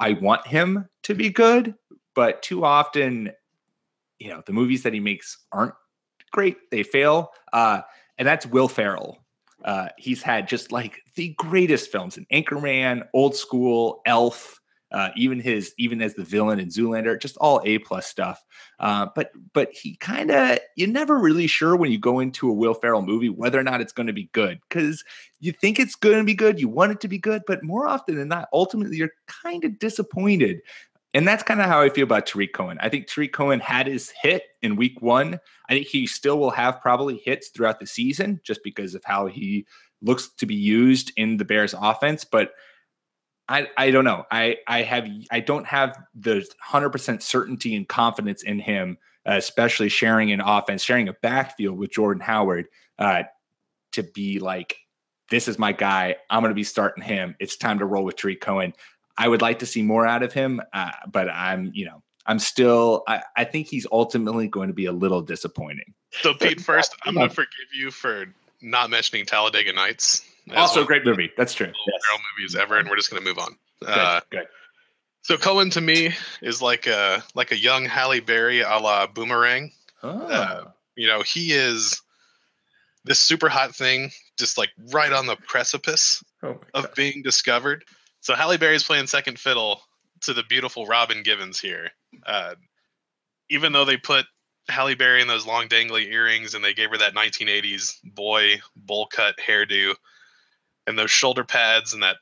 I 0.00 0.14
want 0.14 0.46
him 0.46 0.88
to 1.04 1.14
be 1.14 1.30
good, 1.30 1.74
but 2.14 2.42
too 2.42 2.64
often, 2.64 3.30
you 4.18 4.28
know, 4.28 4.42
the 4.44 4.52
movies 4.52 4.82
that 4.82 4.92
he 4.92 5.00
makes 5.00 5.38
aren't 5.52 5.74
great. 6.32 6.70
They 6.70 6.82
fail. 6.82 7.30
Uh, 7.52 7.82
and 8.18 8.26
that's 8.26 8.46
Will 8.46 8.68
Ferrell. 8.68 9.24
Uh, 9.64 9.88
he's 9.96 10.22
had 10.22 10.48
just 10.48 10.72
like 10.72 11.00
the 11.14 11.34
greatest 11.38 11.90
films 11.92 12.16
in 12.16 12.26
Anchorman, 12.32 13.06
Old 13.14 13.36
School, 13.36 14.02
Elf, 14.06 14.60
uh, 14.92 15.08
even 15.16 15.40
his 15.40 15.72
even 15.78 16.02
as 16.02 16.14
the 16.14 16.24
villain 16.24 16.60
in 16.60 16.68
Zoolander, 16.68 17.18
just 17.18 17.36
all 17.38 17.62
A 17.64 17.78
plus 17.78 18.06
stuff. 18.06 18.42
Uh, 18.78 19.06
but 19.14 19.30
but 19.54 19.72
he 19.72 19.96
kind 19.96 20.30
of 20.30 20.58
you're 20.76 20.88
never 20.88 21.18
really 21.18 21.46
sure 21.46 21.76
when 21.76 21.90
you 21.90 21.98
go 21.98 22.20
into 22.20 22.50
a 22.50 22.52
Will 22.52 22.74
Ferrell 22.74 23.02
movie 23.02 23.30
whether 23.30 23.58
or 23.58 23.62
not 23.62 23.80
it's 23.80 23.92
going 23.92 24.08
to 24.08 24.12
be 24.12 24.28
good 24.32 24.60
because 24.68 25.02
you 25.40 25.52
think 25.52 25.80
it's 25.80 25.94
going 25.94 26.18
to 26.18 26.24
be 26.24 26.34
good, 26.34 26.60
you 26.60 26.68
want 26.68 26.92
it 26.92 27.00
to 27.00 27.08
be 27.08 27.18
good, 27.18 27.42
but 27.46 27.62
more 27.62 27.86
often 27.86 28.16
than 28.16 28.28
not, 28.28 28.48
ultimately 28.52 28.96
you're 28.96 29.12
kind 29.26 29.64
of 29.64 29.78
disappointed 29.78 30.60
and 31.14 31.28
that's 31.28 31.42
kind 31.42 31.60
of 31.60 31.66
how 31.66 31.80
I 31.80 31.90
feel 31.90 32.04
about 32.04 32.26
Tarik 32.26 32.54
Cohen. 32.54 32.78
I 32.80 32.88
think 32.88 33.06
Tarik 33.06 33.32
Cohen 33.32 33.60
had 33.60 33.86
his 33.86 34.12
hit 34.22 34.44
in 34.62 34.76
week 34.76 35.02
one. 35.02 35.40
I 35.68 35.74
think 35.74 35.86
he 35.86 36.06
still 36.06 36.38
will 36.38 36.50
have 36.50 36.80
probably 36.80 37.18
hits 37.24 37.48
throughout 37.48 37.80
the 37.80 37.86
season 37.86 38.40
just 38.44 38.62
because 38.64 38.94
of 38.94 39.04
how 39.04 39.26
he 39.26 39.66
looks 40.00 40.30
to 40.38 40.46
be 40.46 40.54
used 40.54 41.12
in 41.16 41.36
the 41.36 41.44
Bears 41.44 41.74
offense. 41.78 42.24
But 42.24 42.52
I, 43.48 43.68
I 43.76 43.90
don't 43.90 44.04
know. 44.04 44.24
I, 44.30 44.56
I 44.66 44.82
have 44.82 45.06
I 45.30 45.40
don't 45.40 45.66
have 45.66 45.98
the 46.14 46.46
100% 46.66 47.20
certainty 47.20 47.76
and 47.76 47.86
confidence 47.86 48.42
in 48.42 48.58
him, 48.58 48.96
especially 49.26 49.90
sharing 49.90 50.32
an 50.32 50.40
offense, 50.40 50.82
sharing 50.82 51.08
a 51.08 51.14
backfield 51.14 51.78
with 51.78 51.92
Jordan 51.92 52.22
Howard 52.22 52.68
uh, 52.98 53.24
to 53.92 54.02
be 54.02 54.38
like, 54.38 54.76
this 55.30 55.48
is 55.48 55.58
my 55.58 55.72
guy. 55.72 56.16
I'm 56.30 56.40
going 56.40 56.50
to 56.50 56.54
be 56.54 56.64
starting 56.64 57.02
him. 57.04 57.36
It's 57.40 57.56
time 57.56 57.78
to 57.80 57.84
roll 57.84 58.04
with 58.04 58.16
Tarik 58.16 58.40
Cohen. 58.40 58.72
I 59.16 59.28
would 59.28 59.42
like 59.42 59.58
to 59.60 59.66
see 59.66 59.82
more 59.82 60.06
out 60.06 60.22
of 60.22 60.32
him, 60.32 60.60
uh, 60.72 60.90
but 61.10 61.28
I'm, 61.28 61.70
you 61.74 61.86
know, 61.86 62.02
I'm 62.26 62.38
still. 62.38 63.02
I, 63.06 63.22
I, 63.36 63.44
think 63.44 63.66
he's 63.66 63.86
ultimately 63.90 64.48
going 64.48 64.68
to 64.68 64.74
be 64.74 64.86
a 64.86 64.92
little 64.92 65.22
disappointing. 65.22 65.92
So, 66.12 66.34
Pete, 66.34 66.60
first, 66.60 66.94
I'm 67.04 67.14
going 67.14 67.28
to 67.28 67.34
forgive 67.34 67.74
you 67.74 67.90
for 67.90 68.26
not 68.60 68.90
mentioning 68.90 69.26
Talladega 69.26 69.72
Nights. 69.72 70.24
Also, 70.54 70.82
a 70.82 70.86
great 70.86 71.04
movie. 71.04 71.30
That's 71.36 71.54
true. 71.54 71.66
Yes. 71.66 72.02
movies 72.36 72.56
ever, 72.56 72.78
and 72.78 72.88
we're 72.88 72.96
just 72.96 73.10
going 73.10 73.22
to 73.22 73.28
move 73.28 73.38
on. 73.38 73.56
Good. 73.80 73.88
Uh, 73.88 74.20
good. 74.30 74.46
So 75.22 75.36
Cohen 75.36 75.70
to 75.70 75.80
me 75.80 76.14
is 76.42 76.60
like 76.60 76.86
a 76.86 77.22
like 77.34 77.52
a 77.52 77.56
young 77.56 77.84
Halle 77.84 78.20
Berry 78.20 78.60
a 78.60 78.78
la 78.78 79.06
Boomerang. 79.06 79.70
Oh. 80.02 80.08
Uh, 80.08 80.64
you 80.96 81.06
know, 81.06 81.22
he 81.22 81.52
is 81.52 82.02
this 83.04 83.20
super 83.20 83.48
hot 83.48 83.74
thing, 83.74 84.10
just 84.36 84.58
like 84.58 84.70
right 84.92 85.12
on 85.12 85.26
the 85.26 85.36
precipice 85.36 86.22
oh 86.42 86.58
of 86.74 86.92
being 86.94 87.22
discovered. 87.22 87.84
So 88.22 88.34
Halle 88.36 88.56
Berry's 88.56 88.84
playing 88.84 89.08
second 89.08 89.38
fiddle 89.38 89.82
to 90.22 90.32
the 90.32 90.44
beautiful 90.44 90.86
Robin 90.86 91.22
Givens 91.24 91.58
here. 91.60 91.90
Uh, 92.24 92.54
even 93.50 93.72
though 93.72 93.84
they 93.84 93.96
put 93.96 94.26
Halle 94.68 94.94
Berry 94.94 95.20
in 95.20 95.28
those 95.28 95.44
long 95.44 95.68
dangly 95.68 96.10
earrings 96.10 96.54
and 96.54 96.64
they 96.64 96.72
gave 96.72 96.90
her 96.90 96.98
that 96.98 97.14
1980s 97.14 97.98
boy 98.04 98.60
bowl 98.76 99.06
cut 99.06 99.34
hairdo 99.44 99.94
and 100.86 100.96
those 100.96 101.10
shoulder 101.10 101.42
pads 101.42 101.94
and 101.94 102.04
that 102.04 102.16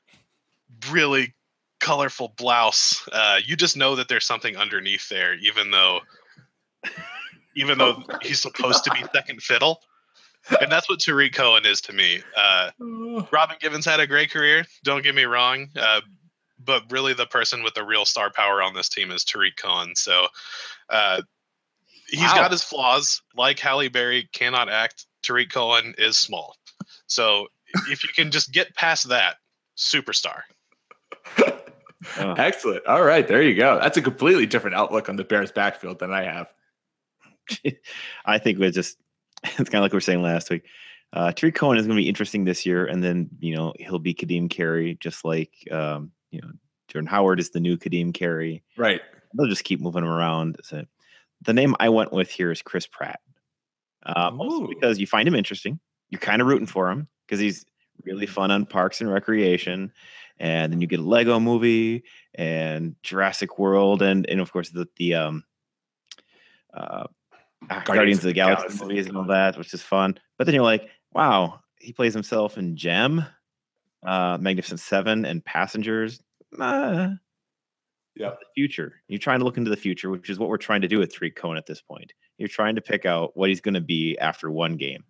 really 0.91 1.35
colorful 1.81 2.33
blouse, 2.37 3.07
uh, 3.13 3.39
you 3.45 3.55
just 3.55 3.77
know 3.77 3.97
that 3.97 4.09
there's 4.09 4.27
something 4.27 4.57
underneath 4.57 5.07
there, 5.11 5.35
even 5.35 5.71
though 5.71 6.01
even 7.55 7.77
though 7.77 8.03
he's 8.23 8.41
supposed 8.41 8.85
to 8.85 8.91
be 8.93 9.05
second 9.13 9.43
fiddle 9.43 9.83
and 10.61 10.71
that's 10.71 10.89
what 10.89 11.01
Tarik 11.01 11.35
Cohen 11.35 11.67
is 11.67 11.81
to 11.83 11.93
me. 11.93 12.21
Uh, 12.37 12.71
Robin 13.33 13.57
Givens 13.61 13.85
had 13.85 14.01
a 14.01 14.07
great 14.07 14.31
career. 14.31 14.65
Don't 14.85 15.03
get 15.03 15.15
me 15.15 15.25
wrong, 15.25 15.69
uh, 15.79 16.01
but 16.59 16.83
really 16.91 17.13
the 17.13 17.27
person 17.27 17.63
with 17.63 17.75
the 17.75 17.85
real 17.85 18.05
star 18.05 18.31
power 18.31 18.63
on 18.63 18.75
this 18.75 18.89
team 18.89 19.11
is 19.11 19.25
Tarik 19.25 19.57
Cohen. 19.57 19.95
So 19.95 20.27
uh, 20.89 21.23
he's 22.09 22.21
wow. 22.21 22.35
got 22.35 22.51
his 22.51 22.63
flaws. 22.63 23.23
Like 23.37 23.59
Halle 23.59 23.89
Berry 23.89 24.29
cannot 24.33 24.69
act. 24.69 25.07
Tarik 25.23 25.51
Cohen 25.51 25.95
is 25.99 26.17
small. 26.17 26.57
So 27.07 27.49
if 27.89 28.03
you 28.03 28.11
can 28.15 28.31
just 28.31 28.53
get 28.53 28.75
past 28.75 29.09
that, 29.09 29.37
superstar. 29.77 30.41
Excellent. 32.19 32.87
All 32.87 33.05
right, 33.05 33.27
there 33.27 33.43
you 33.43 33.55
go. 33.55 33.79
That's 33.79 33.97
a 33.97 34.03
completely 34.03 34.47
different 34.47 34.77
outlook 34.77 35.09
on 35.09 35.17
the 35.17 35.25
Bears 35.25 35.53
backfield 35.53 35.99
than 35.99 36.13
I 36.13 36.23
have. 36.23 36.47
I 38.25 38.39
think 38.39 38.59
we're 38.59 38.71
just 38.71 38.97
it's 39.59 39.71
kind 39.71 39.77
of 39.77 39.83
like 39.83 39.93
we 39.93 39.97
were 39.97 40.01
saying 40.01 40.23
last 40.23 40.51
week. 40.51 40.65
Uh, 41.13 41.33
Tarik 41.33 41.55
Cohen 41.55 41.77
is 41.77 41.87
going 41.87 41.97
to 41.97 42.03
be 42.03 42.09
interesting 42.09 42.45
this 42.45 42.65
year, 42.65 42.87
and 42.87 43.03
then 43.03 43.29
you 43.41 43.55
know 43.55 43.73
he'll 43.79 43.99
be 43.99 44.15
Ka'Deem 44.15 44.49
Carey, 44.49 44.97
just 45.01 45.25
like 45.25 45.53
um, 45.71 46.13
you 46.31 46.41
know 46.41 46.51
Jordan 46.89 47.09
Howard 47.09 47.41
is 47.41 47.51
the 47.51 47.61
new 47.61 47.77
Ka'Deem 47.77 48.13
Carey. 48.15 48.63
Right. 48.77 49.01
They'll 49.35 49.49
just 49.49 49.65
keep 49.65 49.81
moving 49.81 50.05
him 50.05 50.11
around. 50.11 50.59
So 50.63 50.85
the 51.43 51.53
name 51.53 51.75
I 51.81 51.89
went 51.89 52.13
with 52.13 52.31
here 52.31 52.51
is 52.51 52.63
Chris 52.63 52.87
Pratt, 52.87 53.21
uh, 54.05 54.31
because 54.69 54.99
you 54.99 55.07
find 55.07 55.27
him 55.27 55.35
interesting. 55.35 55.81
You're 56.11 56.21
kind 56.21 56.43
of 56.43 56.49
rooting 56.49 56.67
for 56.67 56.91
him 56.91 57.09
because 57.27 57.41
he's 57.41 57.65
really 58.05 58.27
fun 58.27 58.51
on 58.51 58.67
Parks 58.67 59.01
and 59.01 59.11
Recreation, 59.11 59.93
and 60.39 60.73
then 60.73 60.81
you 60.81 60.87
get 60.87 61.01
a 61.01 61.05
Lego 61.05 61.41
Movie 61.41 62.05
and 62.35 62.95
Jurassic 63.03 63.59
World, 63.59 64.03
and 64.03 64.29
and 64.29 64.41
of 64.41 64.53
course 64.53 64.71
the 64.71 64.87
the 64.97 65.15
um, 65.15 65.45
uh, 66.73 67.07
Guardians, 67.69 67.87
Guardians 67.89 68.19
of 68.19 68.25
the 68.25 68.33
Galaxy, 68.33 68.63
Galaxy 68.63 68.85
movies 68.85 69.07
and 69.07 69.17
all 69.17 69.25
that, 69.25 69.59
which 69.59 69.75
is 69.75 69.83
fun. 69.83 70.19
But 70.39 70.45
then 70.45 70.55
you're 70.55 70.65
like, 70.65 70.89
wow, 71.13 71.61
he 71.79 71.93
plays 71.93 72.15
himself 72.15 72.59
in 72.59 72.77
Gem, 72.77 73.25
uh, 74.05 74.39
Magnificent 74.41 74.81
Seven, 74.81 75.25
and 75.25 75.45
Passengers. 75.45 76.21
Uh, 76.59 77.11
yeah, 78.17 78.31
the 78.31 78.47
future. 78.55 78.95
You're 79.09 79.19
trying 79.19 79.39
to 79.39 79.45
look 79.45 79.57
into 79.57 79.71
the 79.71 79.77
future, 79.77 80.11
which 80.11 80.31
is 80.31 80.39
what 80.39 80.49
we're 80.49 80.57
trying 80.57 80.81
to 80.83 80.89
do 80.89 80.99
with 80.99 81.13
Three 81.13 81.31
Cohen 81.31 81.57
at 81.57 81.67
this 81.67 81.81
point. 81.81 82.13
You're 82.39 82.49
trying 82.49 82.75
to 82.75 82.81
pick 82.81 83.07
out 83.07 83.37
what 83.37 83.49
he's 83.49 83.61
going 83.61 83.75
to 83.75 83.81
be 83.81 84.19
after 84.19 84.51
one 84.51 84.77
game. 84.77 85.05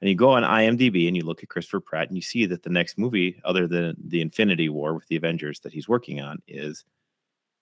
And 0.00 0.10
you 0.10 0.16
go 0.16 0.30
on 0.30 0.42
IMDb 0.42 1.06
and 1.06 1.16
you 1.16 1.24
look 1.24 1.42
at 1.42 1.48
Christopher 1.48 1.80
Pratt 1.80 2.08
and 2.08 2.16
you 2.16 2.22
see 2.22 2.44
that 2.46 2.62
the 2.62 2.70
next 2.70 2.98
movie, 2.98 3.40
other 3.44 3.66
than 3.66 3.96
the 4.04 4.20
Infinity 4.20 4.68
War 4.68 4.94
with 4.94 5.06
the 5.06 5.16
Avengers 5.16 5.60
that 5.60 5.72
he's 5.72 5.88
working 5.88 6.20
on, 6.20 6.42
is 6.46 6.84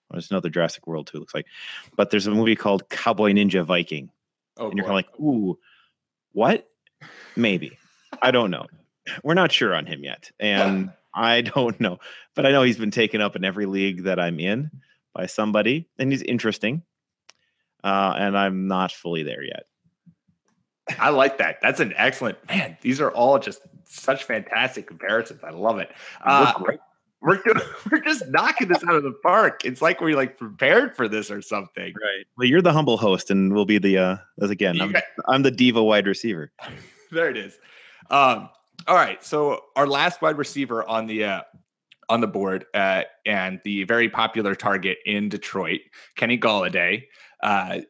well, 0.09 0.15
there's 0.15 0.31
another 0.31 0.49
Jurassic 0.49 0.87
World 0.87 1.07
too, 1.07 1.19
looks 1.19 1.33
like. 1.33 1.45
But 1.95 2.09
there's 2.09 2.27
a 2.27 2.31
movie 2.31 2.55
called 2.55 2.89
Cowboy 2.89 3.31
Ninja 3.31 3.63
Viking 3.63 4.09
Oh, 4.61 4.69
and 4.69 4.77
you're 4.77 4.85
kind 4.85 4.99
of 4.99 5.11
like, 5.11 5.19
ooh, 5.19 5.57
what? 6.33 6.69
Maybe. 7.35 7.77
I 8.21 8.29
don't 8.29 8.51
know. 8.51 8.67
We're 9.23 9.33
not 9.33 9.51
sure 9.51 9.73
on 9.73 9.87
him 9.87 10.03
yet. 10.03 10.29
And 10.39 10.91
I 11.15 11.41
don't 11.41 11.79
know. 11.81 11.97
But 12.35 12.45
I 12.45 12.51
know 12.51 12.61
he's 12.61 12.77
been 12.77 12.91
taken 12.91 13.21
up 13.21 13.35
in 13.35 13.43
every 13.43 13.65
league 13.65 14.03
that 14.03 14.19
I'm 14.19 14.39
in 14.39 14.69
by 15.15 15.25
somebody, 15.25 15.89
and 15.97 16.11
he's 16.11 16.21
interesting. 16.21 16.83
Uh, 17.83 18.13
and 18.15 18.37
I'm 18.37 18.67
not 18.67 18.91
fully 18.91 19.23
there 19.23 19.43
yet. 19.43 19.63
I 20.99 21.09
like 21.09 21.39
that. 21.39 21.57
That's 21.61 21.79
an 21.79 21.93
excellent 21.97 22.37
man. 22.47 22.77
These 22.81 23.01
are 23.01 23.09
all 23.09 23.39
just 23.39 23.61
such 23.85 24.25
fantastic 24.25 24.85
comparisons. 24.85 25.43
I 25.43 25.49
love 25.49 25.79
it. 25.79 25.89
Uh, 26.23 26.53
we're 27.21 27.41
gonna, 27.41 27.61
we're 27.91 27.99
just 27.99 28.27
knocking 28.29 28.67
this 28.67 28.83
out 28.83 28.95
of 28.95 29.03
the 29.03 29.13
park. 29.23 29.63
It's 29.63 29.81
like 29.81 30.01
we're 30.01 30.15
like 30.15 30.37
prepared 30.37 30.95
for 30.95 31.07
this 31.07 31.31
or 31.31 31.41
something. 31.41 31.93
Right. 31.93 32.25
Well, 32.37 32.47
you're 32.47 32.61
the 32.61 32.73
humble 32.73 32.97
host, 32.97 33.29
and 33.29 33.53
we'll 33.53 33.65
be 33.65 33.77
the 33.77 33.97
uh 33.97 34.17
as 34.41 34.49
again. 34.49 34.81
I'm, 34.81 34.95
I'm 35.27 35.43
the 35.43 35.51
diva 35.51 35.83
wide 35.83 36.07
receiver. 36.07 36.51
there 37.11 37.29
it 37.29 37.37
is. 37.37 37.57
Um. 38.09 38.49
All 38.87 38.95
right. 38.95 39.23
So 39.23 39.65
our 39.75 39.85
last 39.85 40.21
wide 40.21 40.37
receiver 40.37 40.87
on 40.87 41.05
the 41.05 41.23
uh, 41.23 41.41
on 42.09 42.21
the 42.21 42.27
board, 42.27 42.65
uh, 42.73 43.03
and 43.25 43.61
the 43.63 43.83
very 43.83 44.09
popular 44.09 44.55
target 44.55 44.97
in 45.05 45.29
Detroit, 45.29 45.81
Kenny 46.15 46.37
Golladay. 46.37 47.03
Uh, 47.43 47.81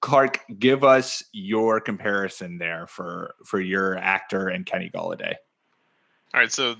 Clark, 0.00 0.40
give 0.58 0.84
us 0.84 1.22
your 1.32 1.80
comparison 1.80 2.58
there 2.58 2.86
for 2.86 3.34
for 3.44 3.60
your 3.60 3.98
actor 3.98 4.48
and 4.48 4.64
Kenny 4.64 4.90
Golladay. 4.94 5.34
All 6.32 6.40
right. 6.40 6.52
So 6.52 6.76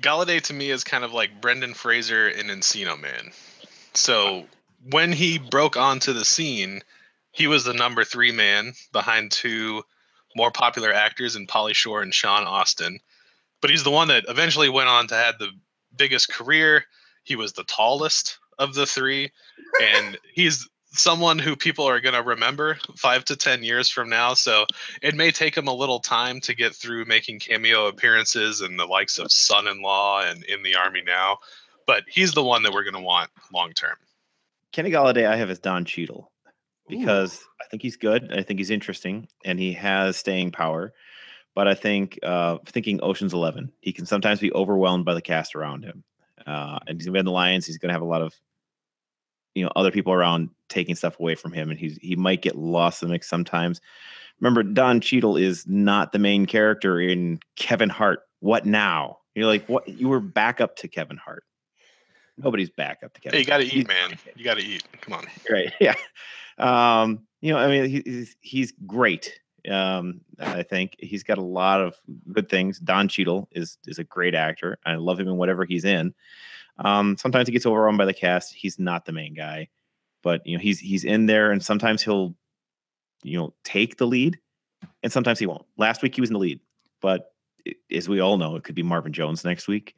Golladay 0.00 0.40
to 0.42 0.54
me 0.54 0.70
is 0.70 0.84
kind 0.84 1.04
of 1.04 1.12
like 1.12 1.40
Brendan 1.40 1.74
Fraser 1.74 2.28
in 2.28 2.46
Encino 2.46 3.00
Man. 3.00 3.32
So 3.94 4.46
when 4.90 5.12
he 5.12 5.38
broke 5.38 5.76
onto 5.76 6.12
the 6.12 6.24
scene, 6.24 6.82
he 7.32 7.46
was 7.46 7.64
the 7.64 7.74
number 7.74 8.04
three 8.04 8.32
man 8.32 8.74
behind 8.92 9.32
two 9.32 9.82
more 10.36 10.50
popular 10.50 10.92
actors 10.92 11.34
in 11.36 11.46
Pauly 11.46 11.74
Shore 11.74 12.02
and 12.02 12.14
Sean 12.14 12.46
Astin. 12.46 13.00
But 13.60 13.70
he's 13.70 13.82
the 13.82 13.90
one 13.90 14.08
that 14.08 14.24
eventually 14.28 14.68
went 14.68 14.88
on 14.88 15.08
to 15.08 15.14
have 15.14 15.38
the 15.38 15.50
biggest 15.96 16.32
career. 16.32 16.84
He 17.24 17.34
was 17.34 17.52
the 17.52 17.64
tallest 17.64 18.38
of 18.58 18.74
the 18.74 18.86
three, 18.86 19.32
and 19.82 20.16
he's 20.32 20.68
someone 20.90 21.38
who 21.38 21.54
people 21.54 21.86
are 21.86 22.00
going 22.00 22.14
to 22.14 22.22
remember 22.22 22.78
five 22.96 23.24
to 23.26 23.36
ten 23.36 23.62
years 23.62 23.90
from 23.90 24.08
now. 24.08 24.34
So 24.34 24.66
it 25.02 25.14
may 25.14 25.30
take 25.30 25.56
him 25.56 25.68
a 25.68 25.74
little 25.74 26.00
time 26.00 26.40
to 26.40 26.54
get 26.54 26.74
through 26.74 27.04
making 27.04 27.40
cameo 27.40 27.86
appearances 27.86 28.60
and 28.60 28.78
the 28.78 28.86
likes 28.86 29.18
of 29.18 29.30
Son-in-Law 29.30 30.24
and 30.26 30.44
In 30.44 30.62
the 30.62 30.76
Army 30.76 31.02
Now, 31.04 31.38
but 31.86 32.04
he's 32.08 32.32
the 32.32 32.42
one 32.42 32.62
that 32.62 32.72
we're 32.72 32.84
going 32.84 32.94
to 32.94 33.00
want 33.00 33.30
long 33.52 33.72
term. 33.72 33.96
Kenny 34.72 34.90
Golladay, 34.90 35.26
I 35.26 35.36
have 35.36 35.50
as 35.50 35.58
Don 35.58 35.84
Cheadle 35.84 36.30
because 36.88 37.40
Ooh. 37.40 37.46
I 37.62 37.68
think 37.70 37.82
he's 37.82 37.96
good. 37.96 38.32
I 38.32 38.42
think 38.42 38.58
he's 38.58 38.70
interesting, 38.70 39.28
and 39.44 39.58
he 39.58 39.72
has 39.74 40.16
staying 40.16 40.52
power. 40.52 40.92
But 41.54 41.66
I 41.66 41.74
think 41.74 42.18
uh, 42.22 42.58
thinking 42.66 43.00
Ocean's 43.02 43.34
Eleven, 43.34 43.72
he 43.80 43.92
can 43.92 44.06
sometimes 44.06 44.40
be 44.40 44.52
overwhelmed 44.52 45.04
by 45.04 45.14
the 45.14 45.22
cast 45.22 45.54
around 45.54 45.84
him. 45.84 46.04
Uh, 46.46 46.78
and 46.86 46.98
he's 46.98 47.06
gonna 47.06 47.14
be 47.14 47.18
in 47.18 47.24
the 47.24 47.32
Lions. 47.32 47.66
He's 47.66 47.78
gonna 47.78 47.92
have 47.92 48.02
a 48.02 48.06
lot 48.06 48.22
of 48.22 48.34
you 49.54 49.64
know 49.64 49.70
other 49.76 49.90
people 49.90 50.12
around 50.12 50.50
taking 50.68 50.94
stuff 50.94 51.18
away 51.18 51.34
from 51.34 51.52
him, 51.52 51.70
and 51.70 51.78
he's 51.78 51.96
he 52.00 52.16
might 52.16 52.42
get 52.42 52.56
lost 52.56 53.02
in 53.02 53.08
the 53.08 53.12
mix 53.12 53.28
sometimes. 53.28 53.80
Remember, 54.40 54.62
Don 54.62 55.00
Cheadle 55.00 55.36
is 55.36 55.66
not 55.66 56.12
the 56.12 56.18
main 56.18 56.46
character 56.46 57.00
in 57.00 57.40
Kevin 57.56 57.88
Hart. 57.88 58.20
What 58.40 58.66
now? 58.66 59.18
You're 59.34 59.46
like, 59.46 59.66
what? 59.68 59.88
You 59.88 60.08
were 60.08 60.20
back 60.20 60.60
up 60.60 60.76
to 60.76 60.88
Kevin 60.88 61.16
Hart. 61.16 61.44
Nobody's 62.36 62.70
back 62.70 62.98
up 63.04 63.12
to 63.14 63.20
Kevin. 63.20 63.36
Hey, 63.36 63.40
you 63.40 63.46
got 63.46 63.58
to 63.58 63.66
eat, 63.66 63.88
man. 63.88 64.16
You 64.36 64.44
got 64.44 64.58
to 64.58 64.64
eat. 64.64 64.84
Come 65.00 65.14
on. 65.14 65.26
Right. 65.50 65.72
Yeah. 65.80 65.94
Um, 66.58 67.26
you 67.40 67.52
know, 67.52 67.58
I 67.58 67.68
mean, 67.68 68.02
he's 68.04 68.36
he's 68.40 68.72
great. 68.86 69.40
Um, 69.68 70.20
I 70.38 70.62
think 70.62 70.96
he's 70.98 71.24
got 71.24 71.38
a 71.38 71.42
lot 71.42 71.80
of 71.80 71.96
good 72.32 72.48
things. 72.48 72.78
Don 72.78 73.08
Cheadle 73.08 73.48
is 73.52 73.78
is 73.86 73.98
a 73.98 74.04
great 74.04 74.34
actor. 74.34 74.78
I 74.86 74.94
love 74.94 75.18
him 75.18 75.28
in 75.28 75.36
whatever 75.36 75.64
he's 75.64 75.84
in. 75.84 76.14
Um, 76.78 77.16
sometimes 77.16 77.48
he 77.48 77.52
gets 77.52 77.66
overrun 77.66 77.96
by 77.96 78.04
the 78.04 78.14
cast. 78.14 78.54
He's 78.54 78.78
not 78.78 79.04
the 79.04 79.12
main 79.12 79.34
guy, 79.34 79.68
but 80.22 80.46
you 80.46 80.56
know 80.56 80.62
he's 80.62 80.78
he's 80.78 81.04
in 81.04 81.26
there, 81.26 81.50
and 81.50 81.62
sometimes 81.62 82.02
he'll 82.02 82.34
you 83.22 83.38
know 83.38 83.54
take 83.64 83.96
the 83.96 84.06
lead, 84.06 84.38
and 85.02 85.12
sometimes 85.12 85.38
he 85.38 85.46
won't. 85.46 85.66
Last 85.76 86.02
week 86.02 86.14
he 86.14 86.20
was 86.20 86.30
in 86.30 86.34
the 86.34 86.40
lead, 86.40 86.60
but 87.00 87.32
as 87.90 88.08
we 88.08 88.20
all 88.20 88.38
know, 88.38 88.56
it 88.56 88.64
could 88.64 88.74
be 88.74 88.82
Marvin 88.82 89.12
Jones 89.12 89.44
next 89.44 89.68
week, 89.68 89.94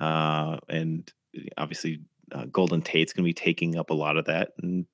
uh, 0.00 0.58
and 0.68 1.10
obviously 1.58 2.00
uh, 2.32 2.46
Golden 2.46 2.82
Tate's 2.82 3.12
going 3.12 3.24
to 3.24 3.28
be 3.28 3.34
taking 3.34 3.76
up 3.76 3.90
a 3.90 3.94
lot 3.94 4.16
of 4.16 4.24
that, 4.26 4.52
and 4.62 4.86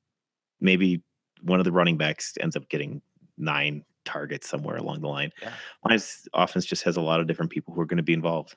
maybe 0.60 1.02
one 1.42 1.60
of 1.60 1.64
the 1.64 1.72
running 1.72 1.96
backs 1.96 2.34
ends 2.40 2.56
up 2.56 2.68
getting 2.68 3.00
nine 3.36 3.84
targets 4.04 4.48
somewhere 4.48 4.76
along 4.76 5.00
the 5.00 5.08
line. 5.08 5.30
Yeah. 5.40 5.52
Lions 5.84 6.28
offense 6.34 6.64
just 6.64 6.82
has 6.82 6.96
a 6.96 7.00
lot 7.00 7.20
of 7.20 7.26
different 7.26 7.52
people 7.52 7.74
who 7.74 7.80
are 7.80 7.86
going 7.86 7.98
to 7.98 8.02
be 8.02 8.12
involved. 8.12 8.56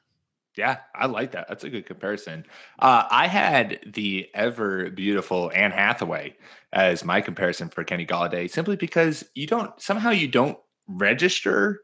Yeah, 0.58 0.80
I 0.94 1.06
like 1.06 1.32
that. 1.32 1.48
That's 1.48 1.64
a 1.64 1.70
good 1.70 1.86
comparison. 1.86 2.46
Uh, 2.78 3.06
I 3.10 3.28
had 3.28 3.80
the 3.86 4.28
ever 4.34 4.90
beautiful 4.92 5.50
Anne 5.54 5.72
Hathaway 5.72 6.36
as 6.74 7.06
my 7.06 7.22
comparison 7.22 7.70
for 7.70 7.84
Kenny 7.84 8.06
Golladay, 8.06 8.50
simply 8.50 8.76
because 8.76 9.24
you 9.34 9.48
don't 9.48 9.80
somehow 9.82 10.10
you 10.10 10.28
don't 10.28 10.58
register 10.88 11.82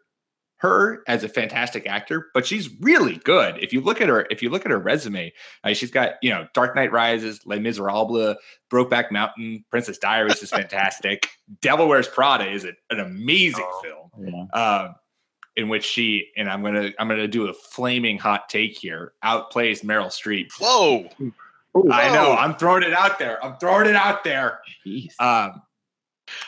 her 0.58 1.04
as 1.08 1.24
a 1.24 1.30
fantastic 1.30 1.86
actor, 1.86 2.28
but 2.34 2.46
she's 2.46 2.70
really 2.82 3.18
good. 3.18 3.58
If 3.64 3.72
you 3.74 3.82
look 3.82 4.02
at 4.02 4.10
her, 4.10 4.26
if 4.30 4.42
you 4.42 4.50
look 4.50 4.66
at 4.66 4.72
her 4.72 4.80
resume, 4.80 5.32
uh, 5.64 5.74
she's 5.74 5.92
got 5.92 6.16
you 6.22 6.30
know 6.30 6.48
Dark 6.54 6.76
Knight 6.76 6.92
Rises, 6.92 7.40
Les 7.46 7.60
Miserables, 7.60 8.36
Brokeback 8.72 9.12
Mountain, 9.12 9.64
Princess 9.70 9.98
Diaries 9.98 10.42
is 10.42 10.50
fantastic. 10.62 11.30
Devil 11.62 11.88
Wears 11.88 12.08
Prada 12.08 12.52
is 12.52 12.66
a, 12.66 12.74
an 12.90 13.00
amazing 13.00 13.66
oh, 13.66 13.82
film. 13.82 14.48
Yeah. 14.54 14.60
Um, 14.60 14.96
in 15.58 15.68
which 15.68 15.84
she 15.84 16.30
and 16.38 16.50
I'm 16.50 16.64
gonna 16.64 16.92
I'm 16.98 17.08
gonna 17.08 17.28
do 17.28 17.48
a 17.48 17.54
flaming 17.54 18.18
hot 18.18 18.48
take 18.48 18.78
here. 18.78 19.14
Outplays 19.24 19.84
Meryl 19.84 20.08
Streep. 20.08 20.48
Whoa. 20.60 21.10
Whoa. 21.74 21.92
I 21.92 22.12
know. 22.14 22.34
I'm 22.34 22.56
throwing 22.56 22.84
it 22.84 22.94
out 22.94 23.20
there. 23.20 23.44
I'm 23.44 23.58
throwing 23.58 23.88
it 23.88 23.96
out 23.96 24.24
there. 24.24 24.60
Jeez. 24.86 25.12
Um, 25.20 25.62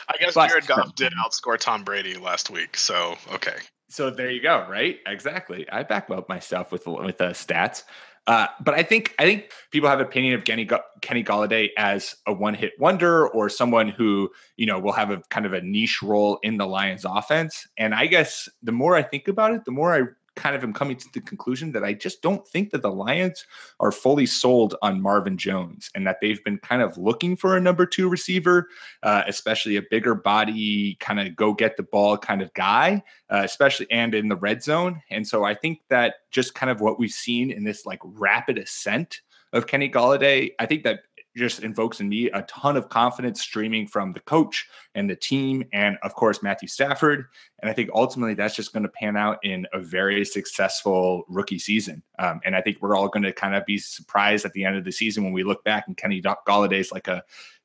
I 0.08 0.16
guess 0.18 0.34
but, 0.34 0.48
Jared 0.48 0.66
Goff 0.66 0.94
did 0.94 1.12
outscore 1.24 1.58
Tom 1.58 1.84
Brady 1.84 2.14
last 2.14 2.50
week, 2.50 2.76
so 2.76 3.16
okay 3.32 3.56
so 3.90 4.08
there 4.08 4.30
you 4.30 4.40
go, 4.40 4.66
right? 4.70 5.00
Exactly. 5.06 5.68
I 5.70 5.82
back 5.82 6.08
up 6.10 6.28
myself 6.28 6.72
with 6.72 6.86
with 6.86 7.18
the 7.18 7.26
uh, 7.26 7.32
stats. 7.32 7.82
Uh, 8.26 8.46
but 8.60 8.74
I 8.74 8.82
think 8.82 9.14
I 9.18 9.24
think 9.24 9.50
people 9.70 9.88
have 9.88 10.00
opinion 10.00 10.34
of 10.34 10.44
Kenny 10.44 10.68
Kenny 11.00 11.24
Golladay 11.24 11.70
as 11.76 12.14
a 12.26 12.32
one 12.32 12.54
hit 12.54 12.72
wonder 12.78 13.26
or 13.28 13.48
someone 13.48 13.88
who 13.88 14.30
you 14.56 14.66
know 14.66 14.78
will 14.78 14.92
have 14.92 15.10
a 15.10 15.22
kind 15.30 15.46
of 15.46 15.52
a 15.52 15.60
niche 15.62 16.02
role 16.02 16.38
in 16.42 16.56
the 16.56 16.66
Lions 16.66 17.04
offense. 17.04 17.66
And 17.76 17.94
I 17.94 18.06
guess 18.06 18.48
the 18.62 18.72
more 18.72 18.94
I 18.94 19.02
think 19.02 19.26
about 19.26 19.52
it, 19.52 19.64
the 19.64 19.72
more 19.72 19.94
I 19.94 20.02
kind 20.36 20.54
of 20.54 20.62
am 20.62 20.72
coming 20.72 20.96
to 20.96 21.06
the 21.12 21.20
conclusion 21.20 21.72
that 21.72 21.84
I 21.84 21.92
just 21.92 22.22
don't 22.22 22.46
think 22.46 22.70
that 22.70 22.82
the 22.82 22.90
Lions 22.90 23.44
are 23.80 23.92
fully 23.92 24.26
sold 24.26 24.74
on 24.82 25.00
Marvin 25.00 25.36
Jones 25.36 25.90
and 25.94 26.06
that 26.06 26.18
they've 26.20 26.42
been 26.44 26.58
kind 26.58 26.82
of 26.82 26.96
looking 26.96 27.36
for 27.36 27.56
a 27.56 27.60
number 27.60 27.86
two 27.86 28.08
receiver, 28.08 28.68
uh, 29.02 29.22
especially 29.26 29.76
a 29.76 29.82
bigger 29.90 30.14
body, 30.14 30.96
kind 31.00 31.20
of 31.20 31.36
go 31.36 31.52
get 31.52 31.76
the 31.76 31.82
ball 31.82 32.16
kind 32.16 32.42
of 32.42 32.52
guy, 32.54 33.02
uh, 33.30 33.42
especially 33.44 33.86
and 33.90 34.14
in 34.14 34.28
the 34.28 34.36
red 34.36 34.62
zone. 34.62 35.02
And 35.10 35.26
so 35.26 35.44
I 35.44 35.54
think 35.54 35.80
that 35.88 36.14
just 36.30 36.54
kind 36.54 36.70
of 36.70 36.80
what 36.80 36.98
we've 36.98 37.10
seen 37.10 37.50
in 37.50 37.64
this 37.64 37.84
like 37.84 38.00
rapid 38.02 38.58
ascent 38.58 39.20
of 39.52 39.66
Kenny 39.66 39.90
Golladay, 39.90 40.52
I 40.58 40.66
think 40.66 40.84
that 40.84 41.00
just 41.36 41.62
invokes 41.62 42.00
in 42.00 42.08
me 42.08 42.30
a 42.30 42.42
ton 42.42 42.76
of 42.76 42.88
confidence 42.88 43.40
streaming 43.40 43.86
from 43.86 44.12
the 44.12 44.20
coach 44.20 44.66
and 44.94 45.08
the 45.08 45.16
team, 45.16 45.64
and 45.72 45.96
of 46.02 46.14
course, 46.14 46.42
Matthew 46.42 46.68
Stafford. 46.68 47.26
And 47.60 47.70
I 47.70 47.72
think 47.72 47.90
ultimately 47.94 48.34
that's 48.34 48.56
just 48.56 48.72
going 48.72 48.82
to 48.82 48.88
pan 48.88 49.16
out 49.16 49.38
in 49.42 49.66
a 49.72 49.80
very 49.80 50.24
successful 50.24 51.24
rookie 51.28 51.58
season. 51.58 52.02
Um, 52.18 52.40
and 52.44 52.56
I 52.56 52.62
think 52.62 52.78
we're 52.80 52.96
all 52.96 53.08
going 53.08 53.22
to 53.22 53.32
kind 53.32 53.54
of 53.54 53.64
be 53.66 53.78
surprised 53.78 54.44
at 54.44 54.52
the 54.52 54.64
end 54.64 54.76
of 54.76 54.84
the 54.84 54.92
season 54.92 55.24
when 55.24 55.32
we 55.32 55.44
look 55.44 55.62
back 55.64 55.84
and 55.86 55.96
Kenny 55.96 56.20
Golladay's 56.20 56.92
like 56.92 57.08
a 57.08 57.22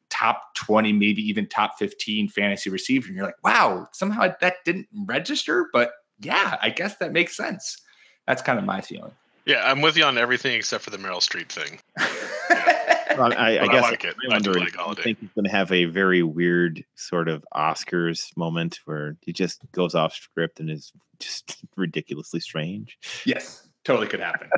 top 0.09 0.53
20, 0.55 0.93
maybe 0.93 1.21
even 1.27 1.47
top 1.47 1.77
15 1.79 2.29
fantasy 2.29 2.69
receiver. 2.69 3.07
And 3.07 3.15
you're 3.15 3.25
like, 3.25 3.43
wow, 3.43 3.87
somehow 3.91 4.33
that 4.41 4.55
didn't 4.63 4.87
register. 5.05 5.67
But 5.73 5.91
yeah, 6.19 6.57
I 6.61 6.69
guess 6.69 6.97
that 6.97 7.11
makes 7.11 7.35
sense. 7.35 7.81
That's 8.27 8.41
kind 8.41 8.57
of 8.57 8.65
my 8.65 8.81
feeling. 8.81 9.11
Yeah, 9.45 9.61
I'm 9.63 9.81
with 9.81 9.95
you 9.95 10.03
on 10.03 10.17
everything 10.17 10.55
except 10.55 10.83
for 10.83 10.89
the 10.89 10.97
Meryl 10.97 11.17
Streep 11.17 11.49
thing. 11.49 11.79
well, 13.17 13.33
I, 13.37 13.59
I 13.59 13.67
guess 13.67 13.85
I, 13.85 13.89
like 13.89 14.03
it. 14.03 14.15
I, 14.31 14.39
do 14.39 14.51
like 14.53 14.77
I 14.77 14.93
think 14.93 15.19
he's 15.19 15.29
going 15.35 15.45
to 15.45 15.51
have 15.51 15.71
a 15.71 15.85
very 15.85 16.23
weird 16.23 16.83
sort 16.95 17.27
of 17.27 17.45
Oscars 17.53 18.35
moment 18.37 18.79
where 18.85 19.17
he 19.21 19.33
just 19.33 19.61
goes 19.71 19.95
off 19.95 20.13
script 20.13 20.59
and 20.59 20.69
is 20.69 20.91
just 21.19 21.63
ridiculously 21.75 22.39
strange. 22.39 22.97
Yes, 23.25 23.67
totally 23.83 24.07
could 24.07 24.19
happen. 24.19 24.49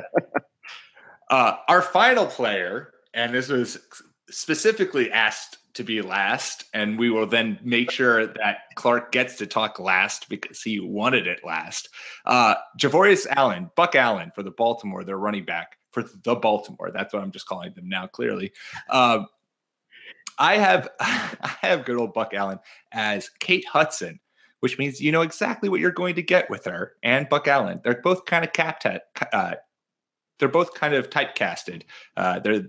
uh, 1.30 1.56
our 1.68 1.82
final 1.82 2.26
player, 2.26 2.92
and 3.14 3.34
this 3.34 3.48
was 3.48 3.78
specifically 4.30 5.10
asked 5.10 5.58
to 5.74 5.84
be 5.84 6.02
last, 6.02 6.64
and 6.74 6.98
we 6.98 7.08
will 7.08 7.26
then 7.26 7.58
make 7.62 7.90
sure 7.90 8.26
that 8.26 8.58
Clark 8.74 9.12
gets 9.12 9.36
to 9.36 9.46
talk 9.46 9.78
last 9.78 10.28
because 10.28 10.60
he 10.60 10.80
wanted 10.80 11.26
it 11.26 11.40
last. 11.44 11.88
Uh, 12.26 12.56
Javorius 12.78 13.26
Allen, 13.28 13.70
Buck 13.76 13.94
Allen 13.94 14.32
for 14.34 14.42
the 14.42 14.50
Baltimore, 14.50 15.04
their 15.04 15.16
running 15.16 15.44
back 15.44 15.77
for 16.02 16.08
the 16.22 16.34
Baltimore. 16.34 16.90
That's 16.92 17.12
what 17.12 17.22
I'm 17.22 17.32
just 17.32 17.46
calling 17.46 17.72
them 17.74 17.88
now. 17.88 18.06
Clearly, 18.06 18.52
um, 18.90 19.26
I 20.38 20.56
have 20.56 20.88
I 21.00 21.56
have 21.62 21.84
good 21.84 21.96
old 21.96 22.14
Buck 22.14 22.34
Allen 22.34 22.58
as 22.92 23.30
Kate 23.40 23.66
Hudson, 23.66 24.20
which 24.60 24.78
means 24.78 25.00
you 25.00 25.12
know 25.12 25.22
exactly 25.22 25.68
what 25.68 25.80
you're 25.80 25.90
going 25.90 26.14
to 26.14 26.22
get 26.22 26.48
with 26.50 26.64
her 26.64 26.92
and 27.02 27.28
Buck 27.28 27.48
Allen. 27.48 27.80
They're 27.84 28.00
both 28.02 28.24
kind 28.24 28.44
of 28.44 28.52
cap 28.52 28.82
uh, 29.32 29.54
they're 30.38 30.48
both 30.48 30.74
kind 30.74 30.94
of 30.94 31.10
typecasted. 31.10 31.82
Uh, 32.16 32.38
they're 32.38 32.66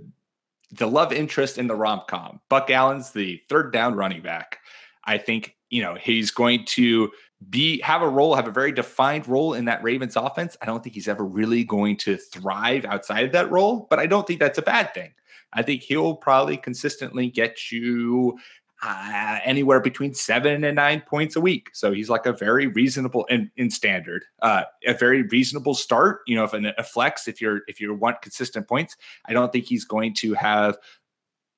the 0.72 0.88
love 0.88 1.12
interest 1.12 1.58
in 1.58 1.68
the 1.68 1.76
rom 1.76 2.02
com. 2.08 2.40
Buck 2.50 2.70
Allen's 2.70 3.12
the 3.12 3.42
third 3.50 3.74
down 3.74 3.96
running 3.96 4.22
back. 4.22 4.60
I 5.10 5.18
think 5.18 5.56
you 5.72 5.82
know 5.82 5.96
he's 5.96 6.30
going 6.30 6.66
to 6.66 7.12
be 7.50 7.82
have 7.82 8.02
a 8.02 8.08
role, 8.08 8.36
have 8.36 8.48
a 8.48 8.52
very 8.52 8.72
defined 8.72 9.28
role 9.28 9.56
in 9.56 9.66
that 9.66 9.82
Ravens 9.82 10.16
offense. 10.16 10.56
I 10.62 10.66
don't 10.68 10.84
think 10.84 10.94
he's 10.94 11.08
ever 11.08 11.26
really 11.26 11.64
going 11.64 11.98
to 11.98 12.18
thrive 12.18 12.86
outside 12.86 13.26
of 13.26 13.32
that 13.32 13.50
role, 13.50 13.88
but 13.90 13.98
I 13.98 14.06
don't 14.06 14.28
think 14.28 14.40
that's 14.40 14.60
a 14.60 14.62
bad 14.62 14.94
thing. 14.94 15.14
I 15.52 15.64
think 15.64 15.82
he'll 15.82 16.16
probably 16.16 16.58
consistently 16.58 17.28
get 17.32 17.72
you 17.72 18.38
uh, 18.82 19.40
anywhere 19.44 19.80
between 19.80 20.14
seven 20.14 20.64
and 20.64 20.76
nine 20.76 21.02
points 21.02 21.36
a 21.36 21.42
week. 21.42 21.70
So 21.74 21.92
he's 21.92 22.10
like 22.10 22.26
a 22.26 22.34
very 22.34 22.68
reasonable 22.68 23.26
in, 23.26 23.52
in 23.58 23.70
standard, 23.70 24.26
uh, 24.42 24.64
a 24.86 24.94
very 24.94 25.24
reasonable 25.24 25.74
start. 25.74 26.22
You 26.28 26.36
know, 26.36 26.44
if 26.44 26.54
an, 26.54 26.72
a 26.78 26.84
flex, 26.84 27.28
if 27.28 27.42
you're 27.42 27.62
if 27.68 27.82
you 27.82 27.94
want 27.94 28.22
consistent 28.22 28.68
points, 28.68 28.96
I 29.26 29.34
don't 29.34 29.52
think 29.52 29.66
he's 29.66 29.86
going 29.86 30.14
to 30.16 30.34
have 30.36 30.78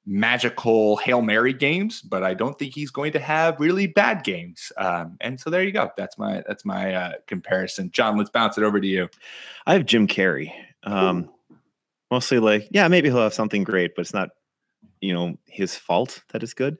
magical 0.05 0.97
Hail 0.97 1.21
Mary 1.21 1.53
games, 1.53 2.01
but 2.01 2.23
I 2.23 2.33
don't 2.33 2.57
think 2.57 2.73
he's 2.73 2.91
going 2.91 3.11
to 3.13 3.19
have 3.19 3.59
really 3.59 3.87
bad 3.87 4.23
games. 4.23 4.71
Um, 4.77 5.17
and 5.21 5.39
so 5.39 5.49
there 5.49 5.63
you 5.63 5.71
go. 5.71 5.91
That's 5.95 6.17
my 6.17 6.43
that's 6.47 6.65
my 6.65 6.93
uh, 6.93 7.11
comparison. 7.27 7.91
John, 7.91 8.17
let's 8.17 8.29
bounce 8.29 8.57
it 8.57 8.63
over 8.63 8.79
to 8.79 8.87
you. 8.87 9.09
I 9.67 9.73
have 9.73 9.85
Jim 9.85 10.07
Carrey 10.07 10.51
Um, 10.83 11.29
mostly 12.09 12.39
like, 12.39 12.67
yeah, 12.71 12.87
maybe 12.87 13.09
he'll 13.09 13.21
have 13.21 13.33
something 13.33 13.63
great, 13.63 13.95
but 13.95 14.01
it's 14.01 14.13
not, 14.13 14.29
you 14.99 15.13
know, 15.13 15.37
his 15.47 15.75
fault 15.75 16.23
that 16.29 16.43
it's 16.43 16.53
good. 16.53 16.77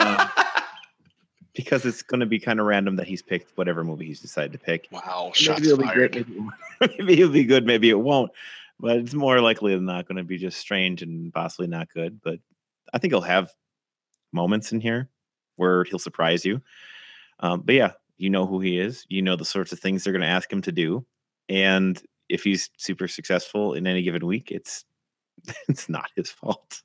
Um, 0.00 0.28
because 1.54 1.84
it's 1.86 2.02
going 2.02 2.20
to 2.20 2.26
be 2.26 2.38
kind 2.38 2.60
of 2.60 2.66
random 2.66 2.96
that 2.96 3.06
he's 3.06 3.22
picked 3.22 3.56
whatever 3.56 3.84
movie 3.84 4.06
he's 4.06 4.20
decided 4.20 4.52
to 4.52 4.58
pick. 4.58 4.88
Wow, 4.90 5.30
shots 5.34 5.60
maybe 5.60 5.72
it'll 5.72 5.84
fired. 5.84 6.12
be 6.12 6.22
great. 6.24 6.28
Maybe, 6.28 6.96
maybe 6.98 7.12
it'll 7.20 7.32
be 7.32 7.44
good. 7.44 7.64
Maybe 7.66 7.90
it 7.90 7.98
won't. 8.00 8.30
But 8.80 8.98
it's 8.98 9.14
more 9.14 9.40
likely 9.40 9.74
than 9.74 9.86
not 9.86 10.06
going 10.06 10.16
to 10.16 10.24
be 10.24 10.36
just 10.36 10.58
strange 10.58 11.02
and 11.02 11.32
possibly 11.32 11.66
not 11.66 11.88
good. 11.92 12.20
But 12.22 12.40
I 12.92 12.98
think 12.98 13.12
he'll 13.12 13.20
have 13.20 13.52
moments 14.32 14.72
in 14.72 14.80
here 14.80 15.08
where 15.56 15.84
he'll 15.84 15.98
surprise 15.98 16.44
you. 16.44 16.60
Um, 17.40 17.62
but 17.64 17.74
yeah, 17.74 17.92
you 18.18 18.30
know 18.30 18.46
who 18.46 18.60
he 18.60 18.78
is. 18.78 19.06
You 19.08 19.22
know 19.22 19.36
the 19.36 19.44
sorts 19.44 19.72
of 19.72 19.80
things 19.80 20.04
they're 20.04 20.12
going 20.12 20.22
to 20.22 20.26
ask 20.26 20.52
him 20.52 20.62
to 20.62 20.72
do, 20.72 21.04
and 21.48 22.00
if 22.28 22.44
he's 22.44 22.70
super 22.76 23.08
successful 23.08 23.74
in 23.74 23.86
any 23.86 24.02
given 24.02 24.26
week, 24.26 24.50
it's 24.50 24.84
it's 25.68 25.88
not 25.88 26.10
his 26.16 26.30
fault. 26.30 26.82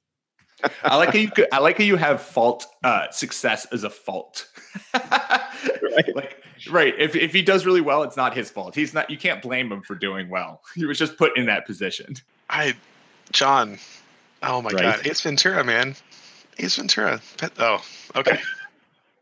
I 0.84 0.98
like 0.98 1.14
how 1.14 1.20
you 1.20 1.32
could, 1.32 1.48
I 1.54 1.60
like 1.60 1.78
how 1.78 1.86
you 1.86 1.96
have 1.96 2.22
fault 2.22 2.66
uh, 2.84 3.10
success 3.12 3.66
as 3.72 3.86
a 3.86 3.90
fault. 3.90 4.48
right. 4.94 6.16
Like 6.16 6.44
right. 6.70 6.94
If 6.98 7.16
if 7.16 7.32
he 7.34 7.42
does 7.42 7.66
really 7.66 7.82
well, 7.82 8.04
it's 8.04 8.18
not 8.18 8.36
his 8.36 8.50
fault. 8.50 8.76
He's 8.76 8.94
not 8.94 9.10
you 9.10 9.18
can't 9.18 9.42
blame 9.42 9.72
him 9.72 9.82
for 9.82 9.96
doing 9.96 10.30
well. 10.30 10.62
He 10.76 10.86
was 10.86 10.98
just 10.98 11.18
put 11.18 11.38
in 11.38 11.46
that 11.48 11.66
position. 11.66 12.16
I, 12.50 12.76
John. 13.32 13.78
Oh 14.44 14.62
my 14.62 14.70
Right. 14.72 14.82
God, 14.82 15.08
Ace 15.08 15.22
Ventura, 15.22 15.64
man. 15.64 15.96
Ace 16.58 16.76
Ventura. 16.78 17.22
Pet- 17.38 17.54
Oh, 17.60 17.82
okay. 18.16 18.40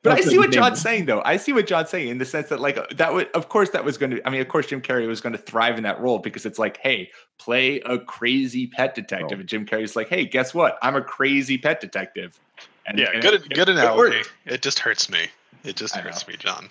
But 0.04 0.20
I 0.20 0.22
see 0.22 0.38
what 0.38 0.48
what 0.48 0.54
John's 0.56 0.80
saying 0.80 1.06
though. 1.06 1.22
I 1.26 1.36
see 1.36 1.52
what 1.52 1.68
John's 1.68 1.90
saying 1.90 2.08
in 2.08 2.18
the 2.18 2.24
sense 2.24 2.48
that 2.50 2.62
like 2.62 2.78
that 2.92 3.14
would 3.14 3.30
of 3.32 3.50
course 3.50 3.72
that 3.72 3.84
was 3.84 3.98
going 3.98 4.12
to 4.12 4.26
I 4.26 4.30
mean 4.30 4.40
of 4.40 4.48
course 4.48 4.68
Jim 4.68 4.82
Carrey 4.82 5.06
was 5.06 5.20
going 5.20 5.34
to 5.34 5.40
thrive 5.40 5.76
in 5.76 5.84
that 5.84 6.00
role 6.00 6.20
because 6.20 6.46
it's 6.46 6.58
like 6.60 6.78
hey, 6.78 7.10
play 7.40 7.82
a 7.82 7.98
crazy 8.00 8.68
pet 8.68 8.96
detective 8.96 9.38
Oh. 9.38 9.40
and 9.42 9.50
Jim 9.50 9.66
Carrey's 9.66 9.98
like, 9.98 10.08
"Hey, 10.08 10.24
guess 10.24 10.54
what? 10.54 10.78
I'm 10.82 10.96
a 10.96 11.02
crazy 11.02 11.58
pet 11.58 11.82
detective." 11.82 12.40
And, 12.86 12.98
Yeah, 13.00 13.08
and 13.12 13.22
good, 13.22 13.34
it- 13.34 13.50
good 13.50 13.68
it 13.68 13.70
analogy. 13.70 14.18
worked. 14.18 14.32
It 14.46 14.62
just 14.62 14.80
hurts 14.80 15.10
me. 15.10 15.28
It 15.66 15.76
just 15.76 15.98
I 15.98 16.02
hurts 16.02 16.26
know. 16.26 16.32
me, 16.32 16.38
John. 16.38 16.70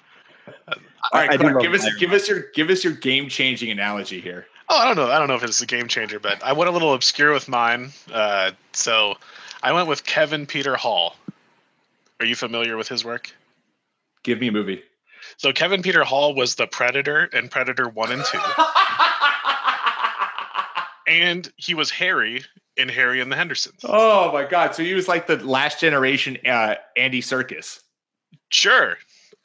All 1.13 1.21
right, 1.21 1.31
I 1.31 1.37
do 1.37 1.43
Clark, 1.43 1.55
love 1.55 1.63
give 1.63 1.75
us 1.75 1.85
Iron 1.85 1.97
give 1.99 2.13
us 2.13 2.29
your 2.29 2.41
give 2.55 2.71
us 2.71 2.85
your 2.85 2.93
game-changing 2.95 3.71
analogy 3.71 4.21
here. 4.21 4.47
Oh, 4.69 4.79
I 4.79 4.85
don't 4.87 4.97
know. 4.97 5.11
I 5.11 5.19
don't 5.19 5.29
know 5.29 5.37
if 5.37 5.45
it's 5.45 5.61
a 5.61 5.67
game 5.67 5.87
changer, 5.87 6.19
but 6.19 6.43
I 6.43 6.53
went 6.53 6.69
a 6.69 6.73
little 6.73 6.93
obscure 6.93 7.33
with 7.33 7.49
mine. 7.49 7.93
Uh, 8.13 8.51
so 8.73 9.15
I 9.63 9.73
went 9.73 9.87
with 9.87 10.05
Kevin 10.05 10.47
Peter 10.47 10.75
Hall. 10.75 11.15
Are 12.19 12.27
you 12.27 12.35
familiar 12.35 12.77
with 12.77 12.89
his 12.89 13.05
work? 13.05 13.33
Give 14.25 14.41
me 14.41 14.49
a 14.49 14.53
movie. 14.53 14.83
So 15.37 15.53
Kevin 15.53 15.83
Peter 15.83 16.03
Hall 16.03 16.35
was 16.35 16.57
the 16.57 16.67
Predator 16.67 17.27
in 17.27 17.49
Predator 17.49 17.89
One 17.89 18.11
and 18.11 18.25
Two, 18.25 18.39
and 21.07 21.51
he 21.57 21.75
was 21.75 21.91
Harry 21.91 22.43
in 22.77 22.89
Harry 22.89 23.21
and 23.21 23.31
the 23.31 23.37
Hendersons. 23.37 23.81
oh 23.85 24.33
my 24.33 24.45
god! 24.45 24.75
So 24.75 24.83
he 24.83 24.95
was 24.95 25.09
like 25.09 25.27
the 25.27 25.37
last 25.37 25.81
generation 25.81 26.37
uh, 26.47 26.77
Andy 26.97 27.23
Serkis. 27.23 27.81
Sure. 28.51 28.97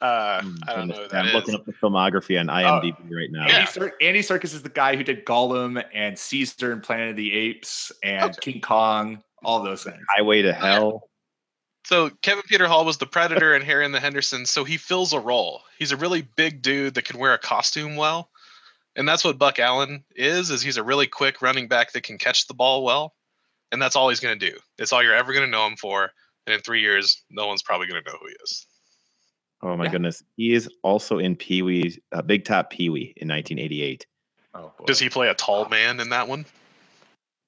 Uh, 0.02 0.40
Mm, 0.42 0.58
I 0.66 0.74
don't 0.74 0.88
goodness. 0.88 0.96
know 0.98 1.02
who 1.10 1.16
I'm 1.16 1.26
that 1.26 1.34
looking 1.34 1.54
up 1.54 1.64
the 1.64 1.72
filmography 1.72 2.38
on 2.40 2.48
IMDb 2.48 2.96
right 3.14 3.30
now. 3.30 3.46
Yeah. 3.46 3.54
Andy, 3.60 3.70
Cir- 3.70 3.94
Andy 4.00 4.20
Serkis 4.20 4.52
is 4.52 4.62
the 4.62 4.68
guy 4.68 4.96
who 4.96 5.04
did 5.04 5.24
Gollum 5.24 5.82
and 5.94 6.18
Caesar 6.18 6.72
and 6.72 6.82
Planet 6.82 7.10
of 7.10 7.16
the 7.16 7.32
Apes 7.32 7.92
and 8.02 8.36
King 8.40 8.60
Kong, 8.60 9.22
all 9.44 9.62
those 9.62 9.84
things. 9.84 10.02
Highway 10.16 10.42
to 10.42 10.52
Hell. 10.52 11.08
So 11.84 12.10
Kevin 12.22 12.42
Peter 12.48 12.66
Hall 12.66 12.84
was 12.84 12.98
the 12.98 13.06
Predator 13.06 13.54
in 13.54 13.62
Harry 13.62 13.84
and 13.84 13.94
the 13.94 14.00
Hendersons. 14.00 14.50
So 14.50 14.64
he 14.64 14.76
fills 14.76 15.12
a 15.12 15.20
role. 15.20 15.62
He's 15.78 15.92
a 15.92 15.96
really 15.96 16.22
big 16.36 16.62
dude 16.62 16.94
that 16.94 17.04
can 17.04 17.18
wear 17.20 17.34
a 17.34 17.38
costume 17.38 17.96
well, 17.96 18.30
and 18.96 19.08
that's 19.08 19.24
what 19.24 19.38
Buck 19.38 19.58
Allen 19.58 20.02
is. 20.16 20.50
Is 20.50 20.62
he's 20.62 20.76
a 20.76 20.82
really 20.84 21.06
quick 21.06 21.42
running 21.42 21.68
back 21.68 21.92
that 21.92 22.02
can 22.04 22.18
catch 22.18 22.46
the 22.48 22.54
ball 22.54 22.82
well, 22.84 23.14
and 23.72 23.80
that's 23.82 23.94
all 23.96 24.08
he's 24.08 24.20
going 24.20 24.38
to 24.38 24.50
do. 24.50 24.56
It's 24.78 24.92
all 24.92 25.02
you're 25.02 25.14
ever 25.14 25.32
going 25.32 25.44
to 25.44 25.50
know 25.50 25.66
him 25.66 25.76
for. 25.76 26.10
And 26.46 26.54
in 26.54 26.60
three 26.60 26.80
years, 26.80 27.22
no 27.30 27.46
one's 27.46 27.62
probably 27.62 27.86
going 27.86 28.02
to 28.02 28.10
know 28.10 28.16
who 28.20 28.26
he 28.26 28.34
is. 28.42 28.66
Oh 29.62 29.76
my 29.76 29.84
Yeah. 29.84 29.90
goodness. 29.92 30.22
He 30.36 30.52
is 30.54 30.68
also 30.82 31.18
in 31.18 31.36
Pee 31.36 31.62
Wee, 31.62 32.00
uh, 32.12 32.22
Big 32.22 32.44
Top 32.44 32.70
Pee 32.70 32.88
Wee 32.88 33.14
in 33.16 33.28
1988. 33.28 34.06
Oh, 34.54 34.72
boy. 34.78 34.84
Does 34.86 34.98
he 34.98 35.08
play 35.08 35.28
a 35.28 35.34
tall 35.34 35.68
man 35.68 36.00
in 36.00 36.08
that 36.10 36.28
one? 36.28 36.44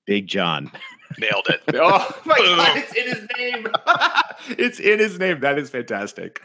Big 0.07 0.27
John. 0.27 0.71
Nailed 1.19 1.47
it. 1.49 1.63
Oh 1.77 2.21
my 2.25 2.37
god! 2.39 2.77
It's 2.77 2.95
in 2.95 3.07
his 3.07 3.29
name. 3.39 3.67
it's 4.59 4.81
in 4.81 4.99
his 4.99 5.19
name. 5.19 5.41
That 5.41 5.59
is 5.59 5.71
fantastic. 5.71 6.41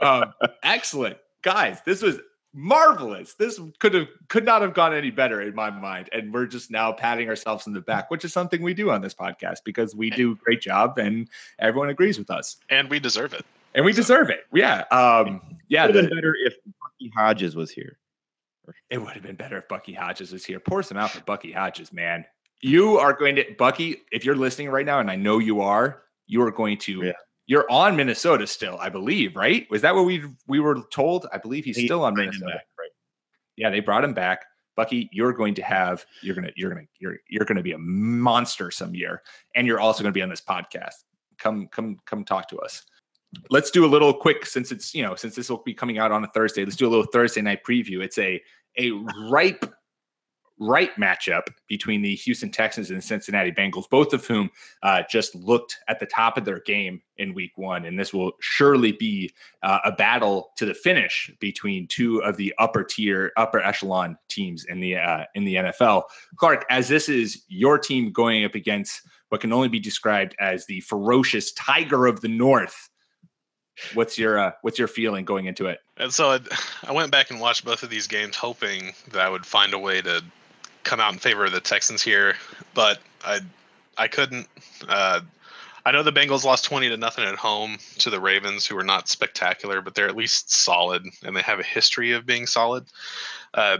Um, 0.00 0.32
excellent, 0.62 1.18
guys. 1.42 1.80
This 1.84 2.02
was 2.02 2.18
marvelous. 2.54 3.34
This 3.34 3.60
could 3.78 3.92
have 3.94 4.06
could 4.28 4.44
not 4.44 4.62
have 4.62 4.72
gone 4.74 4.94
any 4.94 5.10
better 5.10 5.42
in 5.42 5.54
my 5.54 5.70
mind. 5.70 6.08
And 6.12 6.32
we're 6.32 6.46
just 6.46 6.70
now 6.70 6.92
patting 6.92 7.28
ourselves 7.28 7.66
in 7.66 7.74
the 7.74 7.80
back, 7.80 8.10
which 8.10 8.24
is 8.24 8.32
something 8.32 8.62
we 8.62 8.72
do 8.74 8.90
on 8.90 9.02
this 9.02 9.14
podcast 9.14 9.58
because 9.64 9.94
we 9.94 10.08
do 10.10 10.32
a 10.32 10.34
great 10.36 10.62
job 10.62 10.96
and 10.98 11.28
everyone 11.58 11.90
agrees 11.90 12.18
with 12.18 12.30
us. 12.30 12.56
And 12.70 12.88
we 12.88 12.98
deserve 12.98 13.34
it. 13.34 13.44
And 13.76 13.84
we 13.84 13.92
deserve 13.92 14.30
it. 14.30 14.40
Yeah. 14.52 14.80
Um, 14.90 15.40
yeah. 15.68 15.86
Would 15.86 15.94
have 15.94 16.08
been 16.08 16.16
better 16.16 16.34
if 16.44 16.54
Bucky 16.64 17.12
Hodges 17.16 17.54
was 17.54 17.70
here. 17.70 17.98
It 18.90 18.98
would 18.98 19.12
have 19.12 19.22
been 19.22 19.36
better 19.36 19.58
if 19.58 19.68
Bucky 19.68 19.92
Hodges 19.92 20.32
was 20.32 20.44
here. 20.44 20.58
Pour 20.58 20.82
some 20.82 20.96
out 20.98 21.10
for 21.12 21.20
Bucky 21.22 21.52
Hodges, 21.52 21.92
man. 21.92 22.24
You 22.62 22.98
are 22.98 23.12
going 23.12 23.36
to 23.36 23.44
Bucky, 23.58 23.98
if 24.10 24.24
you're 24.24 24.34
listening 24.34 24.70
right 24.70 24.84
now, 24.86 24.98
and 24.98 25.08
I 25.10 25.14
know 25.14 25.38
you 25.38 25.60
are, 25.60 26.02
you 26.26 26.42
are 26.42 26.50
going 26.50 26.78
to 26.78 27.04
Yeah. 27.04 27.12
you're 27.46 27.70
on 27.70 27.94
Minnesota 27.94 28.46
still, 28.46 28.76
I 28.80 28.88
believe, 28.88 29.36
right? 29.36 29.70
Was 29.70 29.82
that 29.82 29.94
what 29.94 30.04
we 30.06 30.24
we 30.48 30.58
were 30.58 30.80
told? 30.90 31.26
I 31.32 31.38
believe 31.38 31.64
he's 31.64 31.76
They 31.76 31.84
still 31.84 32.02
on 32.02 32.14
Minnesota. 32.14 32.46
back, 32.46 32.66
right. 32.78 32.90
Yeah, 33.56 33.70
they 33.70 33.80
brought 33.80 34.02
him 34.02 34.14
back. 34.14 34.44
Bucky, 34.74 35.08
you're 35.12 35.32
going 35.32 35.54
to 35.54 35.62
have 35.62 36.04
you're 36.22 36.34
gonna 36.34 36.50
you're 36.56 36.70
gonna 36.70 36.86
you're 36.98 37.18
you're 37.28 37.44
gonna 37.44 37.62
be 37.62 37.72
a 37.72 37.78
monster 37.78 38.70
some 38.70 38.94
year, 38.94 39.22
and 39.54 39.66
you're 39.66 39.78
also 39.80 40.02
gonna 40.02 40.12
be 40.12 40.22
on 40.22 40.28
this 40.28 40.40
podcast. 40.42 41.04
Come 41.38 41.68
come 41.68 41.98
come 42.06 42.24
talk 42.24 42.48
to 42.48 42.58
us. 42.58 42.84
Let's 43.50 43.70
do 43.70 43.84
a 43.84 43.88
little 43.88 44.14
quick 44.14 44.46
since 44.46 44.72
it's 44.72 44.94
you 44.94 45.02
know 45.02 45.14
since 45.14 45.34
this 45.34 45.48
will 45.48 45.62
be 45.62 45.74
coming 45.74 45.98
out 45.98 46.12
on 46.12 46.24
a 46.24 46.28
Thursday. 46.28 46.64
Let's 46.64 46.76
do 46.76 46.86
a 46.86 46.90
little 46.90 47.06
Thursday 47.06 47.42
night 47.42 47.64
preview. 47.64 48.02
It's 48.02 48.18
a 48.18 48.42
a 48.78 48.90
ripe 49.30 49.64
right 50.58 50.94
matchup 50.96 51.48
between 51.68 52.02
the 52.02 52.14
Houston 52.14 52.50
Texans 52.50 52.90
and 52.90 52.98
the 52.98 53.02
Cincinnati 53.02 53.52
Bengals, 53.52 53.88
both 53.90 54.12
of 54.12 54.26
whom 54.26 54.50
uh, 54.82 55.02
just 55.10 55.34
looked 55.34 55.78
at 55.88 56.00
the 56.00 56.06
top 56.06 56.38
of 56.38 56.44
their 56.44 56.60
game 56.60 57.02
in 57.18 57.34
week 57.34 57.52
one. 57.56 57.84
And 57.84 57.98
this 57.98 58.12
will 58.12 58.32
surely 58.40 58.92
be 58.92 59.32
uh, 59.62 59.80
a 59.84 59.92
battle 59.92 60.52
to 60.56 60.64
the 60.64 60.74
finish 60.74 61.30
between 61.40 61.86
two 61.88 62.22
of 62.22 62.36
the 62.36 62.54
upper 62.58 62.84
tier, 62.84 63.32
upper 63.36 63.60
echelon 63.60 64.16
teams 64.28 64.64
in 64.64 64.80
the 64.80 64.96
uh, 64.96 65.24
in 65.34 65.44
the 65.44 65.56
NFL. 65.56 66.04
Clark, 66.36 66.64
as 66.70 66.88
this 66.88 67.08
is 67.08 67.42
your 67.48 67.78
team 67.78 68.12
going 68.12 68.44
up 68.44 68.54
against 68.54 69.02
what 69.28 69.40
can 69.40 69.52
only 69.52 69.68
be 69.68 69.80
described 69.80 70.34
as 70.38 70.66
the 70.66 70.80
ferocious 70.80 71.52
tiger 71.52 72.06
of 72.06 72.20
the 72.20 72.28
North. 72.28 72.88
What's 73.94 74.18
your 74.18 74.38
uh, 74.38 74.52
what's 74.62 74.78
your 74.78 74.88
feeling 74.88 75.24
going 75.24 75.46
into 75.46 75.66
it? 75.66 75.80
And 75.96 76.12
so 76.12 76.30
I, 76.32 76.40
I 76.84 76.92
went 76.92 77.10
back 77.10 77.30
and 77.30 77.40
watched 77.40 77.64
both 77.64 77.82
of 77.82 77.90
these 77.90 78.06
games, 78.06 78.36
hoping 78.36 78.94
that 79.12 79.20
I 79.20 79.28
would 79.28 79.44
find 79.44 79.74
a 79.74 79.78
way 79.78 80.00
to 80.02 80.22
come 80.84 81.00
out 81.00 81.12
in 81.12 81.18
favor 81.18 81.44
of 81.44 81.52
the 81.52 81.60
Texans 81.60 82.02
here, 82.02 82.36
but 82.74 83.00
I 83.24 83.40
I 83.98 84.08
couldn't. 84.08 84.48
Uh, 84.88 85.20
I 85.84 85.92
know 85.92 86.02
the 86.02 86.12
Bengals 86.12 86.44
lost 86.44 86.64
twenty 86.64 86.88
to 86.88 86.96
nothing 86.96 87.24
at 87.24 87.36
home 87.36 87.78
to 87.98 88.10
the 88.10 88.20
Ravens, 88.20 88.66
who 88.66 88.76
are 88.78 88.84
not 88.84 89.08
spectacular, 89.08 89.80
but 89.80 89.94
they're 89.94 90.08
at 90.08 90.16
least 90.16 90.52
solid, 90.52 91.04
and 91.22 91.36
they 91.36 91.42
have 91.42 91.60
a 91.60 91.64
history 91.64 92.12
of 92.12 92.26
being 92.26 92.46
solid. 92.46 92.86
Uh, 93.52 93.78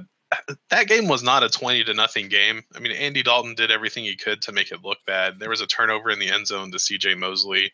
that 0.70 0.88
game 0.88 1.07
was 1.07 1.22
not 1.22 1.44
a 1.44 1.49
20 1.49 1.84
to 1.84 1.94
nothing 1.94 2.28
game. 2.28 2.62
I 2.74 2.80
mean, 2.80 2.92
Andy 2.92 3.22
Dalton 3.22 3.55
did 3.55 3.70
everything 3.70 4.05
he 4.05 4.16
could 4.16 4.42
to 4.42 4.53
make 4.53 4.72
it 4.72 4.82
look 4.82 4.99
bad. 5.07 5.38
There 5.38 5.51
was 5.51 5.61
a 5.61 5.68
turnover 5.68 6.11
in 6.11 6.18
the 6.18 6.28
end 6.28 6.49
zone 6.49 6.72
to 6.72 6.78
CJ 6.78 7.16
Mosley. 7.16 7.72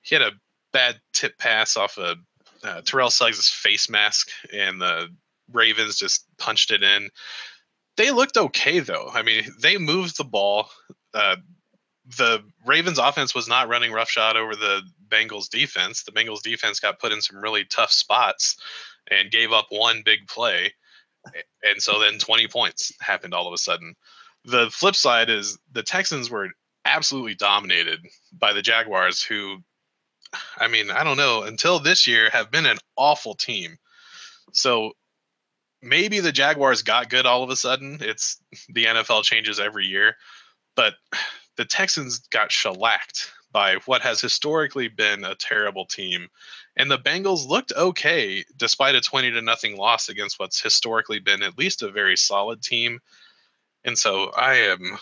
He 0.00 0.16
had 0.16 0.22
a 0.22 0.32
bad 0.72 1.00
tip 1.12 1.38
pass 1.38 1.76
off 1.76 1.98
a 1.98 2.16
uh, 2.64 2.80
Terrell 2.82 3.10
Suggs' 3.10 3.48
face 3.48 3.88
mask, 3.90 4.30
and 4.52 4.80
the 4.80 5.08
Ravens 5.52 5.96
just 5.96 6.26
punched 6.38 6.70
it 6.70 6.82
in. 6.82 7.10
They 7.96 8.10
looked 8.10 8.36
okay, 8.36 8.80
though. 8.80 9.10
I 9.12 9.22
mean, 9.22 9.44
they 9.60 9.78
moved 9.78 10.16
the 10.16 10.24
ball. 10.24 10.70
Uh, 11.12 11.36
the 12.16 12.42
Ravens' 12.64 12.98
offense 12.98 13.34
was 13.34 13.48
not 13.48 13.68
running 13.68 13.92
roughshod 13.92 14.36
over 14.36 14.56
the 14.56 14.82
Bengals' 15.08 15.48
defense. 15.48 16.02
The 16.02 16.12
Bengals' 16.12 16.42
defense 16.42 16.80
got 16.80 16.98
put 16.98 17.12
in 17.12 17.20
some 17.20 17.40
really 17.40 17.64
tough 17.64 17.92
spots 17.92 18.56
and 19.10 19.30
gave 19.30 19.52
up 19.52 19.66
one 19.70 20.02
big 20.04 20.26
play. 20.26 20.72
And 21.62 21.80
so 21.80 22.00
then 22.00 22.18
20 22.18 22.48
points 22.48 22.92
happened 23.00 23.34
all 23.34 23.46
of 23.46 23.52
a 23.52 23.58
sudden. 23.58 23.94
The 24.44 24.70
flip 24.70 24.96
side 24.96 25.30
is 25.30 25.58
the 25.70 25.84
Texans 25.84 26.30
were 26.30 26.48
absolutely 26.84 27.34
dominated 27.34 28.00
by 28.32 28.52
the 28.52 28.62
Jaguars, 28.62 29.22
who 29.22 29.58
I 30.56 30.68
mean, 30.68 30.90
I 30.90 31.04
don't 31.04 31.16
know, 31.16 31.42
until 31.42 31.78
this 31.78 32.06
year 32.06 32.30
have 32.30 32.50
been 32.50 32.66
an 32.66 32.78
awful 32.96 33.34
team. 33.34 33.78
So 34.52 34.92
maybe 35.82 36.20
the 36.20 36.32
Jaguars 36.32 36.82
got 36.82 37.10
good 37.10 37.26
all 37.26 37.42
of 37.42 37.50
a 37.50 37.56
sudden. 37.56 37.98
It's 38.00 38.38
the 38.68 38.86
NFL 38.86 39.24
changes 39.24 39.60
every 39.60 39.86
year, 39.86 40.16
but 40.76 40.94
the 41.56 41.64
Texans 41.64 42.18
got 42.30 42.52
shellacked 42.52 43.32
by 43.52 43.76
what 43.84 44.00
has 44.00 44.20
historically 44.20 44.88
been 44.88 45.24
a 45.24 45.34
terrible 45.34 45.84
team. 45.84 46.28
And 46.76 46.90
the 46.90 46.98
Bengals 46.98 47.46
looked 47.46 47.72
okay 47.76 48.44
despite 48.56 48.94
a 48.94 49.00
20 49.00 49.32
to 49.32 49.42
nothing 49.42 49.76
loss 49.76 50.08
against 50.08 50.38
what's 50.38 50.62
historically 50.62 51.18
been 51.18 51.42
at 51.42 51.58
least 51.58 51.82
a 51.82 51.90
very 51.90 52.16
solid 52.16 52.62
team. 52.62 53.00
And 53.84 53.98
so 53.98 54.30
I 54.30 54.54
am 54.54 54.98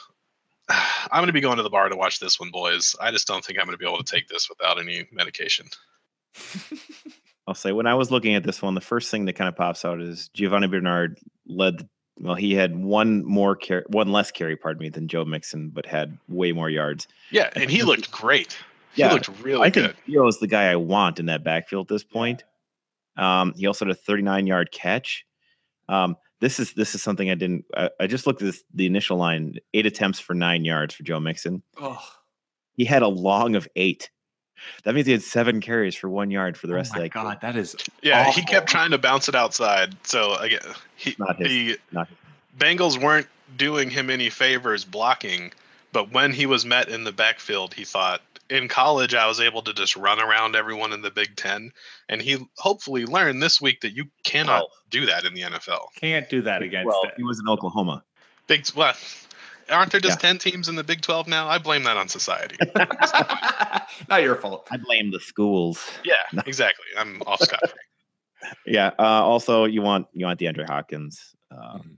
I'm 1.10 1.20
going 1.20 1.26
to 1.26 1.32
be 1.32 1.40
going 1.40 1.56
to 1.56 1.62
the 1.62 1.70
bar 1.70 1.88
to 1.88 1.96
watch 1.96 2.20
this 2.20 2.38
one, 2.38 2.50
boys. 2.50 2.94
I 3.00 3.10
just 3.10 3.26
don't 3.26 3.44
think 3.44 3.58
I'm 3.58 3.66
going 3.66 3.76
to 3.76 3.78
be 3.78 3.86
able 3.86 4.02
to 4.02 4.10
take 4.10 4.28
this 4.28 4.48
without 4.48 4.80
any 4.80 5.06
medication. 5.12 5.66
I'll 7.46 7.54
say 7.54 7.72
when 7.72 7.86
I 7.86 7.94
was 7.94 8.10
looking 8.10 8.34
at 8.34 8.44
this 8.44 8.62
one, 8.62 8.74
the 8.74 8.80
first 8.80 9.10
thing 9.10 9.24
that 9.24 9.32
kind 9.34 9.48
of 9.48 9.56
pops 9.56 9.84
out 9.84 10.00
is 10.00 10.30
Giovani 10.34 10.68
Bernard 10.68 11.18
led. 11.46 11.88
Well, 12.18 12.34
he 12.34 12.54
had 12.54 12.76
one 12.76 13.24
more 13.24 13.56
carry, 13.56 13.82
one 13.88 14.12
less 14.12 14.30
carry, 14.30 14.56
pardon 14.56 14.82
me, 14.82 14.90
than 14.90 15.08
Joe 15.08 15.24
Mixon, 15.24 15.70
but 15.70 15.86
had 15.86 16.18
way 16.28 16.52
more 16.52 16.68
yards. 16.68 17.08
Yeah, 17.30 17.50
and 17.56 17.70
he 17.70 17.82
looked 17.82 18.10
great. 18.10 18.56
He 18.94 19.02
yeah, 19.02 19.12
looked 19.12 19.28
really 19.42 19.66
I 19.66 19.70
good. 19.70 19.96
Gio 20.06 20.28
is 20.28 20.38
the 20.38 20.46
guy 20.46 20.70
I 20.70 20.76
want 20.76 21.18
in 21.18 21.26
that 21.26 21.42
backfield 21.42 21.86
at 21.86 21.94
this 21.94 22.04
point. 22.04 22.44
Um, 23.16 23.54
he 23.56 23.66
also 23.66 23.86
had 23.86 23.92
a 23.92 23.98
39 23.98 24.46
yard 24.46 24.70
catch. 24.70 25.24
Um, 25.88 26.16
this 26.40 26.58
is 26.58 26.72
this 26.72 26.94
is 26.94 27.02
something 27.02 27.30
I 27.30 27.34
didn't. 27.34 27.64
I, 27.76 27.90
I 28.00 28.06
just 28.06 28.26
looked 28.26 28.42
at 28.42 28.46
this, 28.46 28.64
the 28.74 28.86
initial 28.86 29.16
line: 29.16 29.56
eight 29.74 29.86
attempts 29.86 30.20
for 30.20 30.34
nine 30.34 30.64
yards 30.64 30.94
for 30.94 31.02
Joe 31.02 31.20
Mixon. 31.20 31.62
Oh. 31.80 32.02
He 32.76 32.84
had 32.84 33.02
a 33.02 33.08
long 33.08 33.56
of 33.56 33.68
eight. 33.76 34.10
That 34.84 34.94
means 34.94 35.06
he 35.06 35.12
had 35.12 35.22
seven 35.22 35.60
carries 35.60 35.94
for 35.94 36.08
one 36.08 36.30
yard 36.30 36.56
for 36.56 36.66
the 36.66 36.74
oh 36.74 36.76
rest 36.76 36.92
oh 36.94 36.98
of 36.98 37.02
that. 37.02 37.12
God, 37.12 37.38
that 37.42 37.56
is 37.56 37.76
yeah. 38.02 38.22
Awful. 38.22 38.32
He 38.32 38.42
kept 38.42 38.68
trying 38.68 38.90
to 38.90 38.98
bounce 38.98 39.28
it 39.28 39.34
outside. 39.34 39.94
So 40.06 40.34
again, 40.36 40.60
he 40.96 41.14
not 41.18 41.38
his, 41.38 41.48
the 41.48 41.78
not 41.92 42.08
his. 42.08 42.16
Bengals 42.58 43.00
weren't 43.00 43.26
doing 43.56 43.90
him 43.90 44.10
any 44.10 44.30
favors 44.30 44.84
blocking, 44.84 45.52
but 45.92 46.12
when 46.12 46.32
he 46.32 46.46
was 46.46 46.64
met 46.64 46.88
in 46.88 47.04
the 47.04 47.12
backfield, 47.12 47.74
he 47.74 47.84
thought, 47.84 48.22
in 48.50 48.68
college, 48.68 49.14
I 49.14 49.26
was 49.26 49.40
able 49.40 49.62
to 49.62 49.72
just 49.72 49.96
run 49.96 50.20
around 50.20 50.56
everyone 50.56 50.92
in 50.92 51.02
the 51.02 51.10
Big 51.10 51.36
Ten, 51.36 51.72
and 52.08 52.20
he 52.20 52.38
hopefully 52.56 53.06
learned 53.06 53.42
this 53.42 53.60
week 53.60 53.80
that 53.80 53.92
you 53.92 54.06
cannot 54.24 54.64
oh. 54.64 54.68
do 54.90 55.06
that 55.06 55.24
in 55.24 55.34
the 55.34 55.42
NFL. 55.42 55.86
Can't 55.96 56.28
do 56.28 56.42
that 56.42 56.62
against. 56.62 56.86
Well, 56.86 57.04
it. 57.04 57.14
he 57.16 57.22
was 57.22 57.38
in 57.38 57.48
Oklahoma. 57.48 58.02
Big 58.46 58.68
what? 58.70 58.98
Aren't 59.70 59.92
there 59.92 60.00
just 60.00 60.18
yeah. 60.18 60.28
ten 60.28 60.38
teams 60.38 60.68
in 60.68 60.74
the 60.74 60.84
Big 60.84 61.00
Twelve 61.00 61.28
now? 61.28 61.48
I 61.48 61.58
blame 61.58 61.84
that 61.84 61.96
on 61.96 62.08
society. 62.08 62.56
Not 64.08 64.22
your 64.22 64.34
fault. 64.34 64.66
I 64.70 64.76
blame 64.76 65.12
the 65.12 65.20
schools. 65.20 65.88
Yeah, 66.04 66.42
exactly. 66.44 66.86
I'm 66.98 67.22
off 67.26 67.40
scot 67.40 67.60
free. 67.60 68.50
yeah. 68.66 68.90
Uh, 68.98 69.22
also, 69.22 69.64
you 69.64 69.82
want 69.82 70.08
you 70.12 70.26
want 70.26 70.40
DeAndre 70.40 70.66
Hopkins. 70.66 71.36
Um, 71.52 71.60
mm-hmm. 71.60 71.92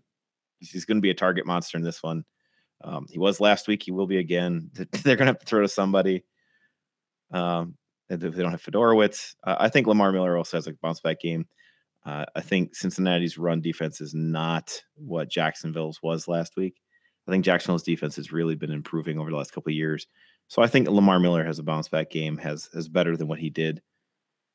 He's 0.60 0.84
going 0.84 0.98
to 0.98 1.02
be 1.02 1.10
a 1.10 1.14
target 1.14 1.46
monster 1.46 1.78
in 1.78 1.82
this 1.82 2.02
one. 2.02 2.24
Um, 2.84 3.06
he 3.10 3.18
was 3.18 3.40
last 3.40 3.68
week. 3.68 3.82
He 3.82 3.90
will 3.90 4.06
be 4.06 4.18
again. 4.18 4.70
They're 4.74 5.16
going 5.16 5.26
to 5.26 5.32
have 5.32 5.38
to 5.38 5.46
throw 5.46 5.62
to 5.62 5.68
somebody. 5.68 6.24
Um, 7.32 7.76
if 8.08 8.20
they 8.20 8.42
don't 8.42 8.50
have 8.50 8.62
Fiedorowicz, 8.62 9.34
uh, 9.44 9.56
I 9.58 9.68
think 9.68 9.86
Lamar 9.86 10.12
Miller 10.12 10.36
also 10.36 10.56
has 10.56 10.66
a 10.66 10.72
bounce 10.82 11.00
back 11.00 11.20
game. 11.20 11.46
Uh, 12.04 12.24
I 12.34 12.40
think 12.40 12.74
Cincinnati's 12.74 13.38
run 13.38 13.60
defense 13.60 14.00
is 14.00 14.12
not 14.12 14.82
what 14.94 15.30
Jacksonville's 15.30 16.00
was 16.02 16.28
last 16.28 16.56
week. 16.56 16.74
I 17.26 17.30
think 17.30 17.44
Jacksonville's 17.44 17.84
defense 17.84 18.16
has 18.16 18.32
really 18.32 18.56
been 18.56 18.72
improving 18.72 19.18
over 19.18 19.30
the 19.30 19.36
last 19.36 19.52
couple 19.52 19.70
of 19.70 19.76
years. 19.76 20.06
So 20.48 20.62
I 20.62 20.66
think 20.66 20.88
Lamar 20.88 21.20
Miller 21.20 21.44
has 21.44 21.58
a 21.58 21.62
bounce 21.62 21.88
back 21.88 22.10
game, 22.10 22.36
has 22.38 22.68
has 22.74 22.88
better 22.88 23.16
than 23.16 23.28
what 23.28 23.38
he 23.38 23.48
did 23.48 23.80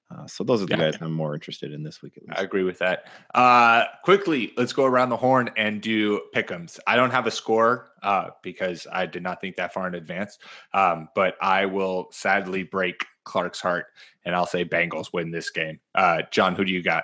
uh, 0.10 0.26
so 0.26 0.44
those 0.44 0.62
are 0.62 0.66
the 0.66 0.78
yeah. 0.78 0.92
guys 0.92 0.98
I'm 1.02 1.12
more 1.12 1.34
interested 1.34 1.74
in 1.74 1.84
this 1.84 2.02
week. 2.02 2.18
I 2.32 2.42
agree 2.42 2.64
with 2.64 2.80
that. 2.80 3.06
Uh, 3.36 3.84
quickly, 4.04 4.54
let's 4.56 4.72
go 4.72 4.86
around 4.86 5.10
the 5.10 5.18
horn 5.18 5.50
and 5.58 5.82
do 5.82 6.22
pickums. 6.34 6.80
I 6.88 6.96
don't 6.96 7.12
have 7.12 7.28
a 7.28 7.32
score 7.32 7.90
uh, 8.04 8.30
because 8.42 8.88
I 8.92 9.06
did 9.06 9.22
not 9.22 9.42
think 9.42 9.58
that 9.58 9.74
far 9.74 9.86
in 9.88 9.96
advance, 9.96 10.38
um, 10.74 11.10
but 11.14 11.36
I 11.42 11.66
will 11.66 12.08
sadly 12.12 12.64
break 12.64 13.06
Clark's 13.26 13.60
heart 13.60 13.88
and 14.24 14.34
I'll 14.34 14.46
say 14.46 14.64
Bengals 14.64 15.12
win 15.12 15.32
this 15.32 15.50
game. 15.50 15.80
Uh, 15.94 16.22
John, 16.32 16.56
who 16.56 16.64
do 16.64 16.72
you 16.72 16.82
got? 16.82 17.04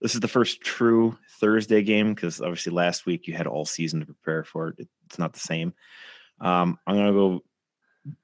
This 0.00 0.14
is 0.14 0.20
the 0.20 0.28
first 0.28 0.60
true 0.60 1.16
Thursday 1.40 1.82
game 1.82 2.14
because 2.14 2.40
obviously 2.40 2.72
last 2.72 3.06
week 3.06 3.28
you 3.28 3.34
had 3.34 3.46
all 3.46 3.64
season 3.64 4.00
to 4.00 4.06
prepare 4.06 4.42
for 4.42 4.68
it. 4.68 4.88
It's 5.06 5.18
not 5.20 5.34
the 5.34 5.40
same. 5.40 5.72
Um, 6.40 6.80
I'm 6.84 6.96
going 6.96 7.06
to 7.06 7.12
go 7.12 7.44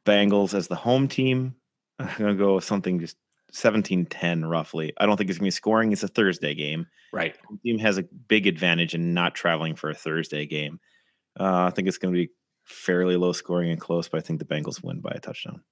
Bengals 0.05 0.53
as 0.53 0.67
the 0.67 0.75
home 0.75 1.07
team. 1.07 1.55
I'm 2.01 2.19
going 2.19 2.37
to 2.37 2.43
go 2.43 2.57
with 2.57 2.65
something 2.65 2.99
just 2.99 3.17
17 3.53 4.07
10 4.07 4.45
roughly. 4.45 4.93
I 4.99 5.07
don't 5.07 5.17
think 5.17 5.31
it's 5.31 5.39
going 5.39 5.51
to 5.51 5.55
be 5.55 5.57
scoring. 5.57 5.93
It's 5.93 6.03
a 6.03 6.09
Thursday 6.09 6.55
game. 6.55 6.87
Right. 7.13 7.37
The 7.51 7.71
team 7.71 7.79
has 7.79 7.99
a 7.99 8.03
big 8.03 8.47
advantage 8.47 8.95
in 8.95 9.15
not 9.15 9.35
traveling 9.35 9.75
for 9.75 9.91
a 9.91 9.95
Thursday 9.95 10.47
game. 10.47 10.81
Uh, 11.39 11.65
I 11.65 11.71
think 11.71 11.89
it's 11.89 11.99
going 11.99 12.15
to 12.15 12.21
be 12.21 12.31
fairly 12.65 13.17
low 13.17 13.33
scoring 13.33 13.71
and 13.71 13.81
close, 13.81 14.09
but 14.09 14.19
I 14.19 14.21
think 14.21 14.39
the 14.39 14.45
Bengals 14.45 14.83
win 14.83 15.01
by 15.01 15.13
a 15.15 15.21
touchdown. 15.21 15.63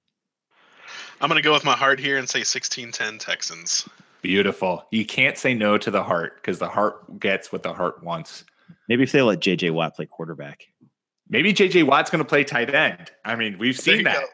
I'm 1.21 1.29
going 1.29 1.41
to 1.41 1.43
go 1.43 1.53
with 1.53 1.65
my 1.65 1.75
heart 1.75 1.99
here 1.99 2.17
and 2.17 2.29
say 2.29 2.43
16 2.43 2.91
10 2.91 3.17
Texans. 3.17 3.87
Beautiful. 4.21 4.85
You 4.91 5.05
can't 5.05 5.37
say 5.37 5.53
no 5.53 5.77
to 5.77 5.91
the 5.91 6.03
heart 6.03 6.35
because 6.35 6.59
the 6.59 6.67
heart 6.67 7.19
gets 7.19 7.51
what 7.51 7.63
the 7.63 7.73
heart 7.73 8.03
wants. 8.03 8.43
Maybe 8.87 9.03
if 9.03 9.11
they 9.11 9.21
let 9.21 9.39
JJ 9.39 9.71
Watt 9.71 9.95
play 9.95 10.05
quarterback. 10.05 10.67
Maybe 11.29 11.53
JJ 11.53 11.83
Watt's 11.85 12.09
going 12.09 12.23
to 12.23 12.27
play 12.27 12.43
tight 12.43 12.73
end. 12.73 13.11
I 13.23 13.35
mean, 13.35 13.57
we've 13.57 13.77
seen 13.77 14.03
that. 14.03 14.15
Go. 14.15 14.25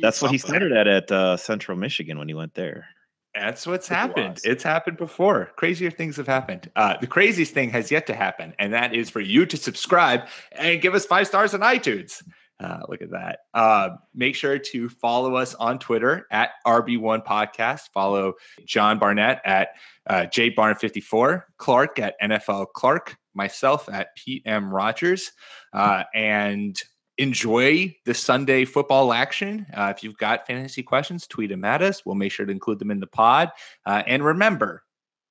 That's 0.00 0.22
what 0.22 0.30
he 0.30 0.38
started 0.38 0.72
at 0.72 0.86
at 0.86 1.12
uh, 1.12 1.36
Central 1.36 1.76
Michigan 1.76 2.18
when 2.18 2.28
he 2.28 2.34
went 2.34 2.54
there. 2.54 2.86
That's 3.34 3.66
what's 3.66 3.88
happened. 3.88 4.40
It's 4.44 4.62
happened 4.62 4.96
before. 4.96 5.50
Crazier 5.56 5.90
things 5.90 6.16
have 6.18 6.28
happened. 6.28 6.70
Uh, 6.76 6.96
the 7.00 7.08
craziest 7.08 7.52
thing 7.52 7.70
has 7.70 7.90
yet 7.90 8.06
to 8.06 8.14
happen, 8.14 8.54
and 8.60 8.72
that 8.72 8.94
is 8.94 9.10
for 9.10 9.20
you 9.20 9.44
to 9.46 9.56
subscribe 9.56 10.20
and 10.52 10.80
give 10.80 10.94
us 10.94 11.04
five 11.04 11.26
stars 11.26 11.52
on 11.52 11.60
iTunes. 11.60 12.22
Uh, 12.60 12.78
look 12.88 13.02
at 13.02 13.10
that. 13.10 13.40
Uh, 13.52 13.90
make 14.14 14.36
sure 14.36 14.58
to 14.58 14.88
follow 14.88 15.34
us 15.34 15.54
on 15.56 15.80
Twitter 15.80 16.26
at 16.30 16.50
RB1 16.64 17.24
Podcast. 17.24 17.88
Follow 17.92 18.34
John 18.64 19.00
Barnett 19.00 19.40
at 19.44 19.70
uh, 20.06 20.26
JBarn54, 20.26 21.42
Clark 21.58 21.98
at 21.98 22.14
NFL 22.22 22.66
Clark, 22.74 23.16
myself 23.34 23.88
at 23.92 24.14
PM 24.16 24.72
Rogers, 24.72 25.32
uh, 25.72 26.04
and 26.14 26.80
enjoy 27.18 27.94
the 28.04 28.14
Sunday 28.14 28.64
football 28.64 29.12
action. 29.12 29.66
Uh, 29.74 29.92
if 29.94 30.02
you've 30.02 30.16
got 30.16 30.46
fantasy 30.46 30.82
questions, 30.82 31.26
tweet 31.26 31.50
them 31.50 31.64
at 31.64 31.82
us. 31.82 32.04
We'll 32.04 32.14
make 32.14 32.32
sure 32.32 32.46
to 32.46 32.52
include 32.52 32.78
them 32.78 32.90
in 32.90 33.00
the 33.00 33.06
pod. 33.06 33.50
Uh, 33.86 34.02
and 34.06 34.24
remember, 34.24 34.82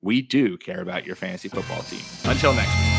we 0.01 0.21
do 0.21 0.57
care 0.57 0.81
about 0.81 1.05
your 1.05 1.15
fantasy 1.15 1.49
football 1.49 1.81
team. 1.83 2.01
Until 2.25 2.53
next 2.53 2.77
week. 2.77 2.92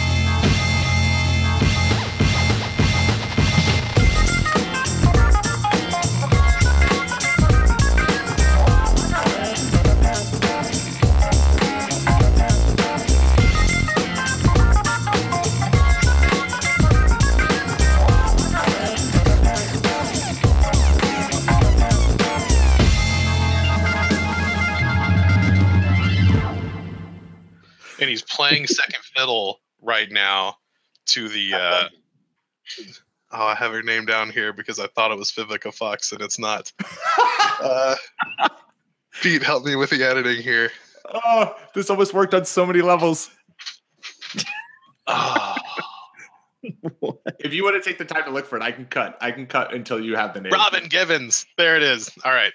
Playing 28.49 28.67
second 28.67 29.03
fiddle 29.17 29.61
right 29.81 30.11
now 30.11 30.57
to 31.07 31.29
the. 31.29 31.55
Uh, 31.55 31.89
oh, 33.33 33.47
I 33.47 33.55
have 33.55 33.73
her 33.73 33.83
name 33.83 34.05
down 34.07 34.31
here 34.31 34.53
because 34.53 34.79
I 34.79 34.87
thought 34.89 35.11
it 35.11 35.19
was 35.19 35.33
Vivica 35.33 35.73
Fox 35.73 36.13
and 36.13 36.21
it's 36.21 36.39
not. 36.39 36.73
uh, 37.61 37.97
Pete, 39.23 39.43
help 39.43 39.65
me 39.65 39.77
with 39.77 39.91
the 39.91 40.03
editing 40.05 40.43
here. 40.43 40.71
Oh, 41.13 41.57
this 41.75 41.91
almost 41.91 42.15
worked 42.15 42.35
on 42.35 42.45
so 42.45 42.67
many 42.67 42.81
levels. 42.81 43.31
oh. 45.07 45.57
if 47.39 47.53
you 47.53 47.63
want 47.63 47.83
to 47.83 47.89
take 47.89 47.99
the 47.99 48.05
time 48.05 48.25
to 48.25 48.31
look 48.31 48.47
for 48.47 48.57
it, 48.57 48.63
I 48.63 48.73
can 48.73 48.87
cut. 48.87 49.19
I 49.21 49.31
can 49.31 49.47
cut 49.47 49.75
until 49.75 50.01
you 50.01 50.17
have 50.17 50.35
the 50.35 50.41
name. 50.41 50.53
Robin 50.53 50.89
Givens. 50.89 51.47
There 51.59 51.77
it 51.77 51.83
is. 51.83 52.11
All 52.25 52.33
right. 52.33 52.53